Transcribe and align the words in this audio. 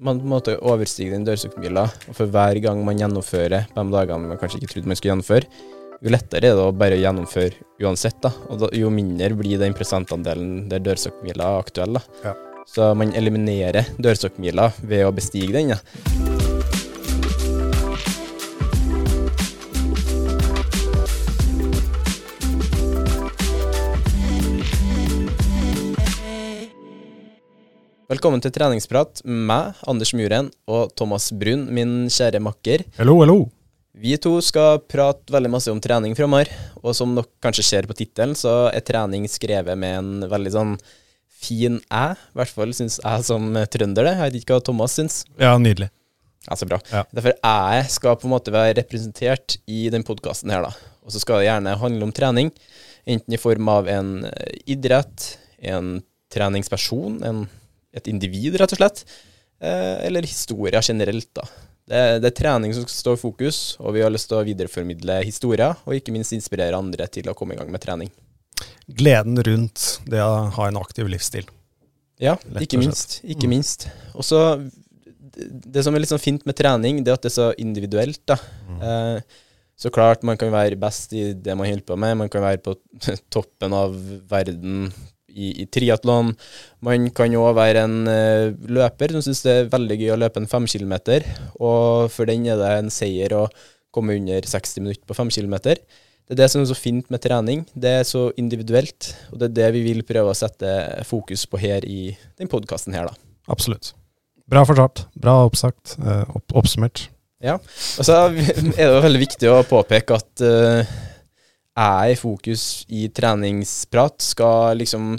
Man 0.00 0.22
måte 0.24 0.54
overstiger 0.64 1.12
den 1.12 1.26
dørstokkmila, 1.28 1.82
og 2.08 2.16
for 2.16 2.30
hver 2.32 2.56
gang 2.64 2.80
man 2.86 2.96
gjennomfører 2.96 3.66
på 3.68 3.84
de 3.84 3.92
dagene 3.92 4.30
man 4.30 4.40
kanskje 4.40 4.62
ikke 4.62 4.72
trodde 4.72 4.88
man 4.88 4.96
skulle 4.96 5.12
gjennomføre, 5.12 5.50
jo 6.00 6.12
lettere 6.14 6.48
er 6.48 6.56
det 6.56 6.64
å 6.64 6.70
bare 6.72 6.96
gjennomføre 6.96 7.52
uansett. 7.84 8.16
da, 8.24 8.32
og 8.48 8.62
da, 8.62 8.70
Jo 8.72 8.88
mindre 8.88 9.34
blir 9.36 9.60
den 9.60 9.76
prosentandelen 9.76 10.70
der 10.72 10.80
dørstokkmila 10.80 11.52
er 11.52 11.60
aktuell. 11.66 12.00
da. 12.00 12.00
Ja. 12.24 12.34
Så 12.66 12.94
man 12.96 13.12
eliminerer 13.12 13.84
dørstokkmila 14.00 14.72
ved 14.80 15.04
å 15.04 15.12
bestige 15.12 15.52
den. 15.52 15.74
Ja. 15.76 16.39
Velkommen 28.10 28.40
til 28.42 28.50
treningsprat 28.50 29.20
med 29.22 29.44
meg, 29.46 29.76
Anders 29.86 30.10
Muren, 30.18 30.48
og 30.66 30.90
Thomas 30.98 31.28
Brun, 31.30 31.60
min 31.70 32.08
kjære 32.10 32.40
makker. 32.42 32.82
Hello, 32.96 33.20
hello. 33.20 33.36
Vi 33.94 34.16
to 34.18 34.32
skal 34.42 34.80
prate 34.90 35.30
veldig 35.30 35.52
masse 35.52 35.70
om 35.70 35.78
trening 35.78 36.16
framover, 36.18 36.50
og 36.82 36.96
som 36.98 37.12
dere 37.14 37.30
kanskje 37.46 37.64
ser 37.68 37.86
på 37.86 37.94
tittelen, 37.94 38.34
så 38.34 38.64
er 38.72 38.82
trening 38.82 39.28
skrevet 39.30 39.78
med 39.78 39.94
en 40.00 40.26
veldig 40.32 40.52
sånn 40.56 40.72
fin 41.44 41.76
æ. 41.86 42.00
I 42.18 42.40
hvert 42.40 42.54
fall 42.56 42.74
syns 42.74 42.98
jeg 42.98 43.28
som 43.28 43.46
trønder 43.76 44.10
det. 44.10 44.16
Jeg 44.16 44.24
vet 44.24 44.40
ikke 44.40 44.58
hva 44.58 44.66
Thomas 44.72 44.98
syns. 44.98 45.20
Ja, 45.38 45.54
nydelig. 45.62 45.92
Ja, 46.48 46.58
så 46.58 46.66
bra. 46.66 46.80
Ja. 46.90 47.04
Derfor 47.14 47.38
æ 47.38 47.86
skal 47.94 48.18
på 48.18 48.26
en 48.26 48.34
måte 48.34 48.56
være 48.56 48.74
representert 48.80 49.60
i 49.70 49.84
den 49.94 50.02
podkasten 50.08 50.50
her, 50.50 50.66
da. 50.66 50.74
Og 51.06 51.14
så 51.14 51.22
skal 51.22 51.44
det 51.44 51.52
gjerne 51.52 51.78
handle 51.78 52.10
om 52.10 52.16
trening, 52.18 52.50
enten 53.06 53.38
i 53.38 53.42
form 53.46 53.70
av 53.70 53.86
en 53.94 54.12
eh, 54.34 54.58
idrett, 54.74 55.30
en 55.62 56.00
treningsperson, 56.34 57.22
en, 57.22 57.46
et 57.94 58.06
individ, 58.10 58.56
rett 58.60 58.72
og 58.76 58.80
slett, 58.80 59.04
eh, 59.60 60.06
eller 60.06 60.22
historier 60.28 60.80
generelt, 60.82 61.30
da. 61.34 61.46
Det, 61.90 62.00
det 62.22 62.28
er 62.30 62.36
trening 62.38 62.74
som 62.76 62.84
står 62.86 63.16
i 63.18 63.20
fokus, 63.24 63.60
og 63.82 63.94
vi 63.96 64.02
har 64.04 64.12
lyst 64.14 64.28
til 64.30 64.38
å 64.38 64.44
videreformidle 64.46 65.20
historier, 65.26 65.74
og 65.84 65.96
ikke 65.96 66.12
minst 66.14 66.32
inspirere 66.36 66.78
andre 66.78 67.08
til 67.10 67.26
å 67.30 67.34
komme 67.34 67.56
i 67.56 67.58
gang 67.58 67.70
med 67.74 67.82
trening. 67.82 68.12
Gleden 68.86 69.40
rundt 69.42 69.96
det 70.06 70.20
å 70.22 70.50
ha 70.54 70.68
en 70.68 70.78
aktiv 70.78 71.08
livsstil. 71.10 71.48
Ja, 72.20 72.36
ikke 72.60 72.78
minst. 72.78 73.20
Ikke 73.24 73.48
Mm. 73.48 73.54
minst. 73.56 73.88
Og 74.14 74.22
så 74.28 74.40
det, 74.60 75.46
det 75.72 75.84
som 75.86 75.94
er 75.94 76.02
litt 76.02 76.10
sånn 76.12 76.20
fint 76.22 76.44
med 76.46 76.54
trening, 76.58 77.02
det 77.02 77.10
er 77.10 77.16
at 77.18 77.22
det 77.24 77.30
er 77.32 77.38
så 77.38 77.48
individuelt, 77.58 78.20
da. 78.28 78.36
Mm. 78.68 78.80
Eh, 78.82 79.20
så 79.80 79.88
klart, 79.90 80.22
man 80.22 80.36
kan 80.36 80.50
være 80.52 80.76
best 80.78 81.14
i 81.16 81.32
det 81.32 81.54
man 81.56 81.66
holder 81.66 81.86
på 81.88 81.96
med. 81.96 82.18
Man 82.20 82.28
kan 82.28 82.42
være 82.44 82.60
på 82.60 82.74
toppen 83.34 83.72
av 83.72 83.94
verden 84.28 84.92
i, 85.30 85.52
i 85.62 85.66
triatlon. 85.70 86.34
Man 86.86 87.08
kan 87.16 87.32
jo 87.34 87.46
være 87.56 87.86
en 87.86 87.98
uh, 88.10 88.52
løper 88.70 89.14
som 89.14 89.24
syns 89.24 89.42
det 89.46 89.56
er 89.56 89.72
veldig 89.72 89.98
gøy 90.02 90.14
å 90.14 90.20
løpe 90.20 90.42
en 90.42 90.50
femkilometer. 90.50 91.26
og 91.58 92.10
for 92.14 92.30
den 92.30 92.46
er 92.50 92.60
det 92.60 92.70
en 92.78 92.92
seier 92.94 93.36
å 93.38 93.48
komme 93.94 94.14
under 94.20 94.46
60 94.46 94.84
minutter 94.84 95.06
på 95.08 95.16
femkilometer. 95.18 95.80
Det 96.30 96.36
er 96.36 96.44
det 96.44 96.50
som 96.52 96.62
er 96.62 96.68
så 96.70 96.76
fint 96.78 97.08
med 97.10 97.22
trening. 97.24 97.64
Det 97.74 97.90
er 98.00 98.04
så 98.06 98.28
individuelt, 98.38 99.08
og 99.32 99.40
det 99.40 99.48
er 99.48 99.56
det 99.56 99.70
vi 99.74 99.80
vil 99.88 100.04
prøve 100.06 100.30
å 100.30 100.38
sette 100.38 101.02
fokus 101.08 101.42
på 101.50 101.58
her 101.58 101.82
i 101.82 102.12
den 102.38 102.50
podkasten 102.50 102.94
her, 102.94 103.10
da. 103.10 103.18
Absolutt. 103.50 103.96
Bra 104.50 104.62
fortalt. 104.66 105.08
Bra 105.18 105.40
oppsagt. 105.48 105.96
eh, 105.98 106.22
opp, 106.30 106.54
oppsummert. 106.54 107.08
Og 107.98 108.06
så 108.06 108.20
er 108.28 108.92
det 108.92 109.02
veldig 109.02 109.22
viktig 109.22 109.50
å 109.50 109.62
påpeke 109.66 110.18
at 110.20 110.44
eh, 110.44 110.94
jeg 111.80 112.14
i 112.14 112.18
fokus 112.20 112.64
i 112.88 113.06
treningsprat 113.14 114.20
skal 114.24 114.78
liksom, 114.80 115.14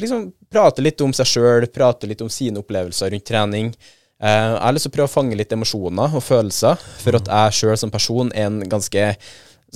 liksom 0.00 0.30
prate 0.52 0.84
litt 0.84 1.02
om 1.04 1.12
seg 1.16 1.28
sjøl, 1.28 1.68
prate 1.72 2.08
litt 2.08 2.22
om 2.24 2.32
sine 2.32 2.62
opplevelser 2.62 3.12
rundt 3.12 3.28
trening. 3.28 3.72
Eh, 4.16 4.46
jeg 4.54 4.62
har 4.62 4.76
lyst 4.76 4.88
til 4.88 4.94
å 4.94 4.96
prøve 4.96 5.10
å 5.10 5.16
fange 5.16 5.36
litt 5.36 5.52
emosjoner 5.52 6.16
og 6.16 6.24
følelser, 6.24 6.80
for 7.02 7.18
at 7.18 7.28
jeg 7.28 7.58
sjøl 7.60 7.76
som 7.80 7.92
person 7.92 8.32
er 8.32 8.48
en 8.48 8.62
ganske 8.64 9.10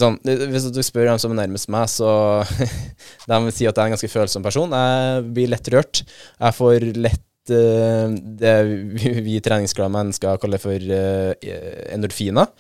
sånn, 0.01 0.17
Hvis 0.25 0.71
du 0.73 0.81
spør 0.87 1.11
dem 1.11 1.19
som 1.21 1.33
er 1.35 1.43
nærmest 1.43 1.69
meg, 1.73 1.89
så 1.93 2.41
de 3.29 3.41
vil 3.45 3.53
si 3.53 3.67
at 3.69 3.75
jeg 3.75 3.83
er 3.83 3.91
en 3.91 3.97
ganske 3.97 4.13
følsom 4.13 4.45
person. 4.47 4.73
Jeg 4.73 5.27
blir 5.35 5.51
lett 5.53 5.69
rørt. 5.75 6.05
Jeg 6.39 6.57
får 6.57 6.87
lett 6.97 7.25
eh, 7.55 8.13
det 8.41 8.55
vi, 8.67 9.13
vi 9.27 9.39
treningsglade 9.45 9.93
mennesker 9.95 10.41
kaller 10.43 10.63
for 10.63 10.75
eh, 10.97 11.55
endorfiner. 11.95 12.51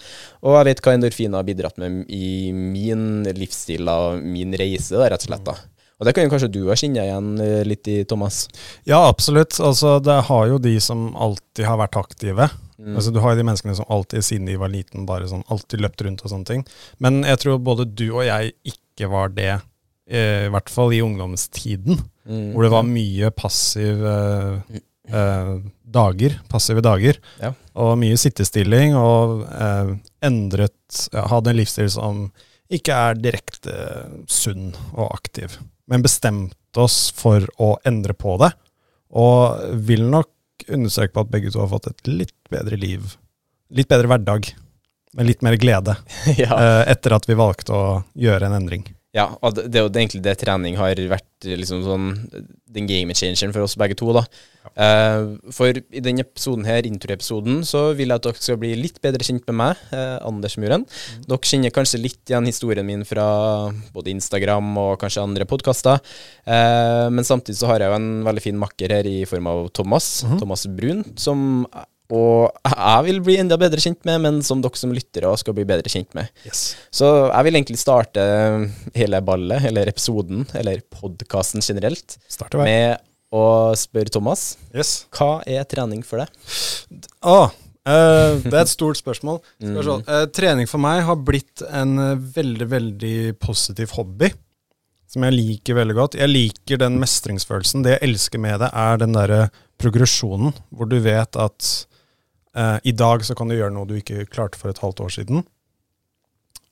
Og 0.44 0.56
jeg 0.58 0.70
vet 0.70 0.82
hva 0.84 0.94
endorfiner 0.96 1.40
har 1.40 1.48
bidratt 1.48 1.80
med 1.80 2.04
i 2.12 2.50
min 2.54 3.26
livsstil 3.36 3.88
og 3.90 4.24
min 4.24 4.56
reise, 4.58 4.96
da, 4.96 5.10
rett 5.12 5.26
og 5.26 5.30
slett. 5.30 5.46
da. 5.48 5.56
Og 6.00 6.08
det 6.08 6.14
kan 6.16 6.24
jo 6.24 6.32
kanskje 6.32 6.52
du 6.54 6.60
ha 6.70 6.76
kjenne 6.80 7.04
igjen 7.04 7.32
eh, 7.44 7.62
litt 7.68 7.88
i, 7.92 8.00
Thomas? 8.08 8.46
Ja, 8.88 9.02
absolutt. 9.04 9.58
Altså, 9.60 9.98
det 10.04 10.16
har 10.30 10.46
jo 10.48 10.60
de 10.62 10.74
som 10.80 11.10
alltid 11.12 11.66
har 11.68 11.80
vært 11.82 11.98
aktive. 12.00 12.48
Mm. 12.80 12.94
Altså, 12.94 13.12
du 13.12 13.20
har 13.20 13.34
jo 13.34 13.42
de 13.42 13.48
menneskene 13.50 13.76
som 13.76 13.88
alltid 13.92 14.24
siden 14.24 14.48
de 14.48 14.56
var 14.60 14.72
liten, 14.72 15.04
bare 15.08 15.28
sånn 15.28 15.44
alltid 15.52 15.84
løpt 15.84 16.06
rundt 16.06 16.24
og 16.24 16.32
sånne 16.32 16.48
ting. 16.48 16.64
Men 17.04 17.20
jeg 17.28 17.42
tror 17.42 17.60
både 17.60 17.84
du 17.84 18.06
og 18.14 18.24
jeg 18.24 18.54
ikke 18.72 19.12
var 19.12 19.36
det, 19.36 19.58
i 20.10 20.48
hvert 20.50 20.72
fall 20.72 20.90
i 20.90 21.04
ungdomstiden. 21.04 22.00
Mm. 22.30 22.52
Hvor 22.54 22.64
det 22.64 22.72
var 22.72 22.86
mye 22.86 23.30
passive 23.34 24.14
eh, 25.10 25.54
dager, 25.82 26.36
passive 26.48 26.82
dager. 26.84 27.18
Ja. 27.42 27.52
Og 27.82 27.96
mye 27.98 28.18
sittestilling, 28.20 28.94
og 28.98 29.44
eh, 29.50 29.96
endret 30.26 30.76
ja, 31.14 31.26
Hadde 31.30 31.52
en 31.52 31.58
livsstil 31.58 31.90
som 31.92 32.28
ikke 32.70 32.94
er 32.94 33.18
direkte 33.18 33.74
sunn 34.30 34.70
og 34.94 35.08
aktiv. 35.08 35.58
Men 35.90 36.04
bestemte 36.06 36.82
oss 36.82 37.08
for 37.14 37.46
å 37.58 37.72
endre 37.86 38.14
på 38.14 38.36
det, 38.42 38.52
og 39.10 39.74
vil 39.88 40.06
nok 40.06 40.68
understreke 40.70 41.16
på 41.16 41.24
at 41.24 41.32
begge 41.32 41.50
to 41.50 41.62
har 41.64 41.70
fått 41.72 41.88
et 41.90 42.10
litt 42.10 42.36
bedre 42.52 42.78
liv. 42.78 43.16
Litt 43.74 43.90
bedre 43.90 44.10
hverdag, 44.12 44.52
med 45.18 45.26
litt 45.26 45.42
mer 45.42 45.56
glede, 45.58 45.96
ja. 46.38 46.54
eh, 46.54 46.82
etter 46.92 47.16
at 47.16 47.26
vi 47.26 47.38
valgte 47.38 47.74
å 47.74 47.84
gjøre 48.14 48.46
en 48.46 48.58
endring. 48.60 48.86
Ja, 49.16 49.26
og 49.42 49.56
det, 49.56 49.66
det 49.74 49.80
er 49.80 49.86
jo 49.88 49.90
egentlig 49.90 50.22
det 50.22 50.36
trening 50.38 50.76
har 50.78 50.98
vært 51.10 51.26
liksom 51.42 51.80
sånn 51.82 52.10
den 52.70 52.86
game 52.86 53.14
changeren 53.16 53.50
for 53.54 53.64
oss 53.64 53.74
begge 53.80 53.96
to, 53.98 54.12
da. 54.14 54.22
Eh, 54.78 55.50
for 55.56 55.74
i 55.74 56.02
denne 56.04 56.22
episoden 56.22 56.66
her, 56.68 56.86
introepisoden, 56.86 57.64
så 57.66 57.88
vil 57.98 58.12
jeg 58.12 58.20
at 58.20 58.28
dere 58.28 58.42
skal 58.44 58.60
bli 58.60 58.70
litt 58.78 59.00
bedre 59.02 59.26
kjent 59.26 59.46
med 59.50 59.58
meg, 59.58 59.82
eh, 59.96 60.16
Anders 60.28 60.54
Muren. 60.62 60.86
Dere 61.26 61.50
kjenner 61.50 61.74
kanskje 61.74 62.02
litt 62.04 62.22
igjen 62.30 62.46
historien 62.46 62.86
min 62.86 63.02
fra 63.08 63.26
både 63.94 64.14
Instagram 64.14 64.70
og 64.78 65.00
kanskje 65.02 65.24
andre 65.26 65.48
podkaster. 65.48 65.98
Eh, 66.46 67.08
men 67.10 67.26
samtidig 67.26 67.58
så 67.58 67.72
har 67.72 67.82
jeg 67.82 67.90
jo 67.90 67.98
en 67.98 68.10
veldig 68.30 68.44
fin 68.46 68.60
makker 68.62 68.94
her 68.94 69.10
i 69.10 69.24
form 69.26 69.50
av 69.50 69.72
Thomas, 69.74 70.20
Thomas 70.38 70.68
Brun, 70.70 71.02
som 71.18 71.64
og 72.10 72.50
jeg 72.66 73.04
vil 73.06 73.20
bli 73.22 73.36
enda 73.38 73.56
bedre 73.60 73.82
kjent 73.82 74.02
med, 74.08 74.20
men 74.24 74.40
som 74.46 74.62
dere 74.62 74.78
som 74.78 74.92
lyttere 74.94 75.30
skal 75.38 75.54
bli 75.56 75.66
bedre 75.68 75.90
kjent 75.92 76.10
med. 76.18 76.30
Yes. 76.48 76.74
Så 76.94 77.06
jeg 77.30 77.46
vil 77.46 77.58
egentlig 77.60 77.78
starte 77.78 78.24
hele 78.96 79.22
ballet, 79.22 79.68
eller 79.70 79.90
episoden, 79.90 80.42
eller 80.58 80.82
podkasten 80.90 81.62
generelt, 81.62 82.18
med 82.58 82.98
å 83.30 83.44
spørre 83.78 84.10
Thomas 84.10 84.56
Yes. 84.74 85.04
hva 85.14 85.38
er 85.46 85.66
trening 85.70 86.02
for 86.02 86.24
deg? 86.24 87.06
Ah, 87.22 87.52
eh, 87.86 88.40
det 88.42 88.50
er 88.50 88.64
et 88.64 88.72
stort 88.72 88.98
spørsmål. 88.98 89.38
Vi. 89.60 89.70
Mhm. 89.70 90.02
Eh, 90.02 90.26
trening 90.34 90.66
for 90.66 90.82
meg 90.82 91.04
har 91.06 91.16
blitt 91.16 91.62
en 91.70 91.98
eh, 91.98 92.16
veldig, 92.18 92.68
veldig 92.68 93.38
positiv 93.38 93.94
hobby. 93.94 94.32
Som 95.10 95.24
jeg 95.26 95.34
liker 95.34 95.74
veldig 95.74 95.94
godt. 95.94 96.14
Jeg 96.14 96.30
liker 96.30 96.78
den 96.78 96.98
mestringsfølelsen. 97.02 97.82
Det 97.82 97.96
jeg 97.96 98.10
elsker 98.10 98.38
med 98.38 98.60
det, 98.62 98.68
er 98.70 99.00
den 99.00 99.16
derre 99.16 99.50
progresjonen, 99.80 100.52
hvor 100.70 100.86
du 100.86 101.00
vet 101.02 101.34
at 101.34 101.86
eh, 102.56 102.78
i 102.84 102.92
dag 102.92 103.24
så 103.24 103.34
kan 103.38 103.48
du 103.48 103.54
gjøre 103.56 103.72
noe 103.74 103.86
du 103.86 103.96
ikke 103.98 104.26
klarte 104.30 104.58
for 104.58 104.70
et 104.70 104.78
halvt 104.82 105.00
år 105.06 105.10
siden. 105.20 105.44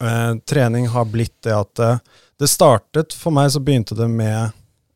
Eh, 0.02 0.34
trening 0.46 0.86
har 0.94 1.08
blitt 1.10 1.34
det 1.42 1.54
at 1.56 1.80
eh, 1.82 1.98
Det 2.38 2.46
startet 2.46 3.16
For 3.18 3.34
meg 3.34 3.48
så 3.50 3.58
begynte 3.58 3.96
det 3.98 4.06
med 4.10 4.52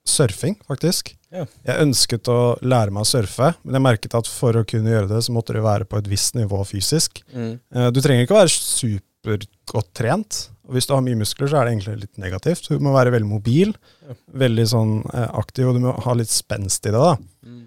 surfing, 0.06 0.54
faktisk. 0.66 1.12
Ja. 1.30 1.44
Jeg 1.66 1.82
ønsket 1.86 2.26
å 2.30 2.56
lære 2.62 2.90
meg 2.94 3.04
å 3.04 3.06
surfe, 3.08 3.52
men 3.62 3.76
jeg 3.78 3.84
merket 3.84 4.14
at 4.18 4.26
for 4.30 4.58
å 4.58 4.64
kunne 4.66 4.90
gjøre 4.90 5.08
det, 5.10 5.20
så 5.22 5.32
måtte 5.34 5.54
det 5.54 5.62
være 5.62 5.86
på 5.86 5.98
et 6.00 6.08
visst 6.10 6.34
nivå 6.34 6.58
fysisk. 6.66 7.22
Mm. 7.34 7.52
Eh, 7.74 7.90
Du 7.94 8.00
trenger 8.02 8.26
ikke 8.26 8.34
å 8.34 8.40
være 8.42 8.54
supergodt 8.54 9.92
trent. 9.94 10.40
Og 10.66 10.74
hvis 10.76 10.86
du 10.90 10.94
har 10.94 11.02
mye 11.06 11.18
muskler, 11.18 11.50
så 11.50 11.58
er 11.60 11.66
det 11.66 11.72
egentlig 11.76 12.00
litt 12.02 12.18
negativt. 12.22 12.66
Du 12.70 12.82
må 12.82 12.92
være 12.94 13.14
veldig 13.14 13.30
mobil, 13.30 13.74
Ja. 14.08 14.14
veldig 14.44 14.66
sånn 14.74 14.92
eh, 15.14 15.28
aktiv, 15.38 15.68
og 15.70 15.74
du 15.78 15.80
må 15.86 15.94
ha 16.02 16.14
litt 16.18 16.30
spenst 16.34 16.86
i 16.86 16.90
det. 16.94 16.98
da. 16.98 17.16
Mm. 17.46 17.62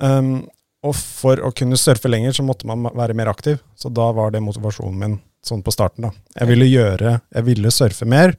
Um, 0.00 0.48
og 0.86 0.94
for 0.94 1.40
å 1.42 1.50
kunne 1.56 1.78
surfe 1.80 2.10
lenger, 2.10 2.36
så 2.36 2.44
måtte 2.46 2.68
man 2.70 2.86
være 2.94 3.16
mer 3.18 3.30
aktiv. 3.32 3.58
Så 3.78 3.90
da 3.90 4.10
var 4.14 4.30
det 4.34 4.44
motivasjonen 4.44 4.98
min 4.98 5.16
sånn 5.44 5.62
på 5.66 5.74
starten. 5.74 6.06
da. 6.06 6.12
Jeg 6.38 6.50
ville 6.52 6.68
gjøre, 6.68 7.20
jeg 7.34 7.46
ville 7.46 7.72
surfe 7.74 8.06
mer. 8.06 8.36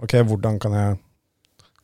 Ok, 0.00 0.14
hvordan 0.26 0.58
kan 0.62 0.76
jeg 0.76 0.98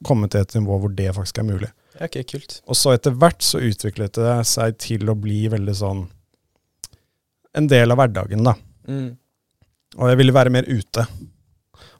komme 0.06 0.28
til 0.30 0.44
et 0.44 0.54
nivå 0.56 0.78
hvor 0.80 0.92
det 0.94 1.12
faktisk 1.16 1.40
er 1.42 1.48
mulig? 1.48 1.70
Ok, 2.00 2.20
kult. 2.28 2.60
Og 2.68 2.76
så 2.78 2.92
etter 2.94 3.16
hvert 3.16 3.42
så 3.42 3.62
utviklet 3.64 4.18
det 4.18 4.36
seg 4.48 4.76
til 4.82 5.08
å 5.10 5.16
bli 5.18 5.46
veldig 5.52 5.76
sånn 5.76 6.04
en 7.56 7.70
del 7.70 7.92
av 7.92 7.96
hverdagen, 7.96 8.44
da. 8.44 8.52
Mm. 8.86 9.16
Og 9.96 10.10
jeg 10.10 10.20
ville 10.20 10.34
være 10.36 10.52
mer 10.52 10.66
ute. 10.68 11.06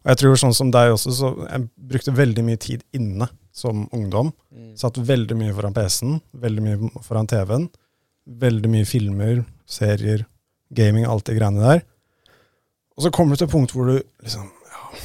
Og 0.05 0.11
jeg 0.13 0.21
tror 0.21 0.37
sånn 0.39 0.55
som 0.55 0.71
deg 0.71 0.93
også, 0.93 1.15
så 1.17 1.31
jeg 1.47 1.65
brukte 1.91 2.15
veldig 2.15 2.45
mye 2.45 2.61
tid 2.61 2.85
inne 2.95 3.31
som 3.57 3.87
ungdom. 3.97 4.35
Mm. 4.53 4.75
Satt 4.77 5.01
veldig 5.01 5.39
mye 5.41 5.55
foran 5.57 5.75
PC-en, 5.75 6.21
veldig 6.45 6.67
mye 6.67 6.91
foran 7.07 7.31
TV-en. 7.31 7.71
Veldig 8.27 8.71
mye 8.73 8.87
filmer, 8.89 9.45
serier, 9.71 10.25
gaming, 10.75 11.07
alt 11.07 11.29
de 11.29 11.37
greiene 11.37 11.63
der. 11.63 11.85
Og 12.97 13.05
så 13.05 13.13
kommer 13.15 13.35
du 13.35 13.43
til 13.43 13.49
et 13.49 13.53
punkt 13.53 13.75
hvor 13.77 13.91
du 13.91 13.97
liksom 13.97 14.49
ja, 14.49 15.01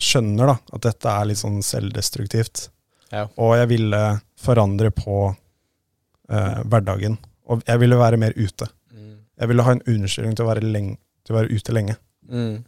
skjønner 0.00 0.52
da, 0.52 0.56
at 0.78 0.86
dette 0.86 1.12
er 1.12 1.28
litt 1.28 1.42
sånn 1.42 1.58
selvdestruktivt. 1.66 2.68
Ja. 3.12 3.26
Og 3.36 3.56
jeg 3.58 3.70
ville 3.74 4.02
forandre 4.40 4.92
på 4.94 5.18
eh, 5.28 6.62
hverdagen. 6.64 7.18
Og 7.50 7.62
jeg 7.66 7.82
ville 7.82 7.98
være 8.00 8.20
mer 8.22 8.34
ute. 8.38 8.70
Mm. 8.94 9.18
Jeg 9.38 9.50
ville 9.50 9.66
ha 9.66 9.76
en 9.76 9.84
unnskyldning 9.84 10.38
til 10.38 10.46
å 10.46 10.50
være, 10.50 10.64
lenge, 10.64 10.96
til 11.26 11.34
å 11.34 11.40
være 11.40 11.58
ute 11.58 11.76
lenge. 11.76 11.98
Mm. 12.30 12.64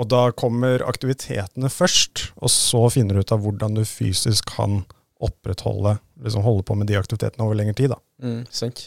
Og 0.00 0.10
da 0.10 0.26
kommer 0.34 0.82
aktivitetene 0.88 1.70
først, 1.70 2.28
og 2.42 2.50
så 2.50 2.82
finner 2.90 3.14
du 3.14 3.22
ut 3.22 3.34
av 3.34 3.44
hvordan 3.44 3.76
du 3.78 3.84
fysisk 3.86 4.50
kan 4.56 4.82
opprettholde, 5.26 5.96
liksom 6.24 6.44
holde 6.44 6.64
på 6.66 6.76
med 6.78 6.88
de 6.90 6.98
aktivitetene 7.00 7.46
over 7.46 7.58
lengre 7.58 7.76
tid. 7.78 7.94
da. 7.94 7.98
Mm. 8.24 8.44
Sant. 8.54 8.86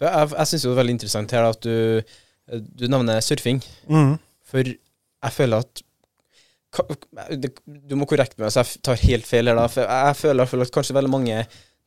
For 0.00 0.08
jeg, 0.08 0.32
jeg 0.32 0.50
syns 0.50 0.64
det 0.64 0.72
er 0.72 0.80
veldig 0.80 0.96
interessant 0.96 1.36
her 1.36 1.46
at 1.50 1.60
du, 1.66 2.02
du 2.80 2.86
nevner 2.90 3.20
surfing. 3.24 3.60
For 4.50 4.66
jeg 4.66 5.36
føler 5.36 5.64
at 5.66 5.82
Du 7.90 7.96
må 7.98 8.06
korrekte 8.06 8.38
meg 8.38 8.46
hvis 8.46 8.60
jeg 8.60 8.80
tar 8.86 9.00
helt 9.02 9.26
feil 9.26 9.50
her, 9.50 9.58
da. 9.58 9.66
For 9.70 9.82
jeg 9.84 10.18
føler 10.20 10.42
hvert 10.44 10.52
fall 10.52 10.64
at 10.64 10.72
kanskje 10.76 10.96
veldig 10.96 11.12
mange 11.12 11.40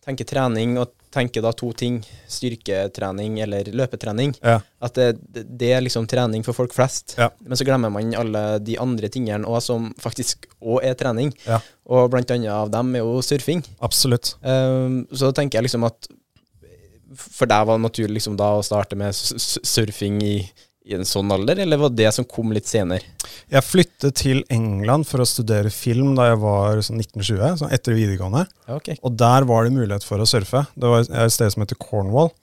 tenker 0.03 0.27
trening, 0.27 0.75
og 0.81 0.91
tenker 1.13 1.43
da 1.45 1.51
to 1.55 1.71
ting. 1.77 1.99
Styrketrening 2.31 3.39
eller 3.45 3.69
løpetrening. 3.75 4.33
Ja. 4.41 4.59
At 4.83 4.97
det, 4.97 5.45
det, 5.45 5.69
er 5.71 5.83
liksom 5.85 6.07
trening 6.09 6.45
for 6.45 6.57
folk 6.57 6.73
flest. 6.75 7.15
Ja. 7.19 7.29
Men 7.45 7.59
så 7.59 7.67
glemmer 7.67 7.93
man 7.93 8.15
alle 8.17 8.43
de 8.63 8.79
andre 8.81 9.09
tingene 9.13 9.47
òg, 9.47 9.61
som 9.63 9.91
faktisk 10.01 10.47
òg 10.59 10.81
er 10.89 10.97
trening. 10.99 11.31
Ja. 11.47 11.61
Og 11.89 12.09
blant 12.13 12.33
annet 12.33 12.51
av 12.53 12.73
dem 12.73 12.93
er 12.97 13.05
jo 13.05 13.21
surfing. 13.25 13.63
Absolutt. 13.85 14.35
Um, 14.41 15.03
så 15.13 15.31
tenker 15.35 15.59
jeg 15.59 15.69
liksom 15.69 15.87
at 15.87 16.11
for 17.13 17.49
deg 17.49 17.67
var 17.67 17.77
det 17.77 17.85
naturlig 17.85 18.17
liksom 18.17 18.37
da 18.39 18.55
å 18.57 18.63
starte 18.65 18.97
med 18.97 19.13
surfing 19.13 20.17
i, 20.25 20.37
i 20.83 20.95
en 20.97 21.07
sånn 21.07 21.31
alder, 21.31 21.61
eller 21.63 21.79
var 21.79 21.93
det 21.95 22.09
som 22.15 22.25
kom 22.27 22.51
litt 22.55 22.67
senere? 22.67 23.05
Jeg 23.51 23.63
flyttet 23.63 24.17
til 24.19 24.41
England 24.51 25.07
for 25.07 25.23
å 25.23 25.27
studere 25.27 25.71
film 25.71 26.11
da 26.17 26.29
jeg 26.31 26.41
var 26.43 26.81
sånn 26.83 26.99
1920, 26.99 27.59
sånn 27.61 27.73
etter 27.75 27.95
videregående. 27.95 28.45
Ja, 28.67 28.77
ok. 28.79 28.93
Og 28.99 29.15
der 29.19 29.47
var 29.47 29.63
det 29.63 29.75
mulighet 29.75 30.07
for 30.07 30.19
å 30.19 30.27
surfe. 30.27 30.65
Det 30.75 30.91
var 30.91 31.05
et 31.07 31.35
sted 31.35 31.53
som 31.53 31.63
heter 31.63 31.79
Cornwall, 31.79 32.33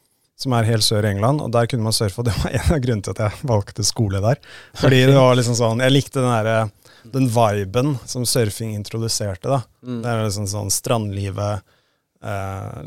som 0.40 0.56
er 0.56 0.68
helt 0.70 0.86
sør 0.86 1.04
i 1.04 1.12
England. 1.12 1.44
Og 1.44 1.52
der 1.52 1.68
kunne 1.68 1.84
man 1.84 1.96
surfe, 1.96 2.22
og 2.22 2.30
det 2.30 2.36
var 2.40 2.54
en 2.62 2.76
av 2.76 2.82
grunnene 2.84 3.06
til 3.06 3.16
at 3.16 3.24
jeg 3.26 3.50
valgte 3.52 3.86
skole 3.86 4.22
der. 4.24 4.40
Fordi 4.80 5.02
det 5.10 5.18
var 5.18 5.36
liksom 5.36 5.58
sånn 5.58 5.84
Jeg 5.84 5.96
likte 5.96 6.22
den 6.22 6.32
derre 6.32 6.60
den 7.12 7.28
viben 7.32 7.94
som 8.04 8.26
surfing 8.28 8.74
introduserte. 8.76 9.48
da. 9.48 9.62
Mm. 9.84 10.02
Det 10.02 10.10
er 10.10 10.24
liksom 10.24 10.48
sånn 10.50 10.72
strandlivet. 10.72 11.64
Eh, 12.20 12.80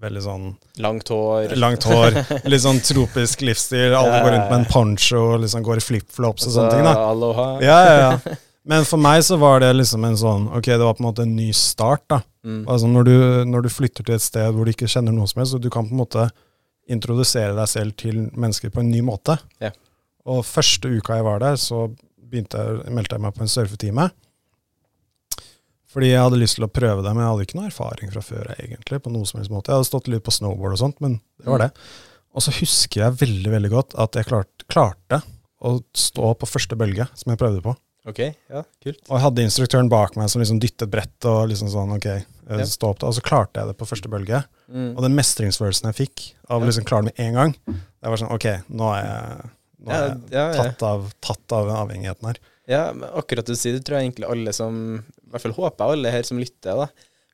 veldig 0.00 0.20
sånn 0.24 0.44
Langt 0.80 1.10
hår. 1.12 1.50
langt 1.60 1.84
hår, 1.84 2.14
litt 2.48 2.62
sånn 2.64 2.78
tropisk 2.80 3.42
livsstil. 3.44 3.92
Alle 3.92 4.22
går 4.24 4.32
rundt 4.32 4.48
med 4.48 4.58
en 4.62 4.68
poncho 4.70 5.20
og 5.34 5.42
liksom 5.42 5.64
går 5.66 5.82
i 5.82 5.84
flipflops 5.84 6.46
og 6.48 6.54
sånne 6.54 6.70
ting. 6.72 6.86
da. 6.88 6.94
Aloha. 7.10 7.48
Ja, 7.60 7.78
ja, 7.84 7.96
ja. 8.06 8.36
Men 8.68 8.84
for 8.88 9.00
meg 9.00 9.20
så 9.24 9.36
var 9.40 9.60
det 9.60 9.70
liksom 9.76 10.04
en 10.04 10.16
sånn 10.20 10.42
Ok, 10.52 10.66
det 10.72 10.80
var 10.84 10.96
på 10.96 11.00
en 11.04 11.08
måte 11.10 11.22
en 11.24 11.36
ny 11.36 11.50
start. 11.56 12.02
da. 12.08 12.22
Mm. 12.44 12.62
Altså 12.68 12.88
når 12.88 13.04
du, 13.08 13.14
når 13.52 13.62
du 13.66 13.68
flytter 13.72 14.04
til 14.08 14.16
et 14.16 14.24
sted 14.24 14.52
hvor 14.56 14.64
du 14.64 14.72
ikke 14.72 14.88
kjenner 14.88 15.12
noe 15.12 15.28
som 15.28 15.40
helst, 15.42 15.52
så 15.52 15.60
du 15.60 15.68
kan 15.72 15.84
på 15.88 15.92
en 15.92 16.00
måte 16.02 16.30
introdusere 16.88 17.52
deg 17.56 17.68
selv 17.68 17.96
til 18.00 18.22
mennesker 18.32 18.72
på 18.72 18.80
en 18.80 18.90
ny 18.90 19.02
måte. 19.04 19.36
Ja. 19.60 19.70
Og 20.28 20.40
første 20.48 20.88
uka 20.88 21.16
jeg 21.20 21.24
var 21.28 21.40
der, 21.44 21.56
så 21.60 21.90
jeg, 22.32 22.44
meldte 22.92 23.16
jeg 23.16 23.24
meg 23.24 23.36
på 23.36 23.44
en 23.44 23.52
surfetime. 23.52 24.08
Fordi 25.88 26.10
jeg 26.10 26.20
hadde 26.20 26.40
lyst 26.40 26.58
til 26.58 26.66
å 26.66 26.70
prøve 26.72 27.00
det, 27.00 27.14
men 27.14 27.24
jeg 27.24 27.32
hadde 27.32 27.46
ikke 27.46 27.58
noe 27.58 27.70
erfaring 27.70 28.12
fra 28.12 28.22
før. 28.24 28.52
egentlig, 28.58 29.00
på 29.04 29.12
noe 29.12 29.28
som 29.28 29.40
helst 29.40 29.52
måte. 29.52 29.72
Jeg 29.72 29.80
hadde 29.80 29.88
stått 29.88 30.10
litt 30.12 30.24
på 30.26 30.34
snowboard 30.36 30.76
og 30.76 30.82
sånt, 30.82 31.00
men 31.04 31.18
det 31.40 31.48
var 31.48 31.64
det. 31.64 31.70
Og 32.36 32.44
så 32.44 32.52
husker 32.58 33.06
jeg 33.06 33.20
veldig 33.22 33.52
veldig 33.56 33.70
godt 33.72 33.96
at 33.98 34.18
jeg 34.18 34.28
klart, 34.28 34.64
klarte 34.68 35.22
å 35.64 35.78
stå 35.96 36.34
på 36.38 36.48
første 36.48 36.76
bølge 36.78 37.08
som 37.16 37.32
jeg 37.32 37.40
prøvde 37.40 37.64
på. 37.64 37.74
Ok, 38.08 38.20
ja, 38.22 38.62
kult. 38.84 39.00
Og 39.08 39.14
jeg 39.16 39.24
hadde 39.24 39.44
instruktøren 39.44 39.90
bak 39.92 40.14
meg 40.16 40.30
som 40.32 40.40
liksom 40.40 40.60
dyttet 40.62 40.88
brett 40.92 41.26
og 41.28 41.48
liksom 41.50 41.68
sånn, 41.72 41.96
ok, 41.98 42.06
eh, 42.08 42.62
stå 42.68 42.92
opp 42.92 43.02
da. 43.02 43.10
Og 43.10 43.16
så 43.16 43.24
klarte 43.24 43.60
jeg 43.60 43.72
det 43.72 43.76
på 43.80 43.88
første 43.88 44.12
bølge. 44.12 44.40
Mm. 44.68 44.92
Og 44.94 45.02
den 45.04 45.16
mestringsfølelsen 45.18 45.90
jeg 45.90 45.98
fikk 45.98 46.24
av 46.48 46.62
å 46.62 46.68
liksom 46.68 46.86
klare 46.88 47.08
det 47.08 47.12
med 47.12 47.24
en 47.26 47.36
gang, 47.40 47.56
det 47.68 48.12
var 48.12 48.20
sånn, 48.20 48.32
ok, 48.32 48.46
nå 48.70 48.92
er 48.94 49.02
jeg, 49.02 49.50
nå 49.84 49.92
er 49.98 50.06
jeg 50.32 50.56
tatt, 50.60 50.86
av, 50.88 51.10
tatt 51.24 51.56
av 51.58 51.72
avhengigheten 51.82 52.30
her. 52.30 52.40
Ja, 52.68 52.92
men 52.92 53.08
akkurat 53.16 53.46
du 53.48 53.54
sier 53.56 53.78
det, 53.78 53.84
tror 53.88 53.96
jeg 53.98 54.10
egentlig 54.10 54.28
alle 54.28 54.52
som 54.52 54.74
I 55.00 55.30
hvert 55.32 55.44
fall 55.46 55.54
håper 55.56 55.84
jeg 55.86 55.96
alle 55.98 56.10
her 56.12 56.26
som 56.28 56.40
lytter, 56.40 56.82
da, 56.82 56.88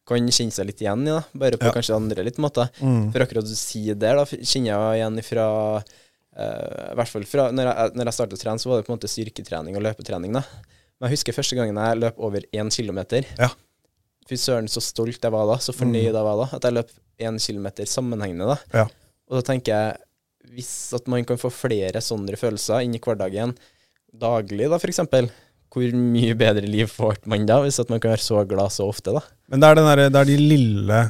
kan 0.07 0.29
kjenne 0.29 0.53
seg 0.55 0.69
litt 0.69 0.83
igjen 0.85 1.03
i, 1.09 1.11
da. 1.11 1.23
Bare 1.43 1.59
på 1.59 1.67
Ja. 1.67 1.73
kanskje 1.75 1.97
andre 1.97 2.23
litt 2.27 2.39
måter. 2.43 2.69
Mm. 2.85 3.09
For 3.15 3.25
akkurat 3.25 3.47
du 3.49 3.55
sier 3.59 3.97
der, 3.99 4.19
da, 4.21 4.25
kjenner 4.29 4.71
jeg 4.71 5.01
igjen 5.01 5.19
fra 5.27 5.47
uh, 5.81 6.93
I 6.93 6.97
hvert 6.99 7.13
fall 7.13 7.25
fra 7.31 7.49
når 7.55 7.71
jeg, 7.71 7.95
når 7.99 8.11
jeg 8.11 8.17
startet 8.19 8.39
å 8.39 8.43
trene, 8.45 8.63
så 8.63 8.71
var 8.71 8.81
det 8.81 8.87
på 8.87 8.93
en 8.93 8.99
måte 8.99 9.11
styrketrening 9.11 9.79
og 9.79 9.85
løpetrening. 9.87 10.33
da. 10.39 10.43
Men 11.01 11.09
jeg 11.11 11.17
husker 11.19 11.37
første 11.37 11.57
gangen 11.59 11.79
jeg 11.83 12.01
løp 12.03 12.19
over 12.23 12.45
én 12.55 12.71
kilometer. 12.75 13.27
Ja. 13.41 13.51
Fy 14.29 14.39
søren, 14.41 14.69
så 14.73 14.81
stolt 14.81 15.21
jeg 15.21 15.33
var 15.35 15.47
da, 15.51 15.59
så 15.61 15.75
fornøyd 15.77 16.13
jeg 16.13 16.25
var 16.27 16.39
da, 16.45 16.49
at 16.57 16.65
jeg 16.69 16.77
løp 16.79 16.91
én 17.21 17.39
kilometer 17.43 17.89
sammenhengende. 17.91 18.55
da. 18.55 18.83
Ja. 18.85 18.87
Og 19.31 19.41
da 19.41 19.43
tenker 19.53 19.73
jeg, 19.75 19.97
hvis 20.55 20.93
at 20.97 21.07
man 21.09 21.25
kan 21.25 21.41
få 21.41 21.49
flere 21.53 22.01
sånne 22.05 22.37
følelser 22.37 22.85
inn 22.85 22.95
i 22.97 23.01
hverdagen 23.03 23.55
daglig, 24.21 24.69
da, 24.71 24.79
eksempel, 24.93 25.31
hvor 25.75 25.97
mye 25.99 26.37
bedre 26.39 26.69
liv 26.71 26.87
får 26.91 27.19
man 27.31 27.47
da, 27.49 27.59
hvis 27.65 27.81
man 27.89 27.99
kan 28.01 28.15
være 28.15 28.23
så 28.23 28.45
glad 28.49 28.71
så 28.71 28.87
ofte, 28.87 29.15
da? 29.17 29.25
Men 29.51 29.63
det 29.63 29.71
er, 29.71 29.81
den 29.81 29.89
der, 29.91 30.03
det 30.15 30.21
er 30.21 30.29
de 30.31 30.37
lille 30.41 31.01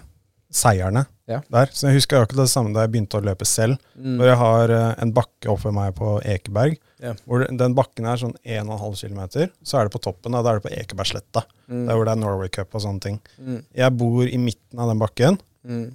seierne 0.54 1.04
Ja. 1.28 1.40
der. 1.50 1.70
Så 1.72 1.88
jeg 1.88 1.98
husker 1.98 2.20
akkurat 2.22 2.44
det 2.44 2.52
samme 2.52 2.74
da 2.74 2.84
jeg 2.84 2.92
begynte 2.94 3.18
å 3.18 3.24
løpe 3.24 3.46
selv. 3.48 3.78
Mm. 3.96 4.18
Hvor 4.18 4.28
jeg 4.28 4.38
har 4.40 4.72
eh, 4.76 4.90
en 5.02 5.12
bakke 5.16 5.50
oppe 5.50 5.68
ved 5.68 5.76
meg 5.76 5.94
på 5.98 6.10
Ekeberg. 6.34 6.76
Ja. 7.02 7.14
Hvor 7.24 7.44
den 7.48 7.76
bakken 7.76 8.08
er 8.08 8.20
sånn 8.20 8.36
1,5 8.44 9.00
km. 9.08 9.50
Så 9.64 9.78
er 9.80 9.88
det 9.88 9.94
på 9.96 10.02
toppen, 10.04 10.36
da, 10.36 10.42
da 10.44 10.52
er 10.52 10.60
det 10.60 10.66
på 10.68 10.74
Ekebergsletta. 10.76 11.44
Mm. 11.66 11.86
Der 11.88 11.96
hvor 11.96 12.06
det 12.06 12.14
er 12.14 12.22
Norway 12.22 12.52
Cup 12.52 12.76
og 12.76 12.84
sånne 12.84 13.04
ting. 13.04 13.18
Mm. 13.40 13.60
Jeg 13.80 13.96
bor 14.00 14.24
i 14.28 14.40
midten 14.40 14.84
av 14.84 14.92
den 14.92 15.02
bakken. 15.02 15.40
Mm. 15.64 15.86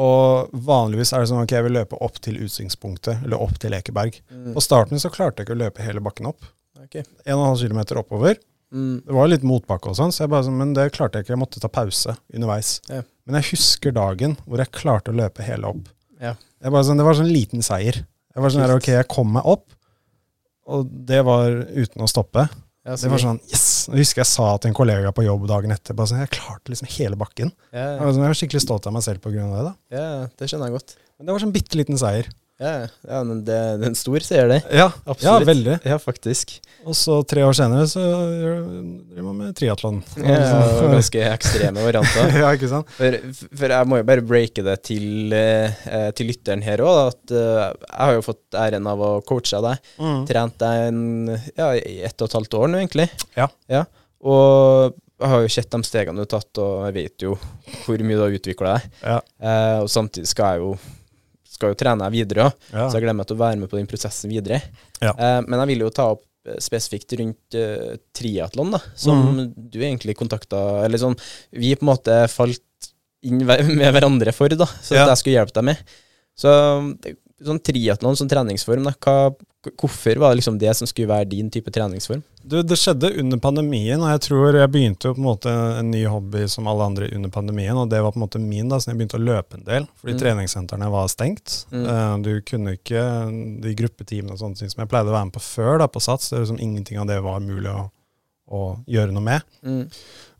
Og 0.00 0.52
vanligvis 0.64 1.12
er 1.12 1.22
det 1.22 1.28
sånn 1.28 1.42
ok, 1.42 1.52
jeg 1.52 1.66
vil 1.66 1.76
løpe 1.76 1.98
opp 2.04 2.16
til 2.24 2.38
utsiktspunktet, 2.40 3.26
eller 3.26 3.42
opp 3.44 3.58
til 3.60 3.74
Ekeberg. 3.76 4.16
Mm. 4.32 4.52
På 4.56 4.64
starten 4.64 5.02
så 5.02 5.10
klarte 5.12 5.42
jeg 5.42 5.48
ikke 5.48 5.56
å 5.58 5.62
løpe 5.66 5.84
hele 5.84 6.00
bakken 6.04 6.30
opp. 6.30 6.46
Okay. 6.86 7.04
1,5 7.28 7.68
km 7.68 8.00
oppover. 8.00 8.40
Mm. 8.72 9.02
Det 9.04 9.12
var 9.12 9.28
litt 9.28 9.44
motbakke 9.44 9.90
og 9.92 9.98
sånn, 9.98 10.14
så 10.14 10.24
jeg 10.24 10.32
bare 10.32 10.46
sånn, 10.46 10.56
men 10.56 10.72
det 10.76 10.88
klarte 10.96 11.20
jeg 11.20 11.26
ikke. 11.26 11.34
Jeg 11.34 11.42
måtte 11.42 11.60
ta 11.60 11.68
pause 11.68 12.16
underveis. 12.32 12.78
Ja. 12.88 13.02
Men 13.28 13.38
jeg 13.38 13.52
husker 13.52 13.94
dagen 13.94 14.38
hvor 14.46 14.62
jeg 14.62 14.72
klarte 14.74 15.12
å 15.12 15.18
løpe 15.18 15.44
hele 15.44 15.74
opp. 15.74 15.92
Ja. 16.22 16.34
Jeg 16.62 16.72
bare 16.72 16.88
sånn, 16.88 17.00
det 17.00 17.06
var 17.06 17.18
sånn 17.18 17.32
liten 17.32 17.64
seier. 17.66 18.00
Jeg 18.32 18.44
var 18.44 18.54
sånn 18.54 18.64
her, 18.64 18.72
ok, 18.78 18.88
jeg 18.94 19.10
kom 19.12 19.34
meg 19.36 19.44
opp, 19.44 19.66
og 20.72 20.88
det 20.88 21.20
var 21.26 21.52
uten 21.74 22.04
å 22.04 22.08
stoppe. 22.08 22.46
Ja, 22.82 22.96
Det 22.98 23.10
var 23.12 23.20
sånn, 23.22 23.38
yes! 23.46 23.66
Jeg 23.86 24.00
husker 24.02 24.24
jeg 24.24 24.26
sa 24.32 24.46
til 24.58 24.72
en 24.72 24.74
kollega 24.74 25.12
på 25.14 25.22
jobb 25.22 25.44
dagen 25.46 25.70
etter, 25.70 25.94
sånn, 26.10 26.18
jeg 26.24 26.32
klarte 26.34 26.72
liksom 26.72 26.88
hele 26.96 27.18
bakken. 27.20 27.52
ja, 27.70 27.92
Jeg 27.94 28.00
var, 28.02 28.10
sånn, 28.12 28.24
jeg 28.24 28.32
var 28.32 28.38
skikkelig 28.40 28.62
stolt 28.64 28.88
av 28.90 28.96
meg 28.96 29.04
selv 29.06 29.22
av 29.52 29.54
det 29.54 29.64
da. 29.68 29.74
ja, 29.94 30.06
det 30.38 30.48
skjønner 30.50 30.66
jeg 30.70 30.76
godt. 30.80 30.96
Men 31.18 31.28
det 31.28 31.36
var 31.36 31.44
sånn 31.44 31.54
bitte 31.54 31.78
liten 31.78 32.00
seier. 32.00 32.26
Ja, 32.60 32.72
ja 33.08 33.20
men 33.26 33.40
det, 33.46 33.56
det 33.80 33.86
er 33.86 33.90
en 33.90 33.96
stor 33.98 34.24
seier, 34.24 34.50
det. 34.50 34.58
Ja, 34.74 34.88
Absolutt. 35.04 35.24
ja 35.24 35.48
veldig. 35.48 35.76
Ja, 35.88 35.98
faktisk. 36.02 36.54
Og 36.84 36.96
så 36.98 37.16
tre 37.28 37.44
år 37.46 37.56
senere 37.56 37.86
så 37.90 38.02
driver 38.02 39.26
man 39.26 39.38
med 39.40 39.56
triatlon. 39.58 40.00
Ja, 40.20 40.60
ganske 40.92 41.24
ekstreme 41.30 41.84
varianter. 41.86 42.34
ja, 42.42 42.52
ikke 42.54 42.70
sant? 42.70 42.90
For, 42.98 43.18
for 43.50 43.76
jeg 43.76 43.90
må 43.90 44.02
jo 44.02 44.08
bare 44.12 44.26
breake 44.26 44.66
det 44.66 44.76
til, 44.88 45.34
eh, 45.36 46.10
til 46.18 46.30
lytteren 46.30 46.64
her 46.66 46.84
òg, 46.84 47.00
at 47.12 47.34
eh, 47.34 47.62
jeg 47.66 48.02
har 48.02 48.18
jo 48.18 48.26
fått 48.28 48.60
æren 48.66 48.90
av 48.92 49.02
å 49.02 49.12
coache 49.26 49.62
deg. 49.68 49.92
Mm. 50.02 50.20
Trent 50.30 50.58
deg 50.62 50.88
en, 50.90 51.02
ja, 51.56 51.72
i 51.78 52.02
ett 52.06 52.18
og 52.20 52.30
et 52.30 52.38
halvt 52.40 52.60
år 52.60 52.72
nå, 52.72 52.82
egentlig. 52.84 53.08
Ja. 53.38 53.48
Og 54.22 55.00
jeg 55.22 55.30
har 55.30 55.44
jo 55.44 55.52
sett 55.54 55.70
de 55.70 55.82
stegene 55.86 56.18
du 56.18 56.24
har 56.24 56.32
tatt, 56.34 56.58
og 56.62 56.86
jeg 56.88 56.96
vet 56.96 57.26
jo 57.26 57.36
hvor 57.84 58.02
mye 58.02 58.18
du 58.18 58.24
har 58.24 58.34
utvikla 58.38 58.74
deg. 58.74 58.98
Ja. 59.02 59.20
Eh, 59.42 59.78
og 59.84 59.90
samtidig 59.92 60.30
skal 60.30 60.56
jeg 60.56 60.64
jo, 60.64 60.72
skal 61.62 61.72
jo 61.72 61.78
trene 61.78 62.10
videre 62.12 62.48
òg, 62.48 62.68
Ja. 62.72 62.88
så 62.88 62.98
jeg 62.98 63.06
gleder 63.06 63.18
meg 63.22 63.30
til 63.30 63.38
å 63.38 63.42
være 63.44 63.62
med 63.62 63.70
på 63.70 63.78
den 63.78 63.88
prosessen 63.90 64.32
videre. 64.32 64.60
Ja. 65.00 65.14
Eh, 65.14 65.40
men 65.46 65.62
jeg 65.62 65.72
vil 65.72 65.86
jo 65.86 65.94
ta 65.94 66.10
opp 66.16 66.24
eh, 66.46 66.58
spesifikt 66.58 67.14
rundt 67.20 67.56
uh, 67.56 67.94
triatlon, 68.12 68.74
da, 68.74 68.82
som 68.98 69.22
mm. 69.38 69.42
du 69.70 69.78
egentlig 69.78 70.16
kontakta 70.18 70.82
Eller 70.82 70.98
sånn 70.98 71.14
Vi 71.54 71.70
på 71.78 71.86
en 71.86 71.92
måte 71.92 72.16
falt 72.32 72.90
inn 73.22 73.44
med 73.46 73.92
hverandre 73.94 74.34
for, 74.34 74.50
da, 74.50 74.66
så 74.82 74.98
Ja. 74.98 75.04
at 75.06 75.14
jeg 75.14 75.22
skulle 75.22 75.38
hjelpe 75.38 75.54
deg 75.60 75.68
med. 75.70 75.92
Så 76.34 76.50
det- 77.04 77.16
sånn 77.42 77.62
triatlon 77.62 78.16
som 78.18 78.28
treningsform, 78.30 78.84
da, 78.86 78.92
hva, 79.02 79.34
hvorfor 79.62 80.18
var 80.18 80.32
det 80.32 80.40
liksom 80.40 80.56
det 80.58 80.72
som 80.76 80.86
skulle 80.90 81.06
være 81.08 81.28
din 81.30 81.50
type 81.50 81.70
treningsform? 81.70 82.22
Du, 82.42 82.56
det 82.66 82.74
skjedde 82.80 83.12
under 83.20 83.38
pandemien, 83.38 84.00
og 84.02 84.08
jeg 84.10 84.20
tror 84.26 84.56
jeg 84.58 84.70
begynte 84.74 85.06
jo 85.06 85.14
på 85.14 85.20
en 85.22 85.26
måte 85.28 85.52
en 85.78 85.90
ny 85.92 86.00
hobby 86.10 86.48
som 86.50 86.66
alle 86.66 86.82
andre 86.90 87.08
under 87.14 87.30
pandemien, 87.30 87.76
og 87.78 87.88
det 87.92 88.00
var 88.02 88.10
på 88.10 88.18
en 88.18 88.24
måte 88.24 88.40
min, 88.42 88.68
da, 88.68 88.80
så 88.82 88.90
jeg 88.90 88.98
begynte 88.98 89.20
å 89.20 89.22
løpe 89.22 89.54
en 89.60 89.64
del, 89.68 89.86
fordi 90.00 90.14
Mm. 90.16 90.20
treningssentrene 90.24 90.90
var 90.90 91.06
stengt. 91.08 91.66
Mm. 91.70 91.86
Eh, 91.86 92.16
Du 92.22 92.40
kunne 92.42 92.74
ikke 92.76 93.04
de 93.62 93.74
gruppetimene 93.78 94.32
og 94.32 94.38
sånne 94.42 94.58
ting 94.58 94.68
som 94.70 94.80
jeg 94.82 94.88
pleide 94.90 95.08
å 95.08 95.12
være 95.14 95.26
med 95.30 95.34
på 95.38 95.44
før, 95.46 95.78
da, 95.78 95.86
på 95.86 96.00
Sats, 96.02 96.30
det 96.30 96.38
var 96.38 96.46
liksom 96.46 96.60
ingenting 96.60 96.98
av 96.98 97.06
det 97.06 97.20
var 97.22 97.38
mulig 97.40 97.70
å, 97.70 97.90
å 98.50 98.84
gjøre 98.88 99.12
noe 99.12 99.22
med. 99.22 99.42
Mm. 99.62 99.88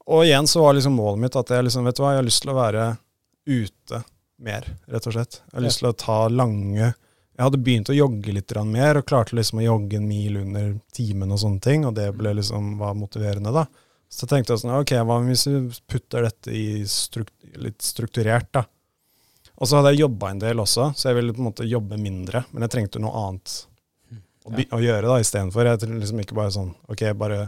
Og 0.08 0.24
igjen 0.26 0.48
så 0.50 0.60
var 0.60 0.74
liksom 0.74 0.96
målet 0.98 1.20
mitt 1.20 1.36
at 1.36 1.46
jeg 1.48 1.62
liksom, 1.64 1.84
vet 1.86 1.94
du 1.96 2.02
hva, 2.02 2.10
jeg 2.16 2.18
har 2.24 2.26
lyst 2.26 2.42
til 2.42 2.50
å 2.50 2.58
være 2.58 2.98
ute 3.46 4.02
mer, 4.42 4.66
rett 4.90 5.06
og 5.06 5.12
slett. 5.14 5.38
Jeg 5.46 5.54
har 5.54 5.60
Ja. 5.62 5.68
lyst 5.68 5.78
til 5.78 5.88
å 5.92 5.96
ta 5.96 6.28
lange 6.28 6.94
Jeg 7.32 7.46
hadde 7.46 7.62
begynt 7.64 7.88
å 7.88 7.96
jogge 7.96 8.34
litt 8.36 8.52
mer, 8.68 8.98
og 9.00 9.06
klarte 9.08 9.36
liksom 9.36 9.62
å 9.62 9.64
jogge 9.64 9.96
en 9.96 10.08
mil 10.08 10.36
under 10.42 10.74
timen 10.92 11.32
og 11.32 11.40
sånne 11.40 11.62
ting, 11.64 11.86
og 11.88 11.94
det 11.96 12.10
ble 12.16 12.34
liksom, 12.36 12.76
var 12.78 12.94
motiverende, 12.98 13.54
da. 13.54 13.64
Så 14.12 14.28
tenkte 14.28 14.52
jeg 14.52 14.60
sånn, 14.60 14.74
ok, 14.76 14.92
hva 15.08 15.16
hvis 15.24 15.46
vi 15.48 15.62
putter 15.88 16.26
dette 16.28 16.52
i 16.52 16.84
strukt, 16.84 17.32
litt 17.56 17.80
strukturert, 17.80 18.50
da. 18.52 18.66
Og 19.56 19.68
så 19.68 19.78
hadde 19.78 19.94
jeg 19.94 20.02
jobba 20.02 20.32
en 20.32 20.42
del 20.42 20.60
også, 20.60 20.90
så 20.96 21.08
jeg 21.08 21.20
ville 21.20 21.32
på 21.32 21.40
en 21.40 21.48
måte 21.48 21.68
jobbe 21.68 21.96
mindre, 22.00 22.44
men 22.52 22.66
jeg 22.66 22.74
trengte 22.74 23.00
noe 23.00 23.24
annet 23.28 23.54
å, 24.44 24.52
å 24.52 24.80
gjøre 24.82 25.08
da 25.08 25.18
istedenfor. 25.22 25.70
Jeg 25.70 25.82
trengte 25.84 26.00
liksom 26.02 26.22
ikke 26.24 26.36
bare 26.36 26.54
sånn, 26.56 26.72
ok, 26.92 27.04
bare 27.16 27.46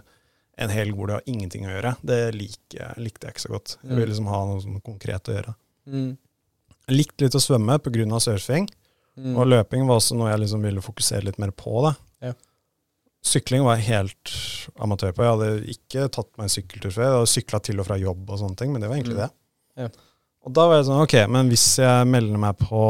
en 0.56 0.70
hel 0.70 0.92
hvor 0.94 1.10
dag 1.10 1.18
har 1.20 1.30
ingenting 1.30 1.66
å 1.66 1.72
gjøre. 1.72 1.96
Det 2.06 2.18
like, 2.36 2.88
likte 3.02 3.26
jeg 3.26 3.34
ikke 3.34 3.44
så 3.44 3.52
godt. 3.56 3.76
Jeg 3.82 3.96
ville 3.96 4.12
liksom 4.12 4.30
ha 4.30 4.40
noe 4.48 4.62
sånn 4.62 4.80
konkret 4.86 5.28
å 5.28 5.34
gjøre. 5.34 5.54
Mm. 5.90 6.12
Jeg 6.84 6.96
likte 6.96 7.26
litt 7.26 7.36
å 7.36 7.42
svømme 7.42 7.80
pga. 7.82 8.20
surfing, 8.22 8.68
Mm. 8.68 8.83
Og 9.14 9.46
løping 9.46 9.86
var 9.86 10.00
også 10.00 10.16
noe 10.18 10.30
jeg 10.32 10.40
liksom 10.42 10.62
ville 10.66 10.82
fokusere 10.82 11.24
litt 11.28 11.38
mer 11.38 11.52
på. 11.54 11.94
Ja. 12.24 12.32
Sykling 13.24 13.62
var 13.64 13.78
jeg 13.78 13.86
helt 13.88 14.32
amatør 14.84 15.14
på. 15.16 15.22
Jeg 15.24 15.32
hadde 15.36 15.70
ikke 15.72 16.08
tatt 16.12 16.28
meg 16.36 16.44
en 16.48 16.52
sykkeltur 16.52 16.92
før. 16.92 17.04
Jeg 17.06 17.14
hadde 17.18 17.30
sykla 17.32 17.60
til 17.64 17.80
og 17.80 17.86
fra 17.88 17.96
jobb 18.00 18.28
og 18.34 18.40
sånne 18.42 18.58
ting, 18.60 18.72
men 18.74 18.82
det 18.82 18.90
var 18.90 18.96
egentlig 18.98 19.16
Mm. 19.16 19.22
det. 19.22 19.30
Ja. 19.84 19.88
Og 20.44 20.52
da 20.52 20.66
var 20.68 20.76
jeg 20.76 20.84
sånn, 20.90 21.02
ok, 21.02 21.14
men 21.32 21.48
hvis 21.48 21.78
jeg 21.80 22.06
melder 22.06 22.38
meg 22.38 22.58
på 22.58 22.82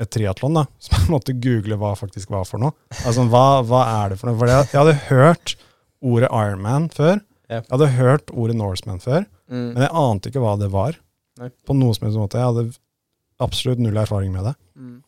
et 0.00 0.10
triatlon, 0.10 0.54
da, 0.54 0.66
så 0.78 0.92
jeg 0.98 1.08
måtte 1.08 1.32
google 1.40 1.76
hva 1.80 1.94
faktisk 1.96 2.28
var 2.30 2.44
for 2.44 2.58
noe. 2.58 2.72
Altså, 3.06 3.24
hva, 3.30 3.62
hva 3.64 3.80
er 4.04 4.10
det 4.10 4.18
for 4.20 4.28
noe? 4.28 4.38
For 4.38 4.46
jeg, 4.52 4.68
jeg 4.74 4.80
hadde 4.82 4.98
hørt 5.08 5.54
ordet 6.02 6.28
Ironman 6.30 6.90
før. 6.92 7.22
Ja. 7.48 7.62
Jeg 7.62 7.70
hadde 7.72 7.88
hørt 7.96 8.30
ordet 8.34 8.56
Norseman 8.56 9.00
før, 9.00 9.24
Mm. 9.48 9.72
men 9.72 9.80
jeg 9.80 9.90
ante 9.96 10.28
ikke 10.28 10.40
hva 10.44 10.58
det 10.60 10.68
var. 10.70 10.92
Nei. 11.40 11.48
På 11.64 11.72
noen 11.74 11.94
som 11.96 12.04
helst 12.04 12.18
måte. 12.20 12.36
Jeg 12.36 12.44
hadde 12.52 12.76
absolutt 13.40 13.78
null 13.80 13.96
erfaring 13.96 14.30
med 14.34 14.44
det. 14.44 14.54
Mm. 14.76 15.02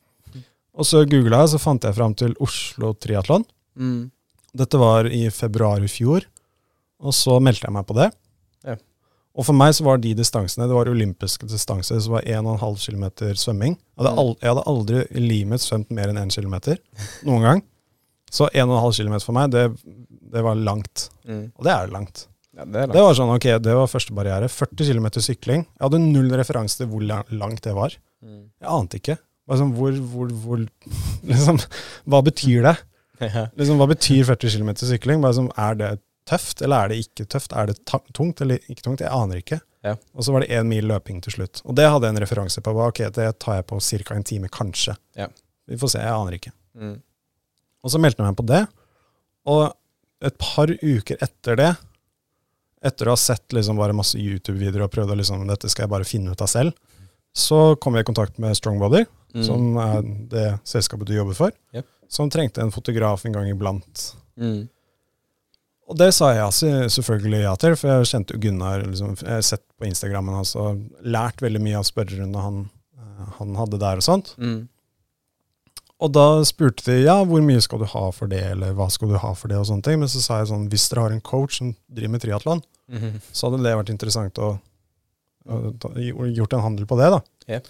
Og 0.81 0.89
så 0.89 1.05
googla 1.05 1.43
jeg, 1.45 1.53
så 1.53 1.61
fant 1.61 1.85
jeg 1.85 1.97
fram 1.97 2.15
til 2.17 2.33
Oslo 2.41 2.95
Triatlon. 2.97 3.45
Mm. 3.77 4.09
Dette 4.57 4.81
var 4.81 5.07
i 5.13 5.27
februar 5.35 5.83
i 5.85 5.91
fjor, 5.91 6.25
og 7.01 7.15
så 7.17 7.37
meldte 7.43 7.69
jeg 7.69 7.77
meg 7.77 7.87
på 7.89 7.97
det. 7.99 8.09
Ja. 8.67 8.79
Og 9.37 9.47
for 9.47 9.57
meg 9.57 9.75
så 9.77 9.85
var 9.87 10.01
de 10.03 10.15
distansene, 10.17 10.67
det 10.67 10.75
var 10.75 10.91
olympiske 10.91 11.47
distanser, 11.49 12.01
så 12.03 12.17
var 12.17 12.27
1,5 12.27 12.81
km 12.83 13.05
svømming. 13.39 13.77
Jeg 13.77 14.03
hadde, 14.03 14.17
aldri, 14.25 14.41
jeg 14.41 14.51
hadde 14.51 14.67
aldri 14.73 15.05
i 15.05 15.23
livet 15.23 15.53
mitt 15.53 15.65
svømt 15.65 15.95
mer 15.95 16.11
enn 16.11 16.19
1 16.25 16.35
km 16.35 16.57
noen 17.29 17.47
gang. 17.47 17.63
Så 18.31 18.49
1,5 18.51 18.99
km 19.05 19.17
for 19.23 19.37
meg, 19.37 19.53
det, 19.55 19.69
det 20.33 20.43
var 20.47 20.59
langt. 20.59 21.09
Mm. 21.29 21.47
Og 21.55 21.67
det 21.67 21.77
er 21.77 21.95
langt. 21.95 22.27
Ja, 22.57 22.67
det 22.67 22.83
er 22.83 22.93
Det 22.93 23.03
var 23.07 23.17
sånn, 23.17 23.33
ok, 23.37 23.47
det 23.63 23.75
var 23.79 23.91
første 23.91 24.15
barriere. 24.17 24.51
40 24.51 24.91
km 24.91 25.09
sykling. 25.23 25.67
Jeg 25.67 25.85
hadde 25.85 26.03
null 26.03 26.31
referanse 26.41 26.81
til 26.81 26.91
hvor 26.91 27.05
langt 27.05 27.63
det 27.67 27.75
var. 27.77 27.95
Mm. 28.25 28.49
Jeg 28.59 28.73
ante 28.75 29.01
ikke. 29.01 29.21
Sånn, 29.51 29.73
hvor, 29.75 29.97
hvor, 30.13 30.31
hvor, 30.45 30.63
liksom, 31.31 31.59
hva 32.11 32.23
betyr 32.27 32.69
det? 32.69 32.77
Liksom, 33.59 33.77
hva 33.77 33.85
betyr 33.91 34.23
40 34.25 34.55
km 34.55 34.71
sykling? 34.81 35.25
Sånn, 35.37 35.51
er 35.61 35.75
det 35.77 35.89
tøft, 36.31 36.63
eller 36.65 36.87
er 36.87 36.93
det 36.93 37.03
ikke 37.03 37.27
tøft? 37.29 37.53
Er 37.53 37.69
det 37.69 37.75
tungt 38.17 38.41
eller 38.41 38.63
ikke 38.71 38.87
tungt? 38.87 39.03
Jeg 39.05 39.13
aner 39.13 39.43
ikke. 39.43 39.59
Ja. 39.85 39.97
Og 40.17 40.25
så 40.25 40.33
var 40.33 40.45
det 40.45 40.55
én 40.57 40.69
mil 40.69 40.89
løping 40.89 41.21
til 41.25 41.35
slutt. 41.35 41.61
Og 41.65 41.77
det 41.77 41.89
hadde 41.89 42.09
jeg 42.09 42.17
en 42.17 42.23
referanse 42.23 42.63
på. 42.65 42.75
Ok, 42.85 43.03
det 43.17 43.29
tar 43.43 43.59
jeg 43.59 43.67
på 43.69 43.81
ca. 43.81 44.17
en 44.17 44.27
time, 44.31 44.49
kanskje. 44.53 44.97
Ja. 45.19 45.29
Vi 45.69 45.79
får 45.81 45.95
se, 45.95 46.03
jeg 46.05 46.17
aner 46.17 46.37
ikke. 46.37 46.53
Mm. 46.81 46.97
Og 47.85 47.93
så 47.93 48.01
meldte 48.03 48.23
jeg 48.23 48.31
meg 48.31 48.41
på 48.41 48.49
det. 48.49 48.65
Og 49.51 49.67
et 50.27 50.37
par 50.41 50.73
uker 50.73 51.21
etter 51.25 51.61
det, 51.61 51.71
etter 52.85 53.09
å 53.09 53.15
ha 53.15 53.21
sett 53.21 53.53
liksom 53.57 53.81
bare 53.81 53.97
masse 53.97 54.21
YouTube-videoer 54.21 54.87
og 54.87 54.93
prøvd 54.93 55.15
å 55.15 55.21
liksom, 55.21 55.47
dette 55.49 55.69
skal 55.73 55.87
jeg 55.87 55.93
bare 55.93 56.09
finne 56.09 56.33
ut 56.33 56.45
av 56.45 56.49
selv, 56.53 56.77
så 57.37 57.77
kom 57.81 57.97
jeg 57.97 58.05
i 58.05 58.09
kontakt 58.09 58.41
med 58.43 58.57
Strongbody, 58.57 59.05
Mm. 59.35 59.45
som 59.47 59.77
er 59.79 60.03
det 60.31 60.47
selskapet 60.65 61.07
du 61.07 61.15
jobber 61.15 61.35
for, 61.39 61.53
Yep. 61.75 61.87
som 62.09 62.31
trengte 62.31 62.61
en 62.63 62.73
fotograf 62.75 63.25
en 63.25 63.33
gang 63.33 63.47
iblant. 63.53 64.15
Mm. 64.37 64.69
Og 65.91 65.97
det 65.99 66.13
sa 66.15 66.33
jeg 66.35 66.45
altså 66.45 66.69
selvfølgelig 66.91 67.43
ja 67.43 67.55
til, 67.59 67.75
for 67.77 67.89
jeg 67.91 68.07
kjente 68.13 68.35
jo 68.37 68.41
Gunnar 68.45 68.85
liksom, 68.87 69.17
Jeg 69.21 69.29
har 69.31 69.43
sett 69.43 69.65
på 69.79 69.87
Instagrammen 69.89 70.35
hans 70.39 70.55
og 70.57 70.79
lært 71.03 71.41
veldig 71.43 71.61
mye 71.63 71.79
av 71.81 71.87
spørrerundene 71.89 72.43
han, 72.45 72.61
eh, 72.99 73.25
han 73.39 73.57
hadde 73.59 73.79
der 73.83 73.97
og 73.99 74.03
sånt. 74.07 74.35
Mm. 74.39 74.69
Og 76.01 76.13
da 76.15 76.27
spurte 76.49 76.87
de 76.87 77.03
ja, 77.05 77.19
hvor 77.29 77.43
mye 77.45 77.61
skal 77.61 77.83
du 77.83 77.85
ha 77.91 78.05
for 78.17 78.31
det, 78.31 78.41
eller 78.55 78.73
hva 78.79 78.87
skal 78.91 79.11
du 79.11 79.19
ha 79.21 79.33
for 79.37 79.49
det, 79.53 79.59
og 79.61 79.67
sånne 79.69 79.83
ting. 79.85 79.99
Men 80.01 80.09
så 80.09 80.23
sa 80.25 80.39
jeg 80.41 80.49
sånn, 80.49 80.69
hvis 80.73 80.87
dere 80.89 81.03
har 81.05 81.13
en 81.13 81.21
coach 81.21 81.59
som 81.59 81.75
driver 81.93 82.15
med 82.15 82.23
triatlon, 82.23 82.63
Mhm. 82.91 83.21
så 83.33 83.51
hadde 83.51 83.63
det 83.63 83.77
vært 83.77 83.91
interessant 83.93 84.35
å, 84.43 84.59
å 85.47 85.79
ta, 85.79 85.89
gjort 86.01 86.53
en 86.57 86.61
handel 86.65 86.87
på 86.87 86.97
det, 86.99 87.11
da. 87.13 87.21
Ja. 87.47 87.61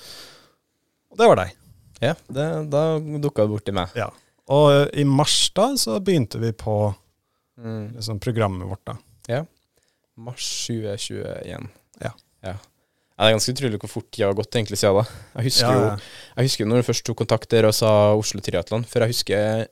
Og 1.11 1.19
det 1.21 1.29
var 1.31 1.41
deg. 1.43 1.55
Ja, 2.01 2.15
det, 2.33 2.47
da 2.73 2.83
dukka 3.01 3.45
det 3.45 3.53
bort 3.53 3.71
meg. 3.77 3.95
meg. 3.97 4.19
Og 4.51 4.67
eh, 4.73 4.87
i 5.03 5.05
mars 5.07 5.37
da, 5.55 5.69
så 5.79 5.99
begynte 6.03 6.41
vi 6.43 6.53
på 6.57 6.81
Mm. 7.61 7.91
liksom, 7.93 8.17
programmet 8.25 8.65
vårt, 8.71 8.81
da. 8.89 8.95
Ja. 9.29 9.43
Mars 10.17 10.47
2021. 10.67 11.67
Ja. 12.01 12.13
ja. 12.41 12.55
Ja, 12.55 12.55
Det 13.19 13.27
er 13.27 13.35
ganske 13.35 13.53
utrolig 13.53 13.81
hvor 13.83 13.91
fort 13.93 14.07
tida 14.09 14.31
har 14.31 14.37
gått 14.39 14.57
egentlig 14.57 14.79
siden 14.81 14.97
da. 14.97 15.03
Jeg 15.37 15.51
husker 15.51 15.75
jo 15.77 15.83
jeg 15.91 16.47
husker 16.47 16.65
når 16.71 16.81
du 16.81 16.87
først 16.89 17.05
tok 17.05 17.19
kontakt 17.21 17.51
der 17.53 17.69
og 17.69 17.75
sa 17.77 17.91
Oslo 18.17 18.41
Triatlon, 18.41 18.87
for 18.89 19.05
jeg 19.05 19.13
husker 19.13 19.67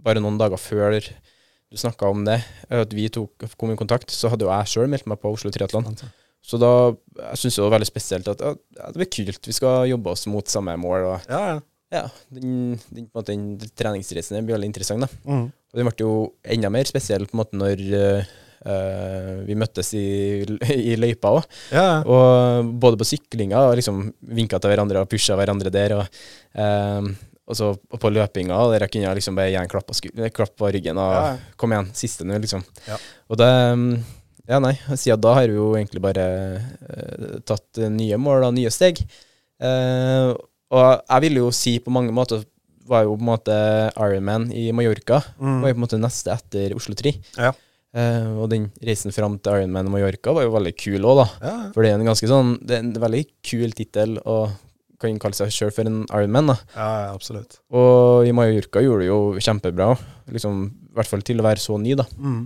bare 0.00 0.22
noen 0.24 0.38
dager 0.40 0.56
før 0.56 0.96
du 0.96 1.76
snakka 1.76 2.08
om 2.08 2.24
det, 2.24 2.38
at 2.72 2.96
vi 2.96 3.04
tok, 3.12 3.44
kom 3.60 3.74
i 3.74 3.76
kontakt, 3.76 4.08
så 4.16 4.30
hadde 4.32 4.46
jo 4.48 4.52
jeg 4.54 4.72
sjøl 4.72 4.88
meldt 4.88 5.04
meg 5.12 5.20
på 5.20 5.34
Oslo 5.36 5.52
Triatlon. 5.52 5.84
Så 6.46 6.60
da 6.62 6.72
jeg 7.32 7.40
syns 7.42 7.58
det 7.58 7.64
var 7.64 7.74
veldig 7.74 7.88
spesielt 7.88 8.28
at 8.30 8.42
ja, 8.44 8.52
det 8.86 9.00
blir 9.00 9.10
kult, 9.10 9.48
vi 9.50 9.54
skal 9.56 9.88
jobbe 9.90 10.12
oss 10.14 10.26
mot 10.30 10.46
samme 10.50 10.76
mål. 10.78 11.08
Og 11.10 11.30
Ja, 11.32 11.40
ja. 11.50 11.60
ja, 11.96 12.02
den, 12.30 12.76
den, 12.86 13.08
måte, 13.10 13.34
den 13.34 13.72
treningsreisen 13.74 14.38
blir 14.46 14.54
veldig 14.54 14.70
interessant, 14.70 15.06
da. 15.06 15.10
Mm. 15.26 15.46
Og 15.50 15.80
den 15.80 15.88
ble 15.90 16.04
jo 16.06 16.16
enda 16.56 16.70
mer 16.72 16.86
spesiell 16.88 17.26
på 17.26 17.34
en 17.34 17.40
måte 17.42 17.58
når 17.58 17.82
eh, 17.90 19.32
vi 19.48 19.56
møttes 19.58 19.90
i, 19.98 20.06
i 20.76 20.94
løypa 21.00 21.34
òg. 21.40 21.48
ja. 21.74 21.88
Og 22.06 22.70
både 22.82 23.00
på 23.00 23.08
syklinga 23.10 23.66
og 23.66 23.78
liksom 23.80 24.04
vinka 24.38 24.60
til 24.62 24.72
hverandre 24.72 25.02
og 25.02 25.10
pusha 25.10 25.36
hverandre 25.38 25.72
der. 25.74 25.96
Og, 25.98 26.20
eh, 26.62 27.10
og 27.46 27.58
så 27.58 27.72
på 27.74 28.10
løpinga, 28.10 28.58
der 28.72 28.86
jeg 28.86 28.94
kunne 28.94 29.16
liksom 29.18 29.36
bare 29.38 29.50
gi 29.50 29.58
en 29.60 29.70
klapp 29.70 29.90
på, 29.90 29.98
klapp 30.34 30.54
på 30.58 30.70
ryggen 30.74 30.98
og 30.98 31.12
Ja, 31.14 31.26
kom 31.58 31.74
igjen, 31.74 31.90
siste 31.94 32.26
nå, 32.26 32.38
liksom. 32.42 32.62
Ja. 32.86 32.98
Og 33.30 33.38
det 33.42 33.50
Ja, 34.46 34.60
nei, 34.62 34.74
siden 34.94 35.22
da 35.22 35.34
har 35.34 35.48
vi 35.50 35.58
jo 35.58 35.72
egentlig 35.74 36.02
bare 36.04 36.26
uh, 36.62 37.38
tatt 37.46 37.80
eh, 37.82 37.90
nye 37.92 38.18
mål 38.20 38.46
og 38.46 38.54
nye 38.54 38.70
steg. 38.70 39.00
Uh, 39.62 40.34
og 40.70 40.84
jeg 41.00 41.24
vil 41.26 41.40
jo 41.40 41.50
si 41.54 41.76
på 41.82 41.94
mange 41.94 42.14
måter 42.14 42.44
var 42.86 43.02
jo 43.02 43.16
på 43.16 43.24
en 43.24 43.30
måte 43.32 43.54
Ironman 43.98 44.50
i 44.54 44.68
Mallorca. 44.70 45.18
Mm. 45.40 45.62
var 45.62 45.72
jo 45.72 45.74
på 45.74 45.80
en 45.80 45.86
måte 45.86 45.98
neste 46.02 46.34
etter 46.36 46.76
Oslo 46.78 46.94
3. 46.98 47.14
Ja. 47.40 47.50
Uh, 47.96 48.42
og 48.42 48.50
den 48.52 48.68
reisen 48.84 49.14
fram 49.14 49.38
til 49.40 49.62
Ironman 49.62 49.90
Mallorca 49.90 50.34
var 50.36 50.46
jo 50.46 50.54
veldig 50.54 50.74
kul 50.78 51.02
òg, 51.02 51.22
da. 51.22 51.26
Ja, 51.40 51.56
ja. 51.64 51.72
For 51.74 51.82
det 51.82 51.90
er 51.90 51.98
en 51.98 52.10
ganske 52.10 52.28
sånn 52.30 52.56
Det 52.60 52.76
er 52.76 52.84
en 52.84 52.94
veldig 53.02 53.24
kul 53.46 53.74
tittel, 53.78 54.18
og 54.22 54.54
kan 55.02 55.18
kalle 55.20 55.36
seg 55.36 55.52
sjøl 55.52 55.72
for 55.74 55.88
en 55.88 56.04
Ironman, 56.06 56.54
da. 56.54 56.56
ja, 56.76 56.90
ja, 57.06 57.14
absolutt. 57.16 57.58
Og 57.74 58.28
i 58.28 58.34
Mallorca 58.36 58.84
gjorde 58.84 59.04
det 59.04 59.10
jo 59.10 59.20
kjempebra, 59.42 59.90
liksom, 60.32 60.62
i 60.96 61.00
hvert 61.02 61.12
fall 61.12 61.22
til 61.28 61.40
å 61.42 61.46
være 61.46 61.60
så 61.62 61.76
ny, 61.78 61.94
da. 62.00 62.08
Mm. 62.16 62.42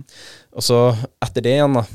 Og 0.59 0.63
så 0.67 0.79
etter 1.23 1.41
det 1.47 1.57
igjen, 1.57 1.79
da. 1.81 1.85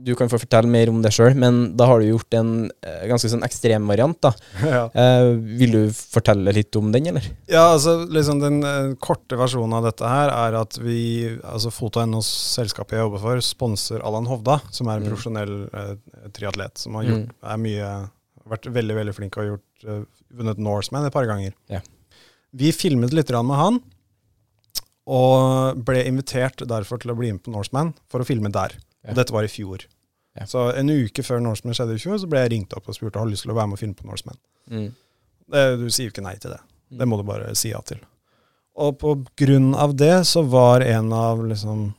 Du 0.00 0.14
kan 0.16 0.30
få 0.32 0.38
fortelle 0.40 0.64
mer 0.72 0.88
om 0.88 1.02
det 1.04 1.10
sjøl, 1.12 1.34
men 1.36 1.76
da 1.76 1.84
har 1.84 2.00
du 2.00 2.06
gjort 2.08 2.32
en 2.38 2.52
eh, 2.88 3.02
ganske 3.10 3.28
sånn 3.28 3.42
ekstrem 3.44 3.84
variant, 3.90 4.16
da. 4.24 4.30
ja. 4.64 4.86
Eh, 4.96 5.26
vil 5.60 5.74
du 5.74 5.80
fortelle 5.92 6.54
litt 6.56 6.72
om 6.80 6.88
den, 6.94 7.10
eller? 7.12 7.26
Ja, 7.52 7.66
altså 7.74 7.98
liksom 8.08 8.40
Den 8.40 8.62
eh, 8.64 8.94
korte 8.96 9.36
versjonen 9.36 9.76
av 9.76 9.84
dette 9.90 10.08
her 10.08 10.32
er 10.32 10.56
at 10.62 10.78
vi, 10.80 11.36
altså 11.44 11.68
Foto.nos, 11.68 12.30
selskapet 12.56 12.96
jeg 12.96 13.04
jobber 13.04 13.20
for, 13.26 13.44
sponser 13.44 14.00
Allan 14.00 14.24
Hovda, 14.30 14.62
som 14.72 14.88
er 14.88 15.02
en 15.02 15.04
Mm. 15.04 15.10
profesjonell 15.12 15.54
eh, 15.68 15.92
triatlet 16.32 16.80
som 16.80 16.96
har 16.96 17.04
gjort, 17.10 17.28
Mm. 17.28 17.52
er 17.52 17.62
mye, 17.68 17.92
vært 18.56 18.72
veldig 18.72 18.96
veldig 19.02 19.14
flink 19.20 19.36
og 19.36 19.50
gjort, 19.50 19.84
eh, 19.84 20.00
vunnet 20.32 20.56
Norseman 20.64 21.04
et 21.10 21.12
par 21.12 21.28
ganger. 21.28 21.52
Ja. 21.68 21.84
Vi 22.56 22.72
filmet 22.72 23.12
litt 23.12 23.28
med 23.36 23.56
han, 23.60 23.82
og 25.08 25.80
ble 25.86 26.02
invitert 26.08 26.62
derfor 26.68 27.00
til 27.00 27.12
å 27.12 27.16
bli 27.18 27.32
med 27.32 27.42
på 27.44 27.54
Norseman 27.54 27.94
for 28.12 28.22
å 28.22 28.28
filme 28.28 28.52
der. 28.52 28.76
Ja. 29.00 29.12
Og 29.12 29.20
dette 29.20 29.34
var 29.34 29.46
i 29.46 29.52
fjor. 29.52 29.86
Ja. 30.38 30.46
Så 30.46 30.68
en 30.76 30.90
uke 30.92 31.24
før 31.26 31.40
Norseman 31.42 31.74
skjedde 31.76 31.96
i 31.96 32.02
fjor, 32.02 32.18
så 32.20 32.28
ble 32.30 32.44
jeg 32.44 32.52
ringt 32.54 32.76
opp 32.76 32.88
og 32.88 32.96
spurt 32.96 33.16
om 33.16 33.26
jeg 33.26 33.34
lyst 33.34 33.46
til 33.46 33.54
å 33.54 33.58
være 33.58 33.72
med 33.72 33.78
og 33.78 33.82
filme 33.82 33.98
på 33.98 34.06
Norseman. 34.08 34.38
Mm. 34.70 34.90
Det, 35.50 35.64
du 35.80 35.88
sier 35.88 36.06
jo 36.08 36.14
ikke 36.14 36.26
nei 36.26 36.36
til 36.42 36.54
det. 36.54 36.60
Det 37.00 37.06
må 37.08 37.18
du 37.18 37.24
bare 37.26 37.54
si 37.58 37.72
ja 37.72 37.80
til. 37.86 38.02
Og 38.80 38.98
på 39.00 39.14
grunn 39.38 39.72
av 39.74 39.96
det 39.98 40.22
så 40.28 40.44
var 40.46 40.84
en 40.86 41.10
av 41.12 41.42
liksom, 41.46 41.90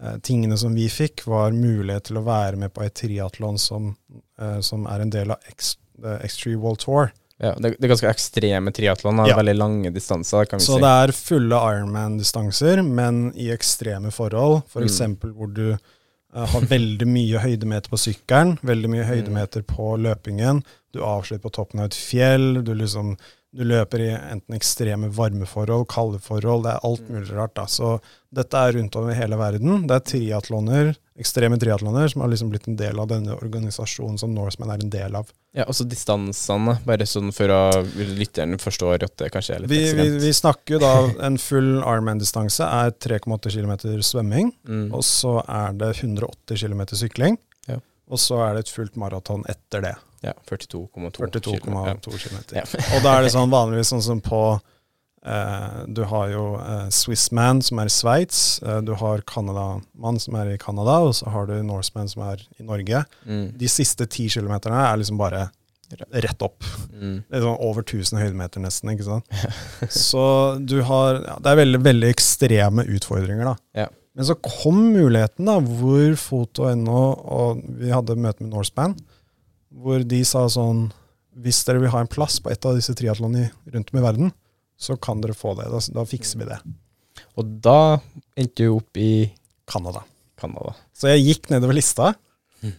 eh, 0.00 0.18
tingene 0.26 0.58
som 0.60 0.74
vi 0.76 0.88
fikk, 0.92 1.24
var 1.26 1.56
mulighet 1.56 2.10
til 2.10 2.20
å 2.20 2.26
være 2.26 2.60
med 2.60 2.74
på 2.76 2.84
et 2.84 2.94
triatlon 3.00 3.58
som, 3.58 3.94
eh, 4.38 4.60
som 4.60 4.86
er 4.86 5.00
en 5.00 5.10
del 5.10 5.32
av 5.32 5.38
X, 5.48 5.76
eh, 6.04 6.18
X3 6.28 6.56
World 6.56 6.84
Tour. 6.84 7.12
Ja, 7.40 7.54
det, 7.56 7.74
det 7.78 7.86
er 7.86 7.94
ganske 7.94 8.10
ekstreme 8.10 8.72
triatlon, 8.76 9.22
Ja. 9.26 9.36
veldig 9.38 9.54
lange 9.56 9.90
distanser, 9.94 10.44
kan 10.44 10.60
vi 10.60 10.66
Så 10.66 10.76
si. 10.76 10.82
det 10.82 10.90
er 11.04 11.12
fulle 11.16 11.56
Ironman-distanser, 11.72 12.82
men 12.84 13.32
i 13.34 13.48
ekstreme 13.54 14.12
forhold. 14.12 14.60
Mm. 14.62 14.84
F.eks. 14.84 15.00
hvor 15.38 15.54
du 15.56 15.66
uh, 15.72 16.46
har 16.52 16.66
veldig 16.68 17.08
mye 17.08 17.40
høydemeter 17.40 17.88
på 17.90 18.00
sykkelen, 18.00 18.58
veldig 18.62 18.90
mye 18.92 19.08
høydemeter 19.08 19.64
på 19.64 19.94
løpingen. 20.04 20.62
Du 20.92 21.00
avslutter 21.00 21.42
på 21.46 21.54
toppen 21.56 21.80
av 21.80 21.88
et 21.90 21.96
fjell. 21.96 22.62
Du, 22.66 22.74
liksom, 22.76 23.16
du 23.52 23.64
løper 23.66 23.98
i 24.04 24.08
enten 24.14 24.54
ekstreme 24.54 25.08
varmeforhold, 25.10 25.88
kalde 25.90 26.20
forhold. 26.22 26.62
Det 26.68 26.70
er 26.76 26.84
alt 26.86 27.00
Mm. 27.08 27.14
mulig 27.16 27.32
rart. 27.34 27.54
da. 27.54 27.64
Så 27.66 28.00
dette 28.32 28.54
er 28.54 28.72
rundt 28.76 28.94
over 28.96 29.12
hele 29.12 29.34
verden. 29.36 29.86
Det 29.88 29.96
er 29.96 30.04
triatloner, 30.06 30.92
ekstreme 31.18 31.58
triatloner 31.58 32.08
som 32.12 32.22
har 32.22 32.28
liksom 32.30 32.50
blitt 32.52 32.68
en 32.68 32.76
del 32.76 33.00
av 33.00 33.08
denne 33.08 33.34
organisasjonen 33.42 34.18
som 34.20 34.32
Norseman 34.32 34.70
er 34.70 34.84
en 34.84 34.90
del 34.90 35.16
av. 35.16 35.32
Ja, 35.52 35.64
også 35.64 35.82
distansene, 35.84 36.78
bare 36.86 37.02
sånn 37.10 37.32
for 37.34 37.48
å 37.50 37.60
lytteren 37.96 38.54
forstår 38.62 39.02
at 39.02 39.16
det 39.16 39.32
kanskje 39.34 39.56
er 39.56 39.60
litt 39.64 39.70
Vi, 39.70 39.92
vi, 39.98 40.08
vi 40.22 40.30
snakker 40.32 40.76
jo 40.76 40.78
da 40.78 40.92
En 41.26 41.36
full 41.36 41.80
Ironman-distanse 41.82 42.62
er 42.62 42.92
3,8 42.92 43.50
km 43.50 43.74
svømming. 44.00 44.52
Mm. 44.68 44.92
Og 44.94 45.02
så 45.02 45.40
er 45.48 45.72
det 45.72 45.96
180 45.96 46.54
km 46.56 46.86
sykling. 46.94 47.36
Ja. 47.66 47.80
Og 48.08 48.18
så 48.18 48.38
er 48.46 48.54
det 48.54 48.68
et 48.68 48.74
fullt 48.76 48.94
maraton 48.96 49.42
etter 49.50 49.82
det. 49.82 49.96
Ja, 50.22 50.32
42,2 50.48 50.88
42,2 51.16 51.56
Ja. 51.86 51.94
km. 51.96 52.38
Ja. 52.56 52.64
og 52.96 53.02
da 53.06 53.16
er 53.18 53.22
det 53.24 53.32
sånn 53.32 53.50
vanligvis 53.52 53.92
sånn 53.94 54.02
som 54.04 54.20
på 54.20 54.40
eh, 55.24 55.84
Du 55.88 56.02
har 56.08 56.28
jo 56.32 56.44
eh, 56.60 56.88
Swissman, 56.92 57.62
som 57.64 57.78
er 57.82 57.88
i 57.90 57.94
Sveits. 57.94 58.60
Eh, 58.62 58.80
du 58.84 58.92
har 59.00 59.22
Canada-mann, 59.28 60.20
som 60.20 60.36
er 60.40 60.54
i 60.54 60.58
Canada. 60.60 60.98
Og 61.08 61.14
så 61.18 61.28
har 61.32 61.46
du 61.48 61.56
Norseman, 61.62 62.08
som 62.08 62.22
er 62.28 62.44
i 62.58 62.66
Norge. 62.66 63.04
Mm. 63.26 63.46
De 63.60 63.68
siste 63.68 64.06
ti 64.12 64.28
kilometerne 64.32 64.80
er 64.90 65.00
liksom 65.00 65.18
bare 65.20 65.48
rett 66.14 66.42
opp. 66.46 66.62
Mm. 66.94 67.16
Det 67.26 67.34
er 67.40 67.42
sånn 67.42 67.56
over 67.66 67.82
1000 67.82 68.20
høydemeter 68.20 68.62
nesten, 68.62 68.92
ikke 68.92 69.08
sant. 69.08 69.26
Så 69.90 70.22
du 70.62 70.76
har 70.86 71.16
ja, 71.24 71.38
Det 71.42 71.50
er 71.50 71.58
veldig, 71.64 71.80
veldig 71.82 72.10
ekstreme 72.14 72.84
utfordringer, 72.94 73.48
da. 73.50 73.56
Ja. 73.74 73.88
Men 74.14 74.26
så 74.28 74.36
kom 74.42 74.78
muligheten, 74.94 75.46
da, 75.48 75.56
hvor 75.64 76.14
Foto.no 76.20 77.02
og 77.40 77.64
vi 77.80 77.90
hadde 77.94 78.16
møte 78.20 78.42
med 78.44 78.52
Norseman, 78.54 78.94
hvor 79.70 80.02
de 80.02 80.20
sa 80.26 80.46
sånn 80.50 80.88
Hvis 81.40 81.62
dere 81.66 81.80
vil 81.82 81.92
ha 81.92 82.00
en 82.02 82.10
plass 82.10 82.40
på 82.42 82.50
et 82.50 82.64
av 82.66 82.74
disse 82.74 82.94
triatlonene 82.98 83.52
rundt 83.70 83.92
om 83.92 84.00
i 84.00 84.02
verden, 84.02 84.32
så 84.80 84.96
kan 84.98 85.20
dere 85.22 85.36
få 85.36 85.54
det. 85.58 85.68
Da, 85.70 85.78
da 85.94 86.02
fikser 86.08 86.40
vi 86.40 86.48
det. 86.48 86.58
Og 87.38 87.52
da 87.62 88.00
endte 88.34 88.64
du 88.66 88.74
opp 88.74 88.98
i 88.98 89.30
Canada. 89.70 90.02
Canada. 90.40 90.74
Så 90.96 91.12
jeg 91.12 91.22
gikk 91.28 91.50
nedover 91.52 91.76
lista, 91.78 92.10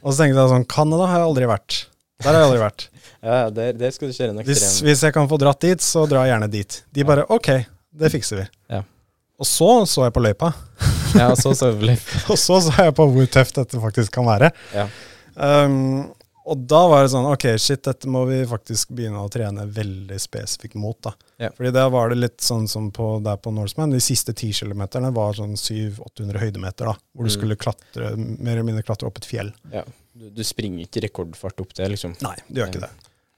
og 0.01 0.09
så 0.11 0.23
tenkte 0.23 0.41
jeg 0.41 0.51
sånn 0.51 0.67
Canada 0.69 1.07
har 1.09 1.21
jeg 1.21 1.29
aldri 1.31 1.49
vært. 1.49 1.77
Der 2.21 2.29
har 2.29 2.41
jeg 2.41 2.49
aldri 2.49 2.63
vært. 2.65 2.87
Ja, 3.21 3.51
der, 3.53 3.75
der 3.77 3.91
skal 3.93 4.09
du 4.09 4.15
kjøre 4.17 4.33
en 4.33 4.39
Hvis, 4.41 4.63
ekstrem 4.63 4.87
hvis 4.87 5.01
jeg 5.05 5.13
kan 5.13 5.27
få 5.29 5.37
dratt 5.37 5.61
dit, 5.61 5.83
så 5.85 6.07
drar 6.09 6.25
jeg 6.25 6.31
gjerne 6.33 6.47
dit. 6.49 6.77
De 6.89 7.03
bare 7.05 7.25
OK, 7.29 7.49
det 8.01 8.09
fikser 8.09 8.39
vi. 8.39 8.45
Ja. 8.73 8.79
Og 9.37 9.45
så 9.45 9.67
så 9.89 10.07
jeg 10.07 10.13
på 10.15 10.23
løypa, 10.25 10.49
Ja, 11.13 11.27
så 11.37 11.51
så 11.57 11.69
vi 11.77 11.93
og 12.31 12.39
så 12.41 12.57
så 12.65 12.73
jeg 12.73 12.95
på 12.97 13.05
hvor 13.13 13.29
tøft 13.29 13.59
dette 13.59 13.81
faktisk 13.83 14.15
kan 14.17 14.25
være. 14.25 14.49
Ja. 14.73 14.87
Um, 15.37 16.09
og 16.45 16.63
da 16.67 16.79
var 16.89 17.03
det 17.03 17.11
sånn 17.13 17.27
OK, 17.29 17.45
shit, 17.61 17.83
dette 17.85 18.07
må 18.09 18.23
vi 18.29 18.39
faktisk 18.49 18.89
begynne 18.97 19.21
å 19.21 19.29
trene 19.31 19.65
veldig 19.69 20.17
spesifikt 20.21 20.75
mot. 20.79 20.97
da. 21.05 21.13
Ja. 21.37 21.49
Fordi 21.57 21.71
der 21.75 21.89
var 21.93 22.09
det 22.09 22.17
litt 22.17 22.37
sånn 22.41 22.67
som 22.67 22.89
på, 22.91 23.19
der 23.23 23.37
på 23.37 23.53
Norseman. 23.53 23.91
De 23.93 23.99
siste 24.01 24.33
ti 24.33 24.51
kilometerne 24.53 25.11
var 25.13 25.33
sånn 25.37 25.53
700-800 25.59 26.39
høydemeter, 26.41 26.85
da, 26.91 26.95
hvor 27.13 27.27
du 27.27 27.29
Mm. 27.31 27.37
skulle 27.37 27.55
klatre, 27.61 28.15
mer 28.17 28.53
eller 28.57 28.63
mindre 28.63 28.83
klatre 28.83 29.07
opp 29.07 29.17
et 29.21 29.25
fjell. 29.29 29.53
Ja. 29.71 29.83
Du, 30.13 30.29
du 30.29 30.43
springer 30.43 30.83
ikke 30.85 31.01
rekordfart 31.07 31.61
opp 31.61 31.73
det, 31.73 31.87
liksom. 31.93 32.17
Nei, 32.21 32.35
du 32.49 32.61
gjør 32.61 32.69
ikke 32.73 32.81
det. 32.87 32.91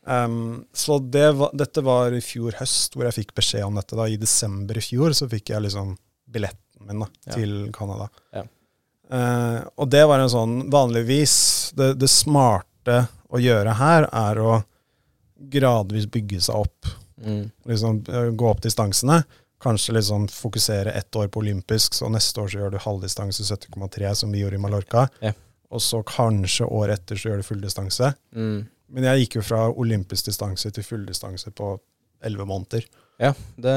Um, 0.06 0.66
så 0.74 0.98
det 1.00 1.30
var, 1.38 1.52
dette 1.56 1.82
var 1.86 2.12
i 2.12 2.20
fjor 2.20 2.52
høst, 2.60 2.96
hvor 2.96 3.06
jeg 3.08 3.14
fikk 3.26 3.36
beskjed 3.36 3.64
om 3.64 3.76
dette. 3.76 3.96
da. 3.96 4.04
I 4.12 4.18
desember 4.20 4.76
i 4.76 4.82
fjor 4.84 5.14
så 5.16 5.30
fikk 5.32 5.54
jeg 5.54 5.62
liksom 5.64 5.94
billetten 6.30 6.88
min 6.88 7.00
da, 7.00 7.08
Ja. 7.28 7.34
til 7.38 7.72
Canada. 7.72 8.10
Ja. 8.34 8.44
Uh, 9.14 9.62
og 9.78 9.90
det 9.92 10.02
var 10.08 10.20
en 10.24 10.30
sånn 10.32 10.54
Vanligvis 10.72 11.74
det, 11.78 12.00
det 12.00 12.08
smarte 12.10 12.66
å 12.90 13.40
gjøre 13.42 13.78
her 13.80 14.08
er 14.10 14.42
å 14.42 14.58
gradvis 15.54 16.08
bygge 16.12 16.42
seg 16.42 16.64
opp. 16.64 16.92
Mm. 17.24 17.48
Liksom 17.70 18.04
eh, 18.10 18.30
Gå 18.36 18.50
opp 18.50 18.62
distansene. 18.64 19.24
Kanskje 19.64 19.96
liksom 19.96 20.28
fokusere 20.28 20.92
ett 20.92 21.16
år 21.16 21.30
på 21.32 21.40
olympisk, 21.40 21.94
så 21.96 22.10
neste 22.12 22.42
år 22.42 22.52
så 22.52 22.60
gjør 22.60 22.74
du 22.74 22.82
halvdistanse 22.84 23.44
70,3, 23.44 24.14
som 24.14 24.32
vi 24.32 24.44
gjorde 24.44 24.60
i 24.60 24.64
Mallorca. 24.64 25.08
Yeah. 25.22 25.38
Og 25.72 25.82
så 25.82 26.02
kanskje 26.06 26.68
året 26.68 27.00
etter 27.00 27.20
så 27.20 27.32
gjør 27.32 27.40
du 27.42 27.48
fulldistanse. 27.48 28.12
Mm. 28.36 28.66
Men 28.94 29.08
jeg 29.08 29.24
gikk 29.24 29.40
jo 29.40 29.46
fra 29.48 29.64
olympisk 29.72 30.28
distanse 30.28 30.70
til 30.76 30.86
fulldistanse 30.86 31.54
på 31.56 31.78
elleve 32.24 32.46
måneder. 32.46 32.86
Ja, 33.22 33.32
det, 33.56 33.74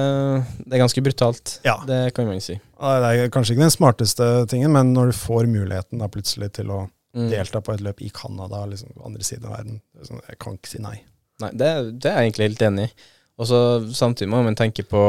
det 0.64 0.74
er 0.74 0.82
ganske 0.82 1.02
brutalt. 1.04 1.58
Ja. 1.64 1.78
Det 1.86 2.10
kan 2.16 2.28
man 2.28 2.42
si. 2.42 2.56
Det 2.58 3.08
er 3.12 3.30
kanskje 3.32 3.54
ikke 3.54 3.66
den 3.66 3.74
smarteste 3.74 4.28
tingen, 4.50 4.74
men 4.74 4.92
når 4.96 5.12
du 5.12 5.18
får 5.18 5.48
muligheten 5.50 6.02
da 6.02 6.10
plutselig 6.12 6.50
til 6.58 6.72
å 6.74 6.82
Mm. 7.16 7.30
delta 7.32 7.62
på 7.64 7.72
et 7.72 7.80
løp 7.80 8.02
i 8.04 8.10
Canada, 8.12 8.62
liksom 8.68 8.92
andre 9.06 9.24
siden 9.24 9.48
av 9.48 9.56
verden, 9.56 9.80
er 9.96 10.08
sånn, 10.08 10.22
jeg 10.28 10.40
kan 10.42 10.58
ikke 10.58 10.72
si 10.74 10.82
nei. 10.84 10.98
Nei, 11.40 11.50
det, 11.56 11.70
det 12.02 12.10
er 12.10 12.20
jeg 12.20 12.30
egentlig 12.30 12.48
helt 12.50 12.64
enig 12.68 12.88
i. 12.88 12.92
Og 13.36 13.48
så 13.48 13.60
samtidig 13.96 14.30
må 14.32 14.42
man 14.44 14.56
tenke 14.56 14.84
på 14.88 15.00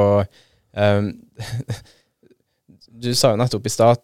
um, 0.76 1.12
Du 2.98 3.12
sa 3.16 3.30
jo 3.32 3.40
nettopp 3.40 3.68
i 3.70 3.72
stad 3.72 4.02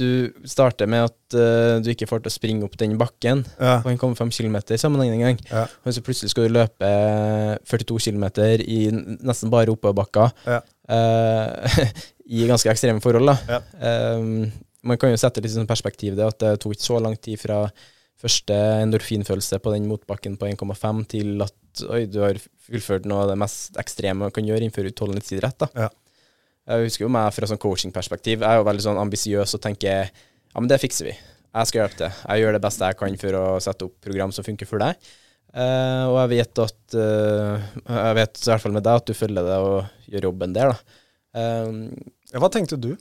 du 0.00 0.30
starter 0.48 0.88
med 0.88 1.08
at 1.08 1.36
uh, 1.36 1.80
du 1.82 1.90
ikke 1.92 2.06
får 2.08 2.22
til 2.22 2.30
å 2.30 2.34
springe 2.34 2.66
opp 2.66 2.76
den 2.80 2.96
bakken 3.00 3.42
Ja, 3.58 3.80
på 3.84 3.90
en 3.90 3.98
5 3.98 4.30
km 4.32 4.56
sammenhengende 4.78 5.18
en 5.18 5.24
gang. 5.26 5.42
ja, 5.50 5.66
Og 5.84 5.94
så 5.94 6.02
plutselig 6.04 6.32
skal 6.32 6.46
du 6.46 6.54
løpe 6.54 6.90
42 7.68 7.98
km 8.06 8.26
i 8.64 8.80
nesten 9.20 9.52
bare 9.52 9.74
oppoverbakker. 9.74 10.32
Ja. 10.46 10.60
Uh, 10.90 11.84
i 12.30 12.46
ganske 12.46 12.70
ekstreme 12.70 13.02
forhold. 13.02 13.32
da. 13.32 13.36
Ja. 13.56 13.60
Ehm, 13.90 14.52
man 14.86 15.00
kan 15.00 15.12
jo 15.12 15.18
sette 15.20 15.42
litt 15.44 15.52
sånn 15.54 15.68
perspektiv 15.68 16.16
det 16.18 16.26
at 16.26 16.38
det 16.42 16.52
tok 16.62 16.76
ikke 16.76 16.88
så 16.88 17.00
lang 17.02 17.16
tid 17.20 17.40
fra, 17.40 17.64
første 18.20 18.56
endorfinfølelse 18.82 19.60
på 19.64 19.72
den 19.74 19.88
motbakken 19.88 20.36
på 20.40 20.50
1,5 20.50 21.04
til 21.08 21.44
at 21.44 21.84
oi, 21.88 22.02
du 22.10 22.20
har 22.20 22.38
fullført 22.66 23.06
noe 23.08 23.24
av 23.24 23.32
det 23.32 23.38
mest 23.40 23.78
ekstreme 23.80 24.26
man 24.26 24.34
kan 24.34 24.46
gjøre 24.46 24.66
innenfor 24.66 24.88
utholdenhetsidrett. 24.90 25.56
da. 25.62 25.70
Ja. 25.86 25.88
Jeg 26.70 26.90
husker 26.90 27.06
jo 27.06 27.12
meg 27.12 27.30
fra 27.34 27.48
sånn 27.48 27.60
coachingperspektiv. 27.62 28.44
Jeg 28.44 28.46
er 28.46 28.60
jo 28.60 28.66
veldig 28.68 28.84
sånn 28.84 29.00
ambisiøs 29.00 29.56
og 29.56 29.62
tenker 29.64 30.10
ja, 30.10 30.58
men 30.58 30.68
det 30.70 30.80
fikser 30.82 31.08
vi. 31.08 31.14
Jeg 31.50 31.70
skal 31.70 31.80
hjelpe 31.80 31.98
til. 31.98 32.20
Jeg 32.28 32.42
gjør 32.42 32.56
det 32.56 32.62
beste 32.66 32.90
jeg 32.90 32.98
kan 33.00 33.18
for 33.24 33.38
å 33.40 33.44
sette 33.64 33.88
opp 33.88 33.96
program 34.04 34.34
som 34.34 34.46
funker 34.46 34.68
for 34.68 34.82
deg. 34.82 35.10
Uh, 35.50 36.04
og 36.12 36.16
jeg 36.20 36.30
vet 36.30 36.60
at 36.62 36.94
uh, 36.94 37.70
Jeg 37.82 38.16
vet 38.20 38.38
i 38.38 38.50
hvert 38.52 38.62
fall 38.62 38.74
med 38.76 38.84
deg 38.86 39.00
at 39.00 39.08
du 39.08 39.16
følger 39.18 39.48
det 39.48 39.56
og 39.58 40.12
gjør 40.12 40.28
jobben 40.28 40.54
der, 40.54 40.70
da. 40.70 41.00
Um, 41.34 41.80
Ja, 42.30 42.38
hva 42.38 42.50
tenkte 42.54 42.78
du 42.78 42.92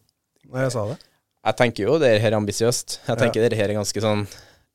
når 0.49 0.63
jeg 0.63 0.73
sa 0.73 0.87
det? 0.89 0.95
Jeg 1.39 1.57
tenker 1.61 1.87
jo 1.87 1.97
det 2.01 2.13
her 2.19 2.33
er 2.33 2.39
ambisiøst. 2.39 2.99
Jeg 3.07 3.19
tenker 3.19 3.45
det 3.45 3.57
her 3.59 3.71
er 3.71 3.79
ganske 3.79 4.03
sånn 4.03 4.25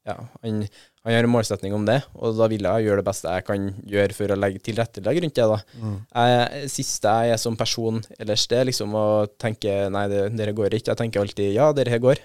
Ja, 0.04 0.18
han, 0.42 0.64
han 1.04 1.14
har 1.14 1.24
en 1.24 1.32
målsetning 1.32 1.72
om 1.76 1.84
det, 1.88 1.98
og 2.12 2.34
da 2.36 2.48
vil 2.52 2.66
jeg 2.66 2.84
gjøre 2.84 3.00
det 3.00 3.06
beste 3.06 3.30
jeg 3.32 3.44
kan 3.46 3.70
gjøre 3.88 4.16
for 4.16 4.32
å 4.34 4.36
legge 4.36 4.60
tilrettelegge 4.66 5.22
rundt 5.24 5.38
det, 5.38 5.46
da. 5.48 5.58
Mm. 5.80 5.94
Jeg, 6.12 6.72
siste 6.72 7.14
jeg 7.24 7.36
er 7.36 7.40
som 7.40 7.56
person 7.56 8.02
ellers, 8.18 8.44
det 8.50 8.58
er 8.60 8.68
liksom 8.68 8.92
å 9.00 9.04
tenke 9.40 9.78
nei, 9.92 10.04
det, 10.12 10.26
dere 10.36 10.52
går 10.56 10.76
ikke. 10.76 10.90
Jeg 10.92 11.00
tenker 11.00 11.22
alltid 11.22 11.54
ja, 11.56 11.70
dere 11.76 11.94
her 11.94 12.02
går, 12.04 12.20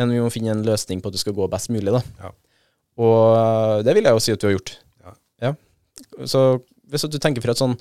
men 0.00 0.16
vi 0.16 0.22
må 0.24 0.32
finne 0.32 0.54
en 0.56 0.64
løsning 0.64 1.04
på 1.04 1.12
at 1.12 1.18
det 1.18 1.20
skal 1.20 1.36
gå 1.36 1.48
best 1.52 1.72
mulig, 1.74 1.92
da. 1.92 2.00
Ja. 2.24 2.32
Og 3.04 3.84
det 3.84 3.96
vil 3.96 4.08
jeg 4.08 4.16
jo 4.16 4.22
si 4.22 4.32
at 4.32 4.40
du 4.40 4.48
har 4.48 4.56
gjort. 4.56 4.76
Ja. 5.44 5.52
Så 6.30 6.44
hvis 6.88 7.04
at 7.04 7.12
du 7.12 7.20
tenker 7.20 7.44
fra 7.44 7.52
et 7.52 7.60
sånn 7.60 7.76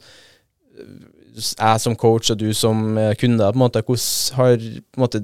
jeg 1.34 1.82
som 1.82 1.96
coach 1.98 2.30
og 2.34 2.38
du 2.42 2.52
som 2.54 2.98
eh, 2.98 3.16
kunde, 3.18 3.46
på 3.46 3.58
en 3.58 3.64
måte, 3.64 3.82
hvordan 3.82 4.38
har 4.38 4.58
på 4.58 5.00
en 5.00 5.04
måte 5.04 5.24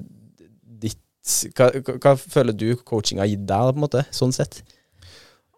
hva, 1.57 1.69
hva, 1.99 2.13
føler 2.17 2.55
du 2.57 2.75
coaching 2.87 3.19
har 3.19 3.27
gitt 3.27 3.45
deg, 3.47 3.73
på 3.73 3.77
en 3.77 3.83
måte, 3.85 4.05
sånn 4.15 4.33
sett? 4.33 4.61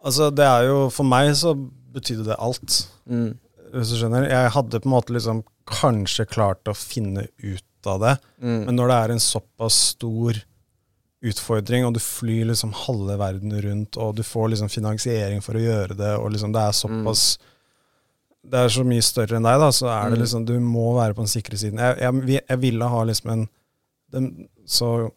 Altså, 0.03 0.31
det 0.33 0.43
er 0.47 0.63
jo 0.65 0.89
For 0.89 1.05
meg 1.05 1.29
så 1.37 1.53
betydde 1.93 2.25
det 2.31 2.37
alt. 2.41 2.87
Mm. 3.05 3.37
Hvis 3.71 3.91
du 3.93 3.97
skjønner. 4.01 4.25
Jeg 4.31 4.51
hadde 4.55 4.79
på 4.81 4.87
en 4.89 4.95
måte 4.95 5.13
liksom 5.13 5.43
kanskje 5.69 6.25
klart 6.27 6.67
å 6.67 6.73
finne 6.75 7.27
ut 7.43 7.63
av 7.87 7.99
det, 8.01 8.15
Mm. 8.41 8.65
men 8.67 8.75
når 8.75 8.87
det 8.91 8.95
er 8.97 9.11
en 9.11 9.19
såpass 9.23 9.73
stor 9.95 10.37
utfordring, 11.23 11.85
og 11.85 11.93
du 11.93 11.99
flyr 12.01 12.45
liksom 12.49 12.73
halve 12.73 13.15
verden 13.17 13.53
rundt, 13.61 13.97
og 13.97 14.15
du 14.17 14.23
får 14.25 14.49
liksom 14.53 14.69
finansiering 14.73 15.41
for 15.41 15.53
å 15.57 15.61
gjøre 15.63 15.97
det, 15.97 16.11
og 16.17 16.31
liksom 16.33 16.53
det 16.53 16.61
er 16.61 16.71
såpass 16.77 17.37
Det 18.43 18.57
er 18.57 18.69
så 18.73 18.81
mye 18.83 19.03
større 19.05 19.37
enn 19.37 19.45
deg, 19.45 19.59
da, 19.61 19.67
så 19.69 19.85
er 19.85 20.09
det 20.09 20.17
Mm. 20.17 20.21
liksom 20.23 20.45
Du 20.45 20.59
må 20.59 20.95
være 20.95 21.13
på 21.13 21.21
den 21.21 21.27
sikre 21.29 21.57
siden. 21.61 21.77
Jeg, 21.77 21.97
jeg, 22.01 22.41
jeg 22.49 22.59
ville 22.59 22.87
ha 22.89 23.03
liksom 23.03 23.29
en 23.29 23.49
den, 24.11 24.47
så 24.65 25.11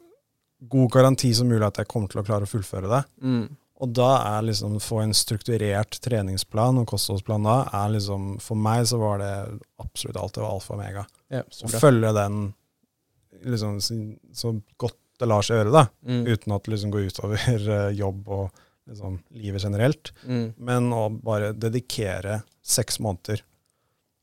god 0.60 0.90
garanti 0.92 1.34
som 1.34 1.48
mulig 1.48 1.66
at 1.66 1.76
jeg 1.82 1.88
kommer 1.90 2.08
til 2.08 2.20
å 2.22 2.24
klare 2.26 2.46
å 2.46 2.50
fullføre 2.50 2.88
det. 2.90 3.02
Mm. 3.22 3.56
Og 3.84 3.90
da 3.92 4.38
er 4.38 4.42
liksom 4.46 4.76
få 4.80 5.00
en 5.02 5.12
strukturert 5.12 5.98
treningsplan 6.00 6.78
og 6.80 6.86
kostholdsplan 6.88 7.42
da, 7.44 7.56
er 7.74 7.90
liksom 7.96 8.36
For 8.40 8.54
meg 8.56 8.86
så 8.86 9.00
var 9.02 9.18
det 9.18 9.32
absolutt 9.82 10.16
alt. 10.16 10.32
Det 10.36 10.44
var 10.44 10.54
alfa 10.54 10.72
og 10.74 10.78
omega. 10.80 11.06
Ja, 11.34 11.42
Å 11.42 11.68
følge 11.80 12.12
den 12.14 12.54
liksom 13.44 13.80
så- 13.82 14.16
så 14.32 14.62
godt 14.78 14.96
det 15.18 15.26
lar 15.28 15.42
seg 15.42 15.58
gjøre, 15.58 15.72
da. 15.72 15.88
Mm. 16.06 16.24
Uten 16.26 16.52
at 16.54 16.62
det 16.64 16.72
liksom 16.72 16.90
går 16.90 17.10
utover 17.10 17.68
eh, 17.88 17.90
jobb 17.94 18.28
og 18.28 18.50
liksom 18.88 19.18
livet 19.32 19.62
generelt. 19.62 20.12
Mm. 20.26 20.54
Men 20.58 20.90
å 20.92 21.08
bare 21.22 21.52
dedikere 21.52 22.42
seks 22.62 22.98
måneder. 23.00 23.42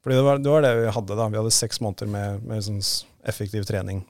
Fordi 0.04 0.16
det 0.18 0.24
var, 0.26 0.38
det 0.42 0.50
var 0.50 0.62
det 0.66 0.74
vi 0.82 0.92
hadde 0.92 1.16
da. 1.16 1.28
Vi 1.30 1.38
hadde 1.38 1.52
seks 1.54 1.80
måneder 1.82 2.08
med, 2.08 2.44
med 2.44 2.58
liksom 2.64 2.80
effektiv 3.30 3.64
trening 3.70 4.04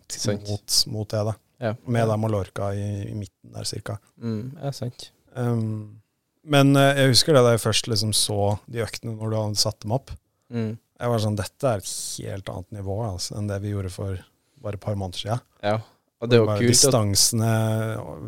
mot, 0.47 0.86
mot 0.88 1.10
det. 1.10 1.23
da. 1.25 1.34
Ja. 1.62 1.76
Med 1.86 2.08
da 2.10 2.17
Mallorca 2.17 2.71
i, 2.74 2.86
i 3.12 3.15
midten 3.15 3.54
der 3.54 3.67
cirka. 3.69 4.00
Mm. 4.21 4.58
Ja, 4.58 4.71
sant. 4.76 5.12
Um, 5.38 6.02
men 6.41 6.74
uh, 6.76 6.89
jeg 6.97 7.13
husker 7.13 7.38
det 7.38 7.43
da 7.45 7.54
jeg 7.54 7.62
først 7.63 7.88
liksom 7.91 8.15
så 8.17 8.56
de 8.65 8.82
øktene 8.82 9.13
når 9.13 9.30
du 9.30 9.38
hadde 9.38 9.62
satt 9.62 9.80
dem 9.86 9.93
opp. 9.95 10.13
Mm. 10.52 10.74
Jeg 11.02 11.13
var 11.13 11.21
sånn, 11.24 11.38
Dette 11.39 11.69
er 11.69 11.82
et 11.82 11.93
helt 12.26 12.50
annet 12.54 12.76
nivå 12.82 12.97
altså, 13.06 13.38
enn 13.38 13.47
det 13.50 13.62
vi 13.63 13.71
gjorde 13.76 13.93
for 13.93 14.19
bare 14.62 14.78
et 14.78 14.84
par 14.84 14.97
måneder 14.97 15.21
siden. 15.24 15.45
Ja. 15.65 15.78
Og 16.21 16.30
det 16.30 16.38
var 16.41 16.52
bare 16.52 16.62
kult 16.62 16.69
Distansene 16.69 17.54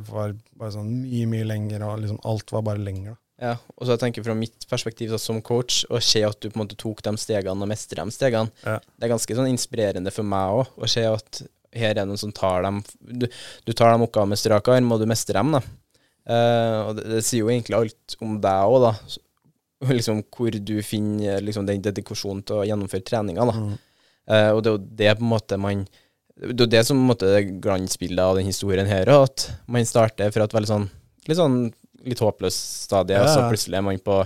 var 0.09 0.31
bare 0.57 0.73
sånn 0.73 0.89
mye, 1.03 1.27
mye 1.29 1.45
lenger, 1.45 1.83
og 1.85 1.99
liksom 2.01 2.21
alt 2.25 2.53
var 2.55 2.63
bare 2.65 2.81
lenger. 2.81 3.13
da. 3.13 3.19
Ja, 3.43 3.53
og 3.75 3.85
så 3.85 3.95
jeg 3.95 4.01
tenker 4.05 4.25
fra 4.25 4.35
mitt 4.37 4.65
perspektiv 4.69 5.11
så, 5.11 5.19
som 5.21 5.41
coach, 5.45 5.83
å 5.91 5.99
se 6.01 6.21
at 6.25 6.39
du 6.41 6.47
på 6.49 6.57
en 6.57 6.63
måte 6.63 6.77
tok 6.79 7.01
de 7.05 7.13
stegene 7.19 7.65
og 7.65 7.69
mestret 7.69 8.01
de 8.01 8.13
stegene, 8.15 8.53
Ja. 8.63 8.77
det 8.79 9.07
er 9.07 9.13
ganske 9.13 9.37
sånn 9.37 9.49
inspirerende 9.51 10.13
for 10.15 10.23
meg 10.23 10.61
òg, 10.61 10.73
å 10.77 10.89
se 10.89 11.03
at 11.09 11.41
her 11.75 11.91
er 11.91 11.99
det 12.01 12.07
noen 12.09 12.21
som 12.21 12.33
tar 12.35 12.63
dem 12.65 12.81
Du, 12.99 13.27
du 13.65 13.71
tar 13.73 13.93
de 13.93 14.05
oppgavene 14.05 14.33
med 14.33 14.41
strak 14.41 14.69
arm, 14.73 14.91
og 14.93 15.01
du 15.01 15.07
mestrer 15.09 15.39
dem, 15.41 15.55
da. 15.57 15.63
Uh, 16.23 16.79
og 16.87 16.91
det, 16.99 17.07
det 17.11 17.23
sier 17.27 17.43
jo 17.43 17.51
egentlig 17.51 17.75
alt 17.79 18.17
om 18.23 18.37
deg 18.43 18.75
òg, 18.75 18.87
da. 18.87 18.93
Liksom 19.97 20.21
hvor 20.31 20.55
du 20.55 20.77
finner 20.85 21.43
liksom, 21.43 21.65
den 21.67 21.83
dedikasjonen 21.83 22.45
til 22.47 22.61
å 22.61 22.67
gjennomføre 22.69 23.03
treninga, 23.03 23.49
da. 23.49 23.57
Mm. 23.59 23.73
Uh, 24.23 24.49
og 24.55 24.63
det 24.63 24.69
er 24.71 24.75
jo 24.77 24.83
det 25.03 25.13
på 25.19 25.25
en 25.25 25.31
måte 25.33 25.57
man 25.59 25.81
Det 26.39 26.63
er 26.63 26.69
det 26.77 26.85
som 26.87 26.95
på 26.95 27.03
en 27.03 27.09
måte 27.09 27.31
glansbildet 27.65 28.23
av 28.23 28.37
den 28.39 28.47
historien 28.47 28.87
her, 28.87 29.11
og 29.11 29.27
at 29.27 29.49
man 29.67 29.85
starter 29.87 30.31
fra 30.33 30.47
et 30.47 30.55
veldig 30.55 30.71
sånn 30.71 30.89
litt 31.27 31.39
sånn 31.39 31.57
litt 32.03 32.19
håpløst 32.19 32.87
stadie, 32.87 33.19
og 33.19 33.29
så 33.31 33.45
plutselig 33.47 33.79
er 33.79 33.85
man 33.85 33.99
på 34.03 34.17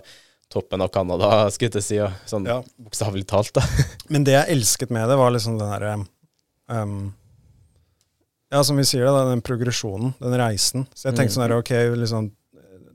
toppen 0.50 0.82
av 0.82 0.90
Canada, 0.94 1.48
skulle 1.54 1.78
jeg 1.78 1.86
si, 1.86 2.00
og 2.02 2.14
sånn 2.30 2.48
Ja. 2.48 2.62
bokstavelig 2.80 3.28
talt, 3.30 3.54
da. 3.58 3.64
Men 4.14 4.26
det 4.26 4.34
jeg 4.38 4.56
elsket 4.56 4.94
med 4.96 5.10
det, 5.10 5.18
var 5.20 5.34
liksom 5.36 5.60
den 5.60 5.74
derre 5.74 5.94
um, 6.72 7.14
Ja, 8.52 8.62
som 8.64 8.78
vi 8.80 8.84
sier, 8.88 9.04
det, 9.04 9.12
da, 9.12 9.26
den 9.30 9.42
progresjonen, 9.44 10.14
den 10.22 10.38
reisen. 10.40 10.86
Så 10.96 11.10
jeg 11.10 11.18
tenkte 11.18 11.36
sånn 11.36 11.44
her, 11.50 11.58
ok, 11.60 11.72
liksom, 12.00 12.30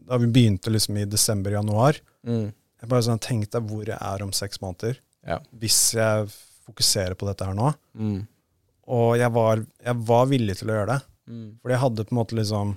da 0.08 0.16
vi 0.22 0.26
begynte 0.32 0.72
liksom 0.72 0.96
i 1.02 1.04
desember-januar 1.06 2.00
Mm. 2.22 2.52
Jeg 2.82 2.88
bare 2.88 3.02
sånn, 3.02 3.18
Tenk 3.20 3.48
deg 3.50 3.64
hvor 3.66 3.84
jeg 3.86 3.98
er 3.98 4.22
om 4.22 4.30
seks 4.32 4.60
måneder, 4.62 4.96
Ja. 5.26 5.40
hvis 5.58 5.92
jeg 5.94 6.28
fokuserer 6.66 7.14
på 7.18 7.26
dette 7.26 7.44
her 7.44 7.54
nå. 7.54 7.72
Mm. 7.98 8.28
Og 8.86 9.16
jeg 9.18 9.30
var, 9.34 9.56
jeg 9.84 9.96
var 10.06 10.26
villig 10.30 10.56
til 10.58 10.68
å 10.70 10.76
gjøre 10.76 10.86
det. 10.86 11.00
Mm. 11.28 11.48
Fordi 11.62 11.74
jeg 11.74 11.80
hadde 11.82 12.04
på 12.06 12.12
en 12.14 12.18
måte 12.18 12.34
liksom 12.38 12.76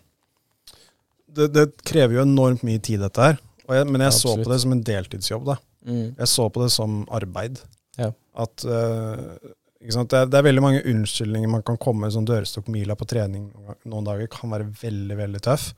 Det, 1.35 1.47
det 1.53 1.65
krever 1.83 2.15
jo 2.15 2.21
enormt 2.25 2.63
mye 2.63 2.79
tid, 2.81 2.99
dette 3.01 3.21
her. 3.21 3.38
Jeg, 3.67 3.85
men 3.89 4.01
jeg 4.01 4.11
Ja, 4.13 4.17
så 4.17 4.35
på 4.43 4.49
det 4.49 4.59
som 4.61 4.71
en 4.71 4.83
deltidsjobb. 4.83 5.45
da. 5.45 5.55
Mm. 5.85 6.15
Jeg 6.17 6.27
så 6.27 6.49
på 6.53 6.61
det 6.63 6.71
som 6.71 7.05
arbeid. 7.11 7.59
Ja. 7.97 8.11
At 8.35 8.61
sant? 8.61 9.55
Det, 9.86 10.13
er, 10.13 10.26
det 10.26 10.38
er 10.39 10.48
veldig 10.48 10.62
mange 10.63 10.82
unnskyldninger 10.86 11.50
man 11.50 11.63
kan 11.63 11.78
komme 11.78 12.06
med. 12.06 12.13
sånn 12.15 12.26
dørstokkmila 12.30 12.95
på 12.98 13.06
trening 13.08 13.52
noen 13.86 14.06
dager. 14.08 14.28
kan 14.28 14.50
være 14.50 14.65
veldig, 14.82 15.17
veldig 15.17 15.41
tøff. 15.41 15.74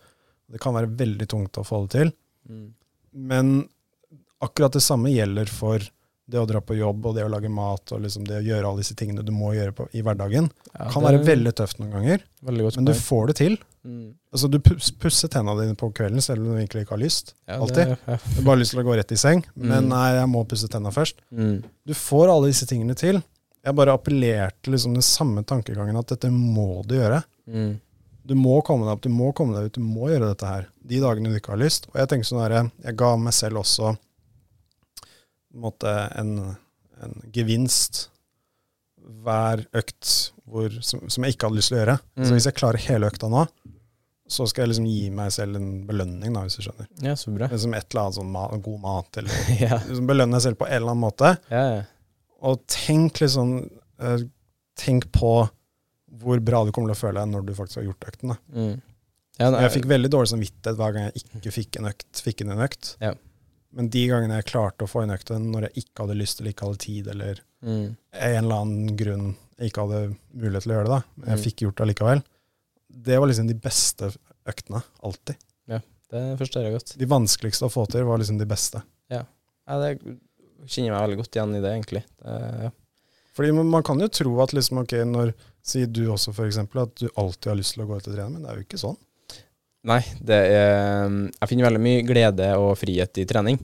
Det 0.51 0.59
kan 0.63 0.73
være 0.73 0.87
veldig 0.95 1.27
tungt 1.27 1.57
å 1.59 1.65
få 1.67 1.81
det 1.87 1.91
til. 1.97 2.11
Mm. 2.49 2.67
Men 3.13 3.69
akkurat 4.41 4.73
det 4.77 4.81
samme 4.85 5.09
gjelder 5.11 5.49
for 5.51 5.79
det 6.27 6.39
å 6.41 6.45
dra 6.47 6.59
på 6.59 6.75
jobb 6.75 7.05
og 7.07 7.15
det 7.15 7.23
å 7.23 7.29
lage 7.31 7.47
mat 7.49 7.91
og 7.95 8.01
liksom 8.03 8.25
det 8.27 8.41
å 8.41 8.43
gjøre 8.43 8.67
alle 8.67 8.81
disse 8.83 8.95
tingene 8.99 9.23
du 9.23 9.31
må 9.31 9.53
gjøre 9.55 9.71
på, 9.77 9.85
i 9.95 10.01
hverdagen. 10.03 10.49
Ja, 10.73 10.89
kan 10.91 11.05
være 11.05 11.21
veldig 11.23 11.53
tøft 11.55 11.79
noen 11.79 11.93
ganger, 11.95 12.23
men 12.43 12.85
du 12.89 12.91
får 12.93 13.27
det 13.31 13.35
til. 13.39 13.55
Mm. 13.87 14.09
Altså 14.35 14.49
Du 14.51 14.57
pus- 14.59 14.91
pusser 14.99 15.31
tennene 15.31 15.61
dine 15.63 15.75
på 15.79 15.87
kvelden 15.95 16.19
selv 16.21 16.43
om 16.43 16.49
du 16.51 16.57
egentlig 16.59 16.83
ikke 16.83 16.97
har 16.97 17.03
lyst. 17.05 17.33
Ja, 17.47 17.61
alltid. 17.63 17.93
Ja. 17.95 18.17
Du 18.19 18.35
har 18.41 18.43
bare 18.49 18.59
lyst 18.59 18.71
til 18.75 18.81
å 18.83 18.83
gå 18.83 18.97
rett 18.99 19.11
i 19.15 19.15
seng, 19.15 19.45
men 19.55 19.85
Mm. 19.85 19.89
nei, 19.89 20.09
jeg 20.19 20.27
må 20.27 20.43
pusse 20.47 20.67
tennene 20.67 20.91
først. 20.91 21.15
Mm. 21.31 21.63
Du 21.87 21.93
får 21.93 22.27
alle 22.33 22.47
disse 22.51 22.67
tingene 22.67 22.93
til. 22.95 23.23
Jeg 23.67 23.75
bare 23.75 23.97
appellerte 23.97 24.71
liksom 24.71 24.95
den 24.95 25.03
samme 25.03 25.43
tankegangen 25.43 25.99
at 25.99 26.13
dette 26.13 26.31
må 26.31 26.85
du 26.87 26.95
gjøre. 26.95 27.19
Mm. 27.51 27.73
Du 28.27 28.33
må 28.35 28.57
komme 28.67 28.87
deg 28.87 28.95
opp, 28.95 29.03
du 29.03 29.11
må 29.11 29.31
komme 29.35 29.55
deg 29.55 29.67
ut, 29.67 29.79
du 29.79 29.83
må 29.83 30.07
gjøre 30.11 30.31
dette 30.31 30.47
her. 30.47 30.69
De 30.87 30.99
dagene 31.03 31.31
du 31.31 31.39
ikke 31.39 31.53
har 31.53 31.59
lyst. 31.59 31.89
Og 31.91 31.99
jeg 31.99 32.11
tenker 32.11 32.27
sånn 32.29 32.43
her, 32.43 32.55
jeg 32.83 32.99
ga 32.99 33.11
meg 33.19 33.35
selv 33.35 33.61
også 33.63 33.93
måte, 35.57 35.93
en, 36.15 36.33
en 37.03 37.15
gevinst 37.33 38.07
hver 39.23 39.63
økt 39.75 40.11
hvor, 40.47 40.71
som, 40.83 41.03
som 41.11 41.25
jeg 41.25 41.35
ikke 41.35 41.49
hadde 41.49 41.59
lyst 41.59 41.71
til 41.71 41.79
å 41.79 41.81
gjøre. 41.81 41.97
Mm. 42.19 42.25
Så 42.27 42.35
hvis 42.35 42.47
jeg 42.49 42.57
klarer 42.59 42.87
hele 42.87 43.11
økta 43.11 43.31
nå, 43.31 43.43
så 44.27 44.47
skal 44.47 44.65
jeg 44.65 44.73
liksom 44.73 44.87
gi 44.91 45.03
meg 45.15 45.31
selv 45.31 45.59
en 45.59 45.69
belønning, 45.87 46.33
da, 46.35 46.43
hvis 46.43 46.59
du 46.59 46.65
skjønner. 46.65 46.87
ja, 47.03 47.13
så 47.19 47.31
bra. 47.31 47.47
Liksom 47.51 47.75
et 47.77 47.87
eller 47.87 48.01
annet 48.03 48.17
sånn 48.17 48.33
ma 48.33 48.47
god 48.51 48.81
mat, 48.83 49.19
eller 49.21 49.45
ja. 49.65 49.79
liksom 49.87 50.09
belønne 50.09 50.35
meg 50.35 50.43
selv 50.43 50.59
på 50.59 50.67
en 50.67 50.75
eller 50.79 50.93
annen 50.93 51.05
måte. 51.05 51.31
Ja, 51.51 51.63
ja. 51.77 51.85
Og 52.45 52.59
tenk 52.69 53.21
liksom 53.23 53.69
eh, 53.99 54.25
Tenk 54.77 55.07
på 55.11 55.31
hvor 56.21 56.39
bra 56.45 56.59
du 56.65 56.69
kommer 56.71 56.91
til 56.91 56.97
å 56.97 56.99
føle 56.99 57.19
deg 57.23 57.31
når 57.31 57.45
du 57.47 57.53
faktisk 57.57 57.79
har 57.81 57.87
gjort 57.87 58.05
økten. 58.11 58.35
Mm. 58.53 58.75
ja 59.39 59.47
Jeg 59.63 59.71
fikk 59.73 59.87
veldig 59.89 60.09
dårlig 60.13 60.29
samvittighet 60.31 60.77
hver 60.77 60.93
gang 60.93 61.07
jeg 61.07 61.23
ikke 61.39 61.53
fikk 61.55 61.79
en 61.79 61.89
økt. 61.89 62.21
Fikk 62.25 62.43
inn 62.43 62.53
en 62.53 62.61
økt. 62.61 62.91
Ja. 63.01 63.11
Men 63.77 63.89
de 63.93 64.03
gangene 64.09 64.37
jeg 64.39 64.47
klarte 64.51 64.85
å 64.85 64.89
få 64.89 65.01
en 65.03 65.13
økt 65.13 65.33
når 65.33 65.67
jeg 65.67 65.83
ikke 65.83 66.05
hadde 66.05 66.17
lyst 66.21 66.39
eller 66.39 66.53
ikke 66.53 66.69
hadde 66.69 66.81
tid, 66.85 67.09
eller 67.13 67.41
mm. 67.65 67.83
en 68.21 68.37
eller 68.43 68.61
annen 68.61 68.93
grunn 69.01 69.27
jeg 69.57 69.71
ikke 69.71 69.85
hadde 69.87 69.99
mulighet 70.37 70.65
til 70.67 70.71
å 70.71 70.77
gjøre 70.77 70.87
det, 70.87 70.93
da, 70.95 71.01
men 71.17 71.29
jeg 71.33 71.37
Mm. 71.39 71.43
fikk 71.43 71.61
gjort 71.65 71.77
det 71.77 71.85
allikevel, 71.87 72.23
det 73.09 73.17
var 73.19 73.27
liksom 73.27 73.47
de 73.49 73.57
beste 73.67 74.11
øktene. 74.47 74.83
Alltid. 75.03 75.35
Ja, 75.67 75.79
Det 76.13 76.23
forstår 76.39 76.63
jeg 76.63 76.77
godt. 76.77 76.93
De 77.01 77.09
vanskeligste 77.09 77.65
å 77.67 77.73
få 77.73 77.85
til 77.91 78.05
var 78.07 78.21
liksom 78.21 78.37
de 78.39 78.45
beste. 78.47 78.81
Ja, 79.11 79.25
det 79.81 79.97
kjenner 80.65 80.95
meg 80.95 81.03
veldig 81.05 81.19
godt 81.21 81.37
igjen 81.37 81.55
i 81.57 81.61
det, 81.63 81.73
egentlig. 81.75 82.03
Det, 82.23 82.37
ja. 82.65 82.71
Fordi 83.37 83.53
man, 83.53 83.83
kan 83.85 84.01
jo 84.01 84.09
tro 84.09 84.31
at 84.41 84.55
liksom, 84.57 84.81
ok, 84.85 84.97
når 85.05 85.35
Sier 85.67 85.89
du 85.91 86.05
også 86.07 86.31
for 86.31 86.47
eksempel 86.47 86.79
at 86.85 86.93
du 86.95 87.09
alltid 87.19 87.49
har 87.51 87.57
lyst 87.59 87.73
til 87.75 87.83
å 87.83 87.87
gå 87.89 87.97
ut 87.99 88.05
og 88.07 88.13
trene, 88.13 88.29
men 88.31 88.45
det 88.45 88.51
er 88.53 88.55
jo 88.55 88.63
ikke 88.63 88.79
sånn. 88.79 88.95
Nei, 89.87 89.99
det 90.23 90.37
er 90.55 91.09
Jeg 91.11 91.49
finner 91.49 91.67
veldig 91.67 91.81
mye 91.83 92.05
glede 92.07 92.47
og 92.55 92.69
frihet 92.79 93.19
i 93.19 93.25
trening. 93.27 93.59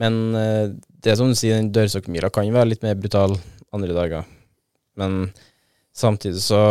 Men 0.00 0.16
eh, 0.38 0.72
det 0.72 1.12
er 1.12 1.18
som 1.20 1.28
du 1.28 1.36
sier, 1.36 1.58
den 1.58 1.68
dørstokkmila 1.74 2.30
kan 2.32 2.48
være 2.54 2.70
litt 2.70 2.84
mer 2.84 2.96
brutal 2.96 3.36
andre 3.76 3.96
dager. 3.96 4.30
Men 4.96 5.26
samtidig 5.92 6.40
så 6.40 6.62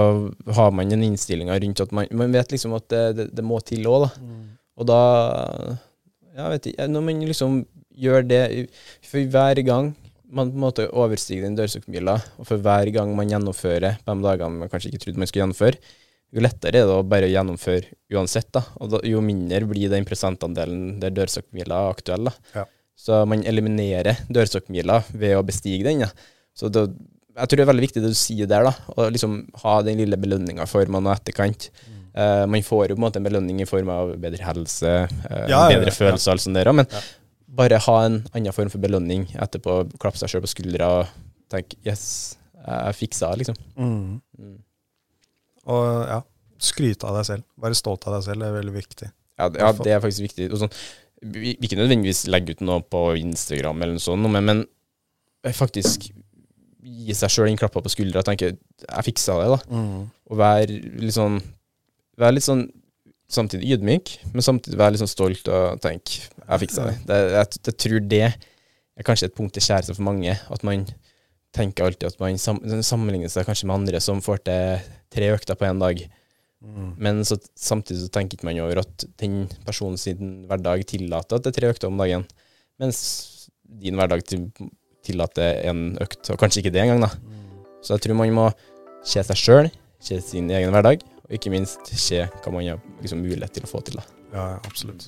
har 0.57 0.73
man 0.73 0.89
den 0.89 1.05
innstillinga 1.05 1.59
rundt 1.61 1.85
at 1.85 1.93
man, 1.93 2.09
man 2.17 2.33
vet 2.33 2.53
liksom 2.53 2.73
at 2.77 2.87
det, 2.89 3.03
det, 3.19 3.27
det 3.37 3.45
må 3.45 3.61
til 3.65 3.85
òg, 3.89 4.07
da. 4.07 4.11
Mm. 4.17 4.43
Og 4.81 4.87
da 4.89 5.01
Jeg 6.31 6.51
vet 6.53 6.67
ikke 6.71 6.85
Når 6.87 7.01
man 7.03 7.23
liksom 7.27 7.57
gjør 7.97 8.27
det 8.27 8.43
for 9.05 9.27
hver 9.33 9.61
gang 9.67 9.91
man 10.31 10.51
på 10.51 10.55
en 10.55 10.63
måte 10.63 10.85
overstiger 10.95 11.43
den 11.43 11.57
dørstokkmila, 11.57 12.15
og 12.39 12.47
for 12.47 12.61
hver 12.63 12.87
gang 12.95 13.11
man 13.17 13.27
gjennomfører 13.27 13.97
på 13.99 14.15
de 14.15 14.23
dagene 14.23 14.61
man 14.61 14.71
kanskje 14.71 14.91
ikke 14.91 15.03
trodde 15.05 15.19
man 15.19 15.27
skulle 15.27 15.43
gjennomføre, 15.43 15.81
jo 16.31 16.43
lettere 16.45 16.79
er 16.79 16.87
det 16.87 16.95
å 16.95 17.01
bare 17.03 17.27
gjennomføre 17.27 17.89
uansett. 18.15 18.47
da, 18.55 18.61
og 18.79 18.93
da, 18.93 19.01
Jo 19.03 19.19
mindre 19.19 19.65
blir 19.67 19.91
den 19.91 20.07
prosentandelen 20.07 21.01
der 21.01 21.11
dørstokkmila 21.11 21.75
er 21.75 21.91
aktuell. 21.91 22.29
da. 22.29 22.33
Ja. 22.55 22.65
Så 22.95 23.25
man 23.27 23.43
eliminerer 23.43 24.21
dørstokkmila 24.31 25.01
ved 25.11 25.35
å 25.35 25.43
bestige 25.43 25.83
den. 25.83 26.05
Ja. 26.05 26.11
Så 26.55 26.69
det, 26.71 26.85
jeg 27.35 27.49
tror 27.49 27.59
det 27.59 27.65
er 27.65 27.71
veldig 27.73 27.87
viktig 27.89 28.03
det 28.03 28.13
du 28.13 28.15
sier 28.15 28.47
der, 28.47 28.69
da, 28.69 28.73
å 28.95 29.09
liksom 29.11 29.41
ha 29.65 29.81
den 29.83 29.99
lille 29.99 30.15
belønninga 30.15 30.67
for 30.69 30.87
man 30.87 31.09
og 31.09 31.17
etterkant. 31.17 31.67
etterkant. 31.67 31.97
Uh, 32.11 32.43
man 32.47 32.63
får 32.63 32.89
jo 32.91 32.95
på 32.97 32.99
en 32.99 33.05
måte 33.05 33.19
en 33.21 33.27
belønning 33.27 33.61
i 33.63 33.67
form 33.67 33.87
av 33.91 34.09
bedre 34.19 34.43
helse, 34.43 34.89
uh, 35.07 35.45
Ja, 35.47 35.67
bedre 35.71 35.91
ja. 35.91 35.95
følelse 35.95 36.27
og 36.27 36.33
alt 36.33 36.43
sånt 36.43 36.59
der, 36.59 36.71
men. 36.75 36.87
Bare 37.51 37.79
ha 37.83 37.95
en 38.05 38.21
annen 38.33 38.55
form 38.55 38.69
for 38.71 38.81
belønning 38.83 39.25
etterpå. 39.35 39.81
Klappe 40.01 40.19
seg 40.21 40.31
sjøl 40.31 40.43
på 40.45 40.51
skuldra 40.53 40.87
og 41.01 41.07
tenke 41.51 41.75
'yes, 41.83 42.37
jeg 42.65 42.95
fiksa 42.95 43.31
det', 43.31 43.41
liksom. 43.43 43.57
Mm. 43.75 44.21
Mm. 44.39 44.57
Og 45.67 46.07
ja, 46.07 46.21
skryte 46.61 47.07
av 47.07 47.17
deg 47.19 47.25
selv. 47.25 47.43
Være 47.59 47.75
stolt 47.77 48.07
av 48.07 48.15
deg 48.17 48.23
selv 48.29 48.43
er 48.47 48.57
veldig 48.61 48.73
viktig. 48.73 49.11
Ja, 49.37 49.49
det- 49.49 49.59
ja, 49.59 49.71
det 49.71 49.91
er 49.91 49.99
faktisk 49.99 50.21
viktig. 50.29 50.51
Og 50.51 50.59
sånn, 50.59 50.71
vi, 51.21 51.55
vi 51.59 51.67
ikke 51.67 51.77
nødvendigvis 51.77 52.27
legge 52.27 52.51
ut 52.55 52.61
noe 52.61 52.81
på 52.81 53.17
Instagram 53.19 53.81
eller 53.81 53.93
noe 53.93 54.05
sånt, 54.05 54.29
men, 54.29 54.45
men 54.45 54.65
faktisk 55.53 56.11
gi 56.81 57.13
seg 57.13 57.29
sjøl 57.29 57.47
den 57.49 57.57
klappa 57.57 57.81
på 57.81 57.89
skuldra 57.93 58.19
og 58.19 58.25
tenke 58.25 58.57
'jeg 58.57 59.05
fiksa 59.05 59.37
det', 59.41 59.57
da. 59.57 59.75
Og 60.29 60.37
være 60.37 60.67
litt 61.01 61.13
sånn 61.13 61.41
Være 62.17 62.33
litt 62.35 62.43
sånn 62.43 62.69
samtidig 63.31 63.77
ydmyk, 63.77 64.13
men 64.33 64.45
samtidig 64.45 64.79
være 64.79 65.01
sånn 65.01 65.09
stolt 65.09 65.47
og 65.51 65.81
tenke 65.83 66.27
'jeg 66.27 66.61
fiksa 66.65 66.87
det'. 66.87 67.05
det 67.07 67.19
jeg, 67.31 67.47
jeg 67.65 67.77
tror 67.83 67.99
det 68.07 68.23
er 68.27 69.03
kanskje 69.07 69.29
et 69.29 69.35
punkt 69.35 69.53
til 69.53 69.63
skjærelse 69.63 69.95
for 69.95 70.03
mange. 70.03 70.37
At 70.51 70.63
man 70.63 70.85
tenker 71.55 71.85
alltid 71.85 72.11
at 72.11 72.19
man 72.19 72.37
sam 72.39 72.59
sammenligner 72.83 73.31
seg 73.31 73.47
kanskje 73.47 73.67
med 73.67 73.81
andre 73.81 74.01
som 74.03 74.21
får 74.23 74.43
til 74.47 74.83
tre 75.11 75.31
økter 75.35 75.55
på 75.55 75.67
én 75.67 75.79
dag. 75.79 76.03
Mm. 76.61 76.91
Men 76.97 77.23
så, 77.25 77.37
samtidig 77.57 78.05
så 78.05 78.11
tenker 78.13 78.43
man 78.45 78.59
over 78.61 78.83
at 78.83 79.05
den 79.19 79.47
personen 79.65 79.97
sin 79.97 80.45
hverdag 80.47 80.85
tillater 80.87 81.39
at 81.39 81.43
det 81.43 81.51
er 81.51 81.59
tre 81.59 81.71
økter 81.73 81.89
om 81.89 81.97
dagen, 81.97 82.27
mens 82.79 83.49
din 83.81 83.97
hverdag 83.97 84.23
tillater 85.01 85.63
en 85.69 85.97
økt, 86.03 86.29
og 86.29 86.37
kanskje 86.37 86.61
ikke 86.61 86.73
det 86.75 86.83
engang, 86.83 87.01
da. 87.01 87.09
Så 87.81 87.95
jeg 87.95 88.05
tror 88.05 88.19
man 88.19 88.35
må 88.35 88.49
se 89.07 89.23
seg 89.25 89.39
sjøl, 89.39 89.71
se 90.01 90.19
sin 90.21 90.51
egen 90.53 90.73
hverdag, 90.73 91.01
og 91.31 91.37
ikke 91.39 91.49
minst 91.53 91.87
se 91.95 92.25
hva 92.27 92.51
man 92.51 92.67
har 92.67 92.79
liksom, 92.99 93.23
mulighet 93.23 93.55
til 93.55 93.63
å 93.63 93.71
få 93.71 93.79
til. 93.87 94.01
da. 94.01 94.03
Ja, 94.35 94.47
ja, 94.51 94.57
absolutt. 94.67 95.07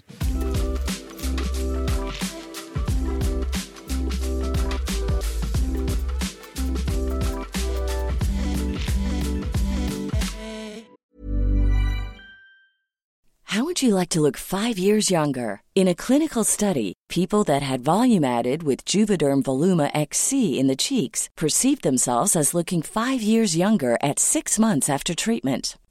How 13.45 13.63
would 13.63 13.83
you 13.83 13.93
like 13.93 14.09
to 14.09 14.21
look 14.21 14.37
five 14.37 14.79
years 14.79 15.11
younger? 15.11 15.61
In 15.75 15.87
a 15.87 15.93
clinical 15.93 16.43
study, 16.43 16.93
people 17.07 17.43
that 17.43 17.61
had 17.61 17.81
volume 17.81 18.23
added 18.23 18.63
with 18.63 18.85
Juvederm 18.85 19.43
Voluma 19.43 19.91
XC 19.93 20.57
in 20.57 20.67
the 20.67 20.75
cheeks 20.75 21.29
perceived 21.35 21.83
themselves 21.83 22.35
as 22.35 22.53
looking 22.53 22.81
five 22.81 23.21
years 23.21 23.55
younger 23.55 23.97
at 24.01 24.19
six 24.19 24.57
months 24.57 24.89
after 24.89 25.13
treatment. 25.13 25.75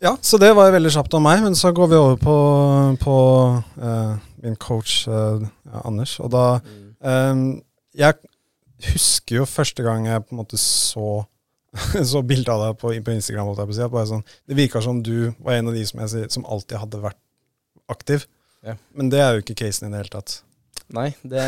Ja, 0.00 0.14
så 0.24 0.38
det 0.40 0.48
var 0.56 0.72
veldig 0.72 0.90
kjapt 0.94 1.14
om 1.18 1.26
meg, 1.28 1.42
men 1.44 1.56
så 1.58 1.72
går 1.76 1.90
vi 1.90 1.98
over 2.00 2.20
på, 2.20 2.36
på 3.02 3.16
uh, 3.84 4.14
min 4.40 4.56
coach 4.56 5.02
uh, 5.12 5.42
Anders. 5.84 6.14
Og 6.24 6.30
da 6.32 6.44
um, 7.04 7.60
Jeg 7.96 8.16
husker 8.94 9.42
jo 9.42 9.48
første 9.48 9.84
gang 9.84 10.08
jeg 10.08 10.24
på 10.24 10.32
en 10.32 10.40
måte 10.40 10.60
så 10.60 11.26
så 12.12 12.22
bilde 12.26 12.50
av 12.50 12.62
deg 12.64 12.78
på, 12.80 12.90
på 13.04 13.12
Instagram. 13.14 13.50
holdt 13.52 13.76
jeg 13.78 13.90
på 13.92 14.04
sånn, 14.08 14.24
det 14.48 14.56
virka 14.58 14.80
som 14.82 15.02
du 15.06 15.30
var 15.38 15.58
en 15.58 15.68
av 15.70 15.76
de 15.76 15.84
som, 15.86 16.00
sier- 16.10 16.30
som 16.32 16.46
alltid 16.48 16.80
hadde 16.82 17.02
vært 17.04 17.20
aktiv. 17.92 18.24
Ja. 18.66 18.74
Men 18.96 19.10
det 19.12 19.20
er 19.22 19.36
jo 19.36 19.44
ikke 19.44 19.58
casen 19.62 19.86
i 19.86 19.92
det 19.92 20.00
hele 20.02 20.12
tatt. 20.16 20.40
Nei, 20.90 21.10
det, 21.22 21.44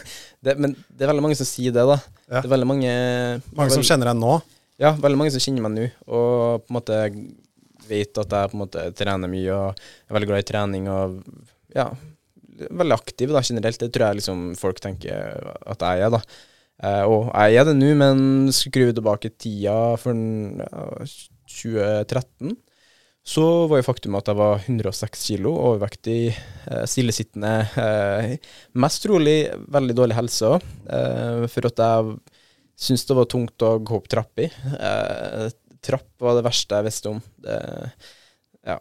det 0.46 0.54
Men 0.56 0.72
det 0.88 1.04
er 1.04 1.10
veldig 1.10 1.24
mange 1.26 1.36
som 1.36 1.48
sier 1.48 1.74
det, 1.74 1.84
da. 1.84 1.98
Ja. 2.30 2.40
Det 2.40 2.46
er 2.46 2.54
veldig 2.54 2.68
mange 2.70 2.92
Mange 3.58 3.74
som 3.74 3.84
kjenner 3.84 4.08
deg 4.14 4.22
nå. 4.22 4.38
Ja, 4.80 4.94
veldig 4.96 5.18
mange 5.20 5.32
som 5.34 5.42
kjenner 5.44 5.64
meg 5.66 5.74
nå, 5.76 5.84
og 6.08 6.64
på 6.64 6.72
en 6.72 6.76
måte 6.78 7.02
vet 7.88 8.22
at 8.22 8.36
jeg 8.36 8.52
på 8.52 8.58
en 8.58 8.64
måte 8.64 8.84
trener 8.98 9.30
mye 9.30 9.54
og 9.54 9.80
er 9.80 10.16
veldig 10.16 10.30
glad 10.32 10.44
i 10.44 10.48
trening 10.50 10.90
og 10.92 11.16
ja, 11.76 11.88
veldig 12.70 12.96
aktiv 12.96 13.32
da, 13.32 13.42
generelt. 13.44 13.80
Det 13.80 13.90
tror 13.94 14.08
jeg 14.08 14.20
liksom 14.20 14.44
folk 14.58 14.82
tenker 14.82 15.50
at 15.66 15.82
jeg 15.86 16.06
er, 16.06 16.14
da. 16.14 16.22
Eh, 16.84 17.02
og 17.08 17.32
jeg 17.32 17.60
er 17.60 17.68
det 17.68 17.76
nå, 17.78 17.90
men 17.98 18.52
skrur 18.54 18.90
vi 18.90 18.96
tilbake 18.96 19.32
tida 19.40 19.96
for 20.00 20.14
ja, 20.14 20.86
2013, 21.46 22.56
så 23.26 23.44
var 23.66 23.80
jo 23.80 23.88
faktum 23.88 24.16
at 24.18 24.28
jeg 24.30 24.38
var 24.38 24.60
106 24.62 25.24
kilo, 25.26 25.54
overvektig, 25.72 26.30
eh, 26.30 26.84
stillesittende. 26.86 27.54
Eh, 27.82 28.36
mest 28.78 29.02
trolig 29.02 29.38
veldig 29.72 29.96
dårlig 29.98 30.18
helse 30.18 30.52
òg, 30.56 30.66
eh, 30.94 31.46
for 31.50 31.66
at 31.66 31.82
jeg 31.82 32.18
syntes 32.76 33.06
det 33.08 33.16
var 33.18 33.30
tungt 33.32 33.66
å 33.66 33.76
gå 33.82 33.96
opp 33.98 34.08
trapper. 34.12 34.52
Trapp 35.86 36.08
var 36.22 36.38
det 36.38 36.46
verste 36.46 36.78
jeg 36.78 36.88
visste 36.88 37.12
om. 37.12 37.20
Det, 37.42 37.58
ja, 38.66 38.78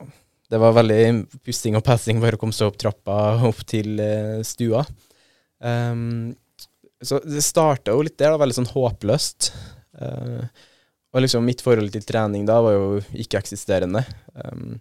det 0.52 0.62
var 0.62 0.76
veldig 0.78 1.02
pusting 1.46 1.78
og 1.78 1.86
passing 1.86 2.22
bare 2.22 2.38
å 2.38 2.42
komme 2.42 2.56
seg 2.56 2.70
opp 2.70 2.80
trappa 2.82 3.20
opp 3.48 3.64
til 3.70 4.00
eh, 4.02 4.42
stua. 4.46 4.84
Um, 5.60 6.36
så 7.06 7.20
det 7.26 7.44
starta 7.46 7.94
jo 7.94 8.06
litt 8.06 8.18
der, 8.18 8.34
da, 8.34 8.42
veldig 8.42 8.58
sånn 8.60 8.72
håpløst. 8.72 9.52
Uh, 9.96 10.46
og 11.16 11.24
liksom 11.24 11.46
mitt 11.48 11.64
forhold 11.64 11.94
til 11.94 12.06
trening 12.06 12.48
da 12.48 12.60
var 12.64 12.76
jo 12.76 12.88
ikke-eksisterende. 13.16 14.04
Um, 14.36 14.80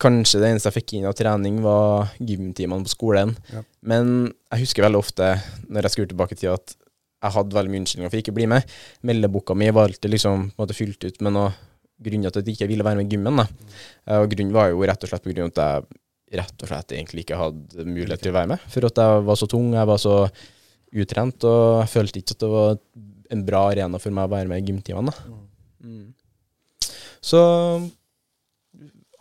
kanskje 0.00 0.40
det 0.40 0.52
eneste 0.52 0.70
jeg 0.70 0.78
fikk 0.78 0.94
inn 0.96 1.08
av 1.08 1.16
trening, 1.18 1.60
var 1.64 2.12
gymtimene 2.18 2.86
på 2.86 2.92
skolen. 2.94 3.34
Ja. 3.52 3.64
Men 3.84 4.30
jeg 4.52 4.64
husker 4.64 4.86
veldig 4.86 5.00
ofte, 5.02 5.34
når 5.68 5.88
jeg 5.88 5.96
skrur 5.96 6.12
tilbake 6.12 6.38
til 6.38 6.54
at 6.54 6.76
jeg 7.22 7.34
hadde 7.36 7.54
veldig 7.56 7.70
mye 7.72 7.82
unnskyldninger 7.84 8.10
for 8.12 8.20
ikke 8.22 8.32
å 8.34 8.38
bli 8.40 8.46
med. 8.50 8.72
Meldeboka 9.06 9.54
mi 9.54 9.68
var 9.70 9.86
alltid 9.88 10.10
liksom 10.10 10.48
på 10.50 10.56
en 10.56 10.64
måte 10.64 10.74
fylt 10.76 11.04
ut 11.06 11.20
med 11.22 11.36
noe 11.36 11.52
grunner 12.02 12.32
til 12.34 12.42
at 12.42 12.48
jeg 12.50 12.56
ikke 12.58 12.66
ville 12.72 12.86
være 12.86 12.98
med 12.98 13.06
i 13.06 13.14
gymmen. 13.14 13.36
da. 13.38 13.44
Eh, 14.08 14.18
Og 14.24 14.30
grunnen 14.32 14.54
var 14.56 14.72
jo 14.72 14.82
rett 14.82 15.04
og 15.06 15.12
slett 15.12 15.22
på 15.22 15.30
grunn 15.30 15.46
av 15.46 15.52
at 15.52 15.60
jeg 15.62 16.40
rett 16.42 16.64
og 16.64 16.68
slett 16.72 16.92
egentlig 16.96 17.22
ikke 17.26 17.38
hadde 17.38 17.84
mulighet 17.86 18.22
til 18.24 18.32
å 18.32 18.38
være 18.40 18.50
med. 18.54 18.66
For 18.72 18.88
at 18.88 18.98
jeg 18.98 19.24
var 19.28 19.38
så 19.38 19.46
tung, 19.52 19.70
jeg 19.76 19.86
var 19.86 20.00
så 20.02 20.16
utrent, 20.92 21.44
og 21.48 21.80
jeg 21.84 21.92
følte 21.92 22.18
ikke 22.22 22.34
at 22.36 22.42
det 22.42 22.50
var 22.52 22.78
en 23.32 23.44
bra 23.46 23.62
arena 23.70 24.00
for 24.02 24.12
meg 24.12 24.26
å 24.26 24.32
være 24.34 24.50
med 24.50 24.60
i 24.62 24.72
gymtimene. 24.72 25.12
Mm. 25.84 26.08
Så 27.22 27.38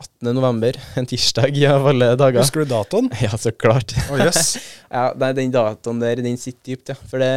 18. 0.02 0.34
november, 0.34 0.74
en 0.98 1.06
tirsdag 1.06 1.60
av 1.70 1.86
alle 1.92 2.16
dager. 2.18 2.42
Husker 2.42 2.66
du 2.66 2.72
datoen? 2.74 3.12
Ja, 3.22 3.38
så 3.38 3.54
klart. 3.54 3.94
Å, 4.10 4.18
jøss. 4.24 4.56
ja, 4.96 5.12
nei, 5.22 5.32
den 5.38 5.54
datoen 5.54 6.02
der, 6.02 6.24
den 6.26 6.40
sitter 6.42 6.74
dypt, 6.74 6.94
ja. 6.96 6.98
For 7.12 7.22
det 7.22 7.32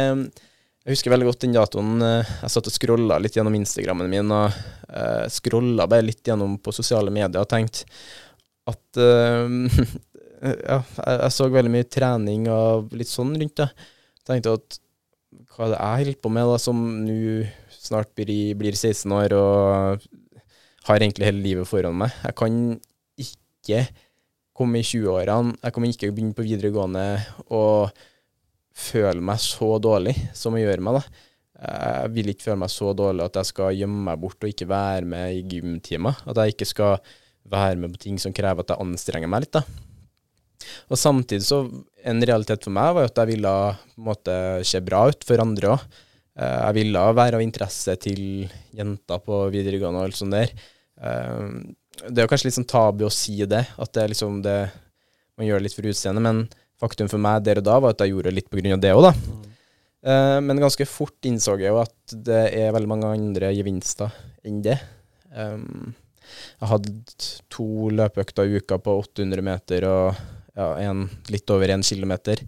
Jeg 0.85 0.99
husker 0.99 1.09
veldig 1.15 1.25
godt 1.25 1.41
den 1.41 1.55
datoen. 1.55 1.93
eh, 2.05 2.33
Jeg 2.43 2.53
satt 2.53 2.67
og 2.69 2.73
scrolla 2.75 3.17
litt 3.17 3.33
gjennom 3.33 3.55
Instagrammen 3.57 4.09
min, 4.09 4.29
og 4.29 4.53
uh, 4.93 5.25
scrolla 5.33 5.87
bare 5.89 6.05
litt 6.05 6.21
gjennom 6.21 6.59
på 6.61 6.73
sosiale 6.75 7.09
medier 7.09 7.41
og 7.41 7.49
tenkte 7.49 7.87
at 8.69 8.99
uh, 9.01 9.49
Ja, 10.45 10.77
jeg 10.83 11.33
så 11.33 11.47
veldig 11.49 11.71
mye 11.73 11.87
trening 11.89 12.45
og 12.53 12.91
litt 12.93 13.09
sånn 13.09 13.31
rundt 13.33 13.57
det. 13.57 13.65
Tenkte 14.27 14.53
at 14.59 14.77
hva 15.55 15.65
er 15.65 15.71
det 15.71 15.79
jeg 15.79 16.03
holder 16.03 16.19
på 16.21 16.31
med, 16.35 16.49
da, 16.51 16.57
som 16.61 16.83
nå 17.01 17.17
snart 17.73 18.11
blir, 18.13 18.53
blir 18.59 18.77
16 18.77 19.15
år 19.15 19.33
og 19.39 20.05
har 20.85 20.99
egentlig 20.99 21.25
hele 21.31 21.41
livet 21.41 21.69
foran 21.69 21.97
meg. 21.97 22.13
Jeg 22.27 22.37
kan 22.37 22.59
ikke 23.25 23.81
komme 24.53 24.83
i 24.83 24.85
20-årene, 24.85 25.55
jeg 25.63 25.73
kommer 25.73 25.95
ikke 25.95 26.11
å 26.11 26.15
begynne 26.19 26.37
på 26.37 26.45
videregående 26.45 27.07
og 27.49 28.05
føle 28.75 29.23
meg 29.23 29.39
så 29.39 29.75
dårlig 29.79 30.15
som 30.35 30.55
jeg 30.57 30.67
gjør 30.67 30.83
meg, 30.83 30.99
da. 30.99 31.21
Jeg 31.65 32.11
vil 32.11 32.29
ikke 32.33 32.49
føle 32.49 32.59
meg 32.65 32.71
så 32.73 32.91
dårlig 32.97 33.23
at 33.23 33.37
jeg 33.39 33.49
skal 33.53 33.77
gjemme 33.77 34.01
meg 34.09 34.19
bort 34.19 34.43
og 34.43 34.51
ikke 34.51 34.67
være 34.67 35.07
med 35.07 35.37
i 35.37 35.43
gymtimer. 35.55 36.17
At 36.27 36.41
jeg 36.41 36.55
ikke 36.55 36.67
skal 36.67 36.97
være 37.47 37.79
med 37.79 37.93
på 37.95 38.01
ting 38.03 38.17
som 38.19 38.33
krever 38.35 38.65
at 38.65 38.73
jeg 38.73 38.83
anstrenger 38.83 39.31
meg 39.31 39.45
litt, 39.45 39.55
da. 39.55 39.63
Og 40.89 40.97
samtidig 40.97 41.45
så 41.45 41.59
En 42.05 42.21
realitet 42.21 42.61
for 42.61 42.69
meg 42.73 42.91
var 42.93 43.01
jo 43.01 43.09
at 43.09 43.17
jeg 43.17 43.29
ville 43.31 43.51
på 43.95 43.97
en 43.97 44.05
måte 44.05 44.33
se 44.69 44.77
bra 44.85 45.07
ut 45.09 45.23
for 45.25 45.41
andre 45.41 45.71
òg. 45.73 45.85
Jeg 46.37 46.75
ville 46.77 47.01
være 47.17 47.39
av 47.39 47.41
interesse 47.41 47.95
til 48.03 48.19
jenter 48.77 49.23
på 49.25 49.39
videregående 49.49 50.03
og 50.03 50.05
alt 50.05 50.19
sånt 50.19 50.35
der. 50.35 50.51
Eh, 51.01 51.47
Det 52.11 52.19
er 52.19 52.27
jo 52.27 52.29
kanskje 52.29 52.49
litt 52.49 52.57
sånn 52.59 52.67
tabu 52.69 53.05
å 53.07 53.09
si 53.09 53.39
det, 53.47 53.63
at 53.79 53.91
det 53.95 54.03
er 54.03 54.11
liksom 54.11 54.41
det 54.43 54.69
man 55.39 55.47
gjør 55.47 55.63
litt 55.63 55.73
for 55.73 55.87
utseendet, 55.89 56.21
men 56.21 56.43
faktum 56.81 57.09
for 57.11 57.21
meg 57.21 57.43
der 57.45 57.61
og 57.61 57.67
da 57.67 57.77
var 57.81 57.95
at 57.95 58.03
jeg 58.03 58.13
gjorde 58.13 58.33
litt 58.35 58.49
av 58.51 58.81
det 58.83 58.93
òg, 58.95 59.03
da. 59.07 59.13
Eh, 60.05 60.39
Men 60.41 60.61
ganske 60.61 60.85
fort 60.85 61.25
innså 61.25 61.57
jeg 61.59 61.71
jo 61.71 61.81
at 61.81 62.17
det 62.27 62.41
er 62.53 62.73
veldig 62.75 62.91
mange 62.91 63.11
andre 63.11 63.53
gevinster 63.55 64.11
enn 64.45 64.61
det. 64.61 64.77
Um, 65.35 65.95
jeg 66.61 66.69
hadde 66.69 66.91
to 67.51 67.89
løpeøkter 67.93 68.45
i 68.47 68.59
uka 68.59 68.77
på 68.81 68.99
800 69.01 69.45
meter 69.45 69.85
og 69.89 70.19
ja, 70.55 70.67
en, 70.87 71.09
litt 71.29 71.49
over 71.51 71.69
1 71.69 71.83
kilometer. 71.85 72.41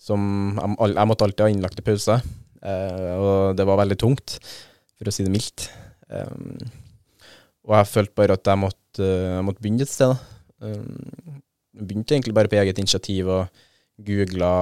Som 0.00 0.56
jeg, 0.56 0.94
jeg 0.94 1.08
måtte 1.10 1.26
alltid 1.26 1.44
ha 1.44 1.50
innlagte 1.52 1.84
pauser, 1.84 2.22
Uh, 2.60 3.12
og 3.16 3.56
det 3.56 3.64
var 3.64 3.80
veldig 3.80 3.96
tungt, 4.00 4.36
for 4.98 5.08
å 5.08 5.14
si 5.14 5.24
det 5.24 5.32
mildt. 5.32 5.70
Um, 6.12 6.58
og 7.68 7.76
jeg 7.78 7.90
følte 7.94 8.18
bare 8.18 8.36
at 8.36 8.50
jeg 8.50 8.60
måtte, 8.60 9.06
jeg 9.06 9.46
måtte 9.46 9.64
begynne 9.64 9.86
et 9.86 9.92
sted. 9.92 10.12
Um, 10.60 11.40
begynte 11.72 12.16
egentlig 12.16 12.36
bare 12.36 12.50
på 12.52 12.58
eget 12.60 12.80
initiativ 12.82 13.30
og 13.32 13.62
googla 14.06 14.52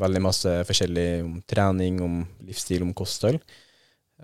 veldig 0.00 0.22
masse 0.24 0.52
forskjellig 0.68 1.08
om 1.24 1.38
trening, 1.48 2.00
om 2.04 2.20
livsstil, 2.46 2.84
om 2.86 2.94
kosthold. 2.96 3.40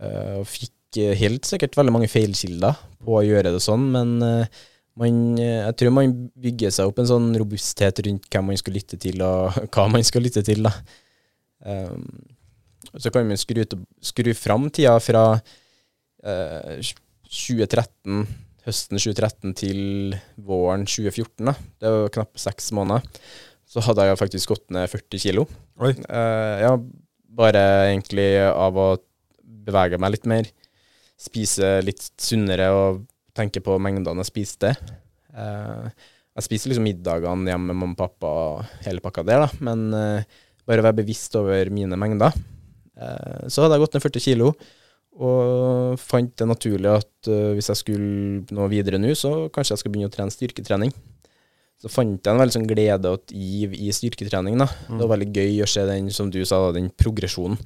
Eh, 0.01 0.39
og 0.41 0.47
fikk 0.49 1.01
eh, 1.03 1.17
helt 1.21 1.49
sikkert 1.49 1.77
veldig 1.79 1.95
mange 1.95 2.11
feilkilder 2.11 2.79
på 3.03 3.19
å 3.19 3.25
gjøre 3.27 3.55
det 3.55 3.63
sånn, 3.65 3.89
men 3.95 4.15
eh, 4.27 4.61
man, 5.01 5.19
jeg 5.41 5.77
tror 5.81 5.95
man 5.97 6.15
bygger 6.37 6.73
seg 6.75 6.91
opp 6.91 7.01
en 7.01 7.09
sånn 7.09 7.31
robusthet 7.41 8.03
rundt 8.07 8.29
hvem 8.33 8.51
man 8.53 8.61
skal 8.61 8.77
lytte 8.77 9.01
til, 9.01 9.25
og 9.25 9.59
hva 9.73 9.89
man 9.93 10.05
skal 10.07 10.25
lytte 10.25 10.45
til. 10.47 10.69
da. 10.69 10.75
Så 12.99 13.13
kan 13.13 13.29
man 13.29 13.41
skru, 13.41 13.63
skru 14.03 14.33
fram 14.37 14.67
tida 14.75 14.99
fra 15.01 15.25
eh, 16.27 16.93
2013, 17.33 18.27
høsten 18.67 19.01
2013 19.01 19.55
til 19.59 19.81
våren 20.37 20.85
2014. 20.87 21.49
da. 21.49 21.57
Det 21.81 21.95
var 21.97 22.13
knappe 22.19 22.43
seks 22.43 22.69
måneder. 22.77 23.07
Så 23.73 23.81
hadde 23.87 24.05
jeg 24.05 24.21
faktisk 24.21 24.53
gått 24.53 24.67
ned 24.75 24.91
40 24.91 25.23
kilo. 25.23 25.47
Oi. 25.81 25.95
Uh, 26.05 26.57
ja, 26.61 26.73
bare 27.33 27.63
egentlig 27.89 28.29
av 28.45 28.77
å 28.77 28.89
bevege 29.65 30.01
meg 30.01 30.17
litt 30.17 30.29
mer. 30.29 30.51
Spise 31.21 31.79
litt 31.85 32.05
sunnere 32.21 32.69
og 32.77 33.05
tenke 33.37 33.63
på 33.65 33.79
mengdene 33.81 34.21
jeg 34.21 34.29
spiste. 34.29 34.75
Uh, 35.33 35.89
jeg 36.37 36.49
spiser 36.49 36.73
liksom 36.73 36.85
middagene 36.85 37.49
hjemme 37.49 37.73
med 37.73 37.79
mamma 37.79 37.97
og 37.97 38.01
pappa 38.01 38.33
og 38.43 38.85
hele 38.85 39.01
pakka 39.05 39.25
der, 39.25 39.47
da. 39.47 39.65
Men 39.65 39.89
uh, 39.97 40.45
bare 40.69 40.85
være 40.85 41.01
bevisst 41.01 41.37
over 41.41 41.73
mine 41.73 41.97
mengder. 41.97 42.37
Uh, 42.93 43.49
så 43.49 43.65
hadde 43.65 43.79
jeg 43.79 43.87
gått 43.87 43.97
ned 43.97 44.05
40 44.05 44.27
kilo, 44.27 44.53
og 45.13 45.97
fant 46.01 46.37
det 46.41 46.49
naturlig 46.49 46.89
at 46.89 47.29
hvis 47.29 47.67
jeg 47.69 47.81
skulle 47.83 48.57
nå 48.57 48.69
videre 48.73 48.97
nå, 49.01 49.11
så 49.13 49.51
kanskje 49.53 49.75
jeg 49.75 49.83
skal 49.83 49.93
begynne 49.93 50.09
å 50.09 50.15
trene 50.15 50.33
styrketrening. 50.33 50.95
Så 51.83 51.91
fant 51.91 52.15
jeg 52.23 52.31
en 52.31 52.39
veldig 52.39 52.55
sånn 52.55 52.69
glede 52.71 53.11
og 53.11 53.33
giv 53.35 53.73
i 53.75 53.89
styrketrening. 53.91 54.55
da. 54.61 54.69
Det 54.87 55.01
var 55.03 55.17
veldig 55.17 55.33
gøy 55.35 55.65
å 55.65 55.71
se 55.71 55.83
den, 55.89 56.13
som 56.15 56.29
du 56.31 56.39
sa, 56.47 56.61
den 56.75 56.93
progresjonen. 56.95 57.59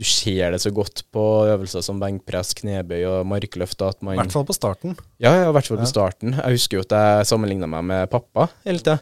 Du 0.00 0.06
ser 0.08 0.50
det 0.54 0.58
så 0.62 0.72
godt 0.72 1.02
på 1.12 1.22
øvelser 1.52 1.84
som 1.84 1.98
benkpress, 2.00 2.54
knebøy 2.56 3.02
og 3.04 3.26
markløft. 3.28 3.82
I 3.84 4.16
hvert 4.16 4.32
fall 4.32 4.46
på 4.48 4.56
starten. 4.56 4.96
Ja, 5.20 5.34
ja, 5.36 5.50
i 5.50 5.54
hvert 5.54 5.68
fall 5.68 5.78
på 5.82 5.86
starten. 5.90 6.34
Jeg 6.38 6.56
husker 6.56 6.80
jo 6.80 6.84
at 6.88 6.94
jeg 6.96 7.28
sammenligna 7.30 7.68
meg 7.68 7.84
med 7.84 8.10
pappa 8.10 8.48
hele 8.64 8.80
tida. 8.80 8.96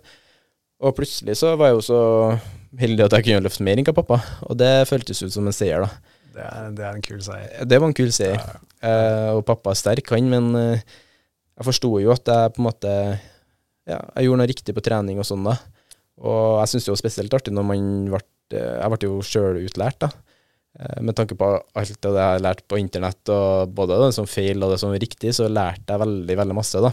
Og 0.83 0.97
plutselig 0.99 1.39
så 1.39 1.55
var 1.59 1.71
jeg 1.71 1.79
jo 1.79 1.85
så 1.87 2.01
heldig 2.83 3.07
at 3.07 3.17
jeg 3.17 3.29
kunne 3.29 3.47
løfte 3.47 3.65
mer 3.67 3.79
enn 3.81 3.87
hva 3.89 3.97
pappa. 3.97 4.21
Og 4.51 4.59
det 4.59 4.73
føltes 4.91 5.23
ut 5.23 5.33
som 5.33 5.47
en 5.49 5.55
seier, 5.55 5.87
da. 5.87 6.19
Det 6.35 6.45
er, 6.45 6.69
det 6.77 6.85
er 6.87 6.99
en 6.99 7.07
kul 7.09 7.23
seier. 7.25 7.65
Det 7.67 7.81
var 7.81 7.89
en 7.89 7.97
kul 7.99 8.13
seier. 8.15 8.43
Eh, 8.83 9.31
og 9.33 9.47
pappa 9.49 9.73
er 9.73 9.79
sterk, 9.81 10.13
han, 10.15 10.29
men 10.31 10.51
eh, 10.59 10.83
jeg 11.59 11.67
forsto 11.67 11.95
jo 12.03 12.13
at 12.15 12.27
jeg 12.31 12.53
på 12.55 12.63
en 12.63 12.69
måte 12.69 12.93
Ja, 13.89 14.03
jeg 14.17 14.29
gjorde 14.29 14.43
noe 14.43 14.51
riktig 14.51 14.75
på 14.77 14.85
trening 14.85 15.21
og 15.21 15.27
sånn, 15.29 15.47
da. 15.49 15.57
Og 16.19 16.59
jeg 16.61 16.73
syns 16.73 16.89
det 16.89 16.93
var 16.93 17.01
spesielt 17.01 17.37
artig 17.39 17.55
når 17.55 17.67
man 17.69 17.85
ble 18.11 18.25
Jeg 18.51 18.91
ble 18.91 19.07
jo 19.07 19.21
sjøl 19.25 19.61
utlært, 19.61 20.01
da. 20.03 20.09
Eh, 20.79 21.01
Med 21.05 21.17
tanke 21.17 21.37
på 21.39 21.51
alt 21.53 22.01
det 22.01 22.13
jeg 22.15 22.25
har 22.25 22.43
lært 22.45 22.65
på 22.69 22.81
internett, 22.81 23.23
og 23.33 23.75
både 23.77 23.99
det 24.07 24.15
som 24.17 24.29
feil 24.29 24.63
og 24.63 24.73
det 24.73 24.81
som 24.83 24.95
riktig, 24.95 25.35
så 25.37 25.49
lærte 25.49 25.95
jeg 25.95 26.05
veldig, 26.05 26.37
veldig 26.43 26.57
masse, 26.57 26.83
da. 26.85 26.93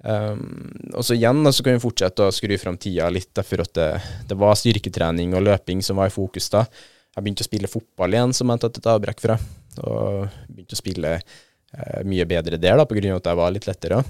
Um, 0.00 0.70
og 0.96 1.04
så 1.04 1.12
igjen 1.12 1.42
da, 1.44 1.50
så 1.52 1.64
kan 1.64 1.76
vi 1.76 1.82
fortsette 1.82 2.24
å 2.24 2.32
skru 2.32 2.54
fram 2.56 2.78
tida 2.80 3.10
litt, 3.12 3.28
derfor 3.36 3.66
at 3.66 3.74
det, 3.76 3.88
det 4.30 4.38
var 4.40 4.56
styrketrening 4.56 5.34
og 5.36 5.44
løping 5.44 5.82
som 5.84 6.00
var 6.00 6.08
i 6.08 6.14
fokus 6.14 6.48
da. 6.54 6.64
Jeg 7.10 7.24
begynte 7.24 7.44
å 7.44 7.48
spille 7.50 7.68
fotball 7.68 8.16
igjen, 8.16 8.32
som 8.36 8.48
jeg 8.48 8.62
tatt 8.62 8.80
et 8.80 8.88
avbrekk 8.88 9.20
fra. 9.20 9.36
Og 9.84 10.30
begynte 10.48 10.76
å 10.76 10.80
spille 10.80 11.12
eh, 11.76 12.02
mye 12.08 12.26
bedre 12.28 12.58
der, 12.60 12.78
da, 12.80 12.86
på 12.88 12.98
grunn 12.98 13.14
av 13.14 13.22
at 13.22 13.30
jeg 13.30 13.40
var 13.40 13.54
litt 13.54 13.68
lettere. 13.68 14.02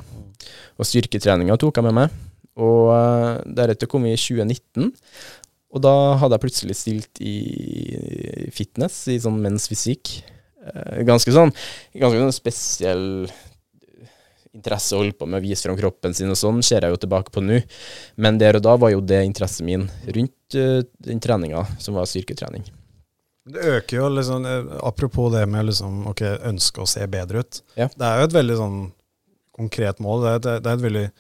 Og 0.79 0.89
styrketreninga 0.89 1.59
tok 1.61 1.81
jeg 1.81 1.89
med 1.89 1.97
meg. 2.01 2.19
Og 2.61 2.91
eh, 2.95 3.35
deretter 3.61 3.91
kom 3.91 4.07
vi 4.07 4.15
i 4.15 4.21
2019. 4.21 4.91
Og 5.71 5.85
da 5.85 5.95
hadde 6.19 6.35
jeg 6.35 6.45
plutselig 6.45 6.77
stilt 6.81 7.21
i 7.23 7.37
fitness, 8.55 9.05
i 9.13 9.21
sånn 9.23 9.39
menns 9.43 9.69
fysikk. 9.71 10.17
Eh, 10.61 11.05
ganske 11.09 11.33
sånn 11.33 11.53
ganske 11.97 12.19
sånn 12.19 12.35
spesiell 12.35 13.07
interesse 14.51 14.97
å 14.97 15.01
holde 15.01 15.15
på 15.17 15.29
med 15.31 15.41
å 15.41 15.45
vise 15.45 15.63
fram 15.63 15.79
kroppen 15.79 16.15
sin 16.17 16.33
og 16.33 16.39
sånn, 16.39 16.59
ser 16.67 16.85
jeg 16.85 16.95
jo 16.95 17.01
tilbake 17.05 17.33
på 17.35 17.43
nå. 17.45 17.61
Men 18.21 18.41
der 18.41 18.59
og 18.59 18.67
da 18.67 18.75
var 18.81 18.93
jo 18.93 19.03
det 19.05 19.23
interessen 19.29 19.69
min 19.69 19.87
rundt 20.11 20.59
uh, 20.59 20.83
den 21.07 21.23
treninga, 21.23 21.63
som 21.79 21.95
var 21.95 22.11
styrketrening. 22.11 22.67
Det 23.51 23.65
øker 23.77 23.97
jo 23.97 24.09
liksom 24.15 24.47
eh, 24.47 24.79
Apropos 24.87 25.33
det 25.33 25.47
med 25.49 25.67
liksom 25.67 26.07
okay, 26.11 26.37
ønske 26.51 26.83
å 26.83 26.87
se 26.89 27.07
bedre 27.11 27.43
ut. 27.45 27.63
Ja. 27.77 27.89
Det 27.89 28.07
er 28.07 28.21
jo 28.21 28.29
et 28.31 28.37
veldig 28.39 28.57
sånn 28.61 28.79
konkret 29.57 29.99
mål. 30.01 30.23
Det 30.27 30.35
det, 30.47 30.55
det 30.65 30.71
er 30.73 30.79
et 30.79 30.87
veldig 30.87 31.11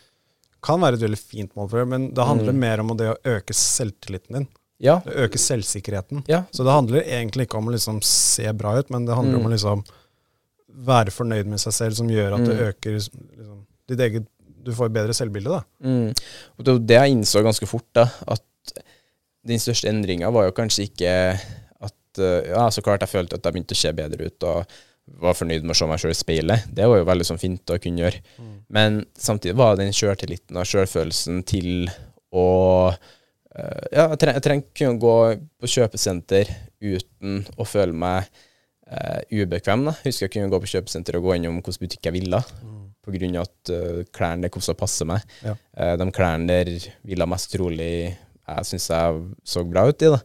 kan 0.62 0.81
være 0.83 0.99
et 0.99 1.05
veldig 1.07 1.19
fint 1.19 1.55
mål 1.57 1.69
for 1.71 1.81
deg, 1.81 1.88
men 1.88 2.03
det 2.14 2.25
handler 2.29 2.53
Mm. 2.53 2.59
mer 2.61 2.81
om 2.81 2.90
det 2.97 3.07
å 3.09 3.16
øke 3.25 3.55
selvtilliten 3.57 4.35
din. 4.37 4.49
Ja, 4.79 4.99
Det 5.05 5.14
øker 5.16 5.38
selvsikkerheten. 5.40 6.25
ja, 6.29 6.43
Så 6.53 6.64
det 6.64 6.73
handler 6.73 7.01
egentlig 7.03 7.47
ikke 7.47 7.57
om 7.59 7.69
å 7.69 7.73
liksom 7.73 8.03
se 8.05 8.53
bra 8.53 8.79
ut, 8.79 8.90
men 8.90 9.07
det 9.07 9.14
handler 9.16 9.38
Mm. 9.38 9.40
om 9.40 9.51
å 9.51 9.55
liksom 9.55 9.85
være 10.87 11.11
fornøyd 11.11 11.47
med 11.47 11.61
seg 11.61 11.73
selv, 11.73 11.95
som 11.97 12.09
gjør 12.09 12.35
at 12.35 12.45
det 12.47 12.57
Mm. 12.59 12.69
øker 12.69 12.95
liksom, 12.95 13.64
ditt 13.88 13.99
eget 14.01 14.27
Du 14.62 14.73
får 14.73 14.90
bedre 14.93 15.14
selvbilde, 15.16 15.49
da. 15.49 15.62
Mm. 15.83 16.15
Og 16.59 16.87
det 16.87 16.94
jeg 16.94 17.13
innså 17.17 17.42
ganske 17.42 17.67
fort, 17.67 17.87
da, 17.94 18.04
at 18.29 18.42
den 19.46 19.57
største 19.59 19.88
endringa 19.88 20.31
var 20.31 20.44
jo 20.44 20.52
kanskje 20.52 20.85
ikke 20.90 21.40
Ja, 22.50 22.68
så 22.73 22.83
klart 22.85 23.04
jeg 23.04 23.12
følte 23.12 23.38
at 23.38 23.46
jeg 23.46 23.56
begynte 23.56 23.77
å 23.77 23.81
se 23.81 23.92
bedre 23.96 24.31
ut 24.31 24.48
og 24.48 24.79
var 25.21 25.35
fornøyd 25.35 25.64
med 25.64 25.75
å 25.75 25.79
se 25.79 25.88
meg 25.90 26.00
sjøl 26.02 26.12
i 26.12 26.18
speilet. 26.18 26.66
Det 26.71 26.87
var 26.87 27.00
jo 27.00 27.08
veldig 27.08 27.27
sånn 27.27 27.40
fint 27.40 27.73
å 27.73 27.79
kunne 27.83 28.04
gjøre. 28.04 28.21
Men 28.73 29.00
samtidig 29.18 29.56
var 29.58 29.79
den 29.81 29.94
sjøltilliten 29.96 30.60
og 30.60 30.68
sjølfølelsen 30.68 31.42
til 31.48 31.90
å 32.31 32.46
eh, 32.90 33.87
Ja, 33.90 34.04
jeg, 34.04 34.21
treng, 34.23 34.38
trengte 34.44 34.77
kunne 34.79 35.02
gå 35.02 35.16
på 35.58 35.73
kjøpesenter 35.75 36.52
uten 36.81 37.42
å 37.58 37.66
føle 37.66 37.96
meg 37.96 38.29
eh, 38.87 39.40
ubekvem. 39.42 39.88
Da. 39.88 39.96
Husker 40.04 40.29
jeg 40.29 40.37
kunne 40.37 40.52
gå 40.52 40.62
på 40.62 40.73
kjøpesenter 40.77 41.18
og 41.18 41.27
gå 41.27 41.37
innom 41.38 41.58
hvilken 41.58 41.83
butikk 41.83 42.06
jeg 42.10 42.18
ville, 42.21 42.42
på 43.00 43.14
grunn 43.16 43.38
av 43.40 43.46
at 43.48 43.71
uh, 43.73 44.00
klærne 44.12 44.44
der 44.44 44.52
kosta 44.52 44.75
passe 44.77 45.06
meg. 45.08 45.25
Ja. 45.40 45.54
Uh, 45.73 45.94
de 45.96 46.06
klærne 46.14 46.52
der 46.52 46.68
ville 47.08 47.27
mest 47.33 47.48
trolig 47.54 48.12
jeg 48.50 48.66
syns 48.66 48.88
jeg 48.90 49.21
så 49.46 49.62
bra 49.66 49.87
ut 49.88 50.04
i. 50.04 50.10
da. 50.12 50.21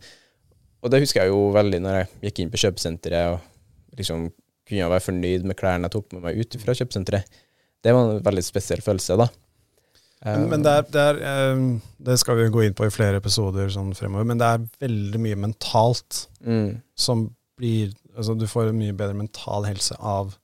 Og 0.85 0.91
det 0.93 1.01
husker 1.01 1.23
jeg 1.25 1.33
jo 1.33 1.47
veldig 1.55 1.79
når 1.81 1.95
jeg 1.97 2.09
gikk 2.27 2.43
inn 2.43 2.51
på 2.53 2.61
kjøpesenteret 2.61 3.33
og 3.33 3.97
liksom 3.97 4.27
kunne 4.69 4.89
være 4.91 5.05
fornøyd 5.07 5.47
med 5.49 5.57
klærne 5.57 5.89
jeg 5.89 5.95
tok 5.95 6.13
med 6.13 6.23
meg 6.25 6.37
ut 6.41 6.57
fra 6.61 6.75
kjøpesenteret. 6.77 7.41
Det 7.85 7.93
var 7.93 8.11
en 8.15 8.21
veldig 8.25 8.43
spesiell 8.45 8.81
følelse, 8.85 9.17
da. 9.21 9.27
Men, 10.25 10.45
men 10.49 10.63
det, 10.65 10.71
er, 10.71 10.85
det, 10.89 11.01
er, 11.11 11.17
eh, 11.29 11.59
det 12.07 12.15
skal 12.17 12.39
vi 12.39 12.47
gå 12.53 12.63
inn 12.65 12.73
på 12.77 12.87
i 12.87 12.93
flere 12.93 13.19
episoder 13.21 13.67
sånn 13.73 13.91
fremover, 13.97 14.25
men 14.25 14.39
det 14.41 14.47
er 14.47 14.63
veldig 14.85 15.21
mye 15.21 15.41
mentalt 15.47 16.25
Mm. 16.45 16.81
som 16.93 17.27
blir 17.57 17.93
Altså, 18.15 18.31
du 18.37 18.45
får 18.47 18.69
en 18.69 18.77
mye 18.79 18.93
bedre 18.95 19.17
mental 19.17 19.65
helse 19.67 19.95
av 19.99 20.37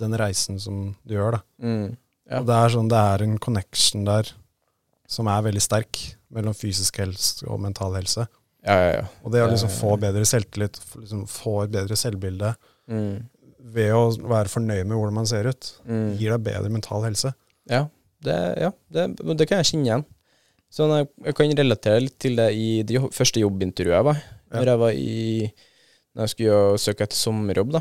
den 0.00 0.16
reisen 0.18 0.56
som 0.58 0.96
du 1.06 1.12
gjør, 1.14 1.36
da. 1.36 1.40
Mm. 1.62 1.92
Ja. 2.26 2.40
Og 2.40 2.48
det 2.48 2.56
er 2.58 2.72
sånn, 2.74 2.88
det 2.90 3.02
er 3.12 3.22
en 3.22 3.36
connection 3.38 4.02
der 4.08 4.32
som 5.06 5.28
er 5.30 5.44
veldig 5.46 5.62
sterk 5.62 6.00
mellom 6.34 6.56
fysisk 6.58 6.98
helse 6.98 7.46
og 7.46 7.60
mental 7.62 7.94
helse. 7.94 8.26
Ja, 8.66 8.74
ja, 8.82 8.90
ja. 8.98 9.04
Og 9.24 9.32
det 9.32 9.42
å 9.44 9.48
liksom 9.50 9.70
få 9.70 9.94
bedre 10.02 10.24
selvtillit, 10.26 10.78
liksom 10.98 11.26
få 11.30 11.64
et 11.64 11.70
bedre 11.76 11.96
selvbilde 11.96 12.54
Mm. 12.88 13.26
ved 13.68 13.92
å 13.92 14.06
være 14.16 14.48
fornøyd 14.48 14.86
med 14.88 14.96
hvordan 14.96 15.12
man 15.14 15.26
ser 15.28 15.46
ut, 15.50 15.72
Mm. 15.86 16.16
gir 16.18 16.30
deg 16.32 16.42
bedre 16.46 16.70
mental 16.72 17.02
helse. 17.04 17.34
Ja, 17.68 17.84
det, 18.24 18.36
ja 18.58 18.70
det, 18.90 19.04
det 19.36 19.46
kan 19.48 19.58
jeg 19.62 19.68
kjenne 19.72 19.84
igjen. 19.86 20.04
Sånn, 20.72 20.90
jeg, 20.96 21.08
jeg 21.24 21.34
kan 21.36 21.52
relatere 21.56 22.00
litt 22.02 22.18
til 22.18 22.36
det 22.36 22.48
i 22.56 22.82
det 22.82 23.00
første 23.12 23.40
jobbintervjuet 23.40 23.94
jeg 23.98 24.04
var. 24.08 24.22
Ja. 24.50 24.56
Når 24.58 24.70
jeg 24.72 24.78
var 24.78 24.92
i 24.92 25.52
Når 26.16 26.24
jeg 26.24 26.32
skulle 26.32 26.78
søke 26.82 27.04
etter 27.04 27.16
sommerjobb, 27.16 27.72
da. 27.76 27.80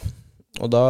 Og 0.61 0.69
da 0.69 0.83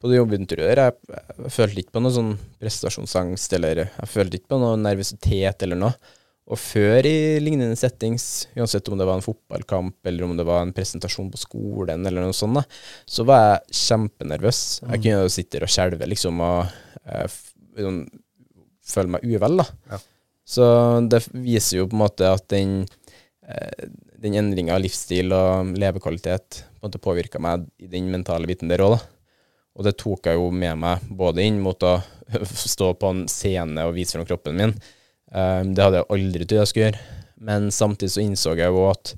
På 0.00 0.08
det 0.10 0.16
jobbintervjuet 0.18 0.74
der, 0.74 0.80
jeg, 0.90 1.20
jeg 1.44 1.52
følte 1.54 1.78
ikke 1.84 1.92
på 1.94 2.02
noe 2.02 2.10
sånn 2.16 2.32
prestasjonsangst, 2.58 3.52
eller 3.54 3.84
jeg 3.84 4.08
følte 4.10 4.40
ikke 4.40 4.50
på 4.50 4.58
noe 4.58 4.76
nervøsitet 4.80 5.62
eller 5.62 5.78
noe. 5.78 5.92
Og 6.52 6.60
før 6.60 7.06
i 7.08 7.40
lignende 7.40 7.78
settings, 7.80 8.46
uansett 8.52 8.88
om 8.92 8.98
det 9.00 9.06
var 9.08 9.16
en 9.16 9.24
fotballkamp 9.24 10.08
eller 10.10 10.26
om 10.26 10.34
det 10.36 10.44
var 10.44 10.60
en 10.60 10.74
presentasjon 10.76 11.30
på 11.32 11.40
skolen 11.40 12.04
eller 12.08 12.26
noe 12.26 12.36
sånt, 12.36 12.66
så 13.08 13.24
var 13.28 13.44
jeg 13.46 13.78
kjempenervøs. 13.86 14.60
Jeg 14.84 15.00
kunne 15.00 15.22
jo 15.24 15.32
sitte 15.32 15.62
og 15.64 15.72
skjelve, 15.72 16.08
liksom, 16.12 16.42
og 16.44 17.06
eh, 17.08 17.40
føle 18.84 19.14
meg 19.16 19.24
uvel, 19.24 19.62
da. 19.62 19.68
Ja. 19.94 20.02
Så 20.52 20.66
det 21.08 21.22
viser 21.32 21.80
jo 21.80 21.88
på 21.88 21.96
en 21.96 22.02
måte 22.02 22.28
at 22.28 22.44
den, 22.52 22.82
eh, 23.48 23.88
den 24.20 24.36
endringa 24.42 24.76
av 24.76 24.84
livsstil 24.84 25.32
og 25.32 25.72
levekvalitet 25.80 26.64
på 26.66 26.82
en 26.82 26.90
måte 26.90 27.02
påvirka 27.02 27.40
meg 27.40 27.64
i 27.80 27.88
den 27.88 28.12
mentale 28.12 28.50
biten 28.50 28.68
der 28.68 28.84
òg. 28.84 28.98
Og 29.72 29.86
det 29.86 29.96
tok 30.02 30.28
jeg 30.28 30.36
jo 30.36 30.50
med 30.52 30.82
meg 30.82 31.06
både 31.08 31.46
inn 31.46 31.62
mot 31.64 31.80
å 31.80 31.96
stå 32.76 32.92
på 33.00 33.14
en 33.14 33.24
scene 33.30 33.86
og 33.88 33.96
vise 33.96 34.18
fram 34.18 34.28
kroppen 34.28 34.58
min. 34.58 34.76
Um, 35.32 35.72
det 35.72 35.84
hadde 35.84 36.02
jeg 36.02 36.10
aldri 36.12 36.46
trodd 36.46 36.60
jeg 36.60 36.70
skulle 36.70 36.88
gjøre. 36.90 37.04
Men 37.42 37.70
samtidig 37.74 38.14
så 38.14 38.22
innså 38.22 38.56
jeg 38.58 38.70
jo 38.70 38.88
at 38.90 39.14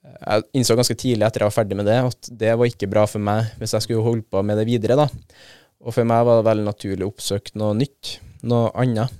Jeg 0.00 0.44
innså 0.56 0.74
ganske 0.78 0.96
tidlig 0.96 1.26
etter 1.26 1.42
jeg 1.42 1.50
var 1.50 1.54
ferdig 1.54 1.76
med 1.76 1.86
det, 1.86 1.98
at 2.08 2.28
det 2.40 2.54
var 2.56 2.68
ikke 2.70 2.88
bra 2.90 3.02
for 3.06 3.22
meg 3.22 3.50
hvis 3.60 3.74
jeg 3.76 3.84
skulle 3.84 4.04
holde 4.04 4.24
på 4.32 4.40
med 4.42 4.56
det 4.58 4.64
videre, 4.66 4.96
da. 4.96 5.06
Og 5.84 5.94
for 5.94 6.08
meg 6.08 6.24
var 6.26 6.40
det 6.40 6.46
veldig 6.48 6.64
naturlig 6.66 7.04
å 7.04 7.10
oppsøke 7.12 7.52
noe 7.60 7.76
nytt, 7.76 8.16
noe 8.48 8.72
annet. 8.80 9.12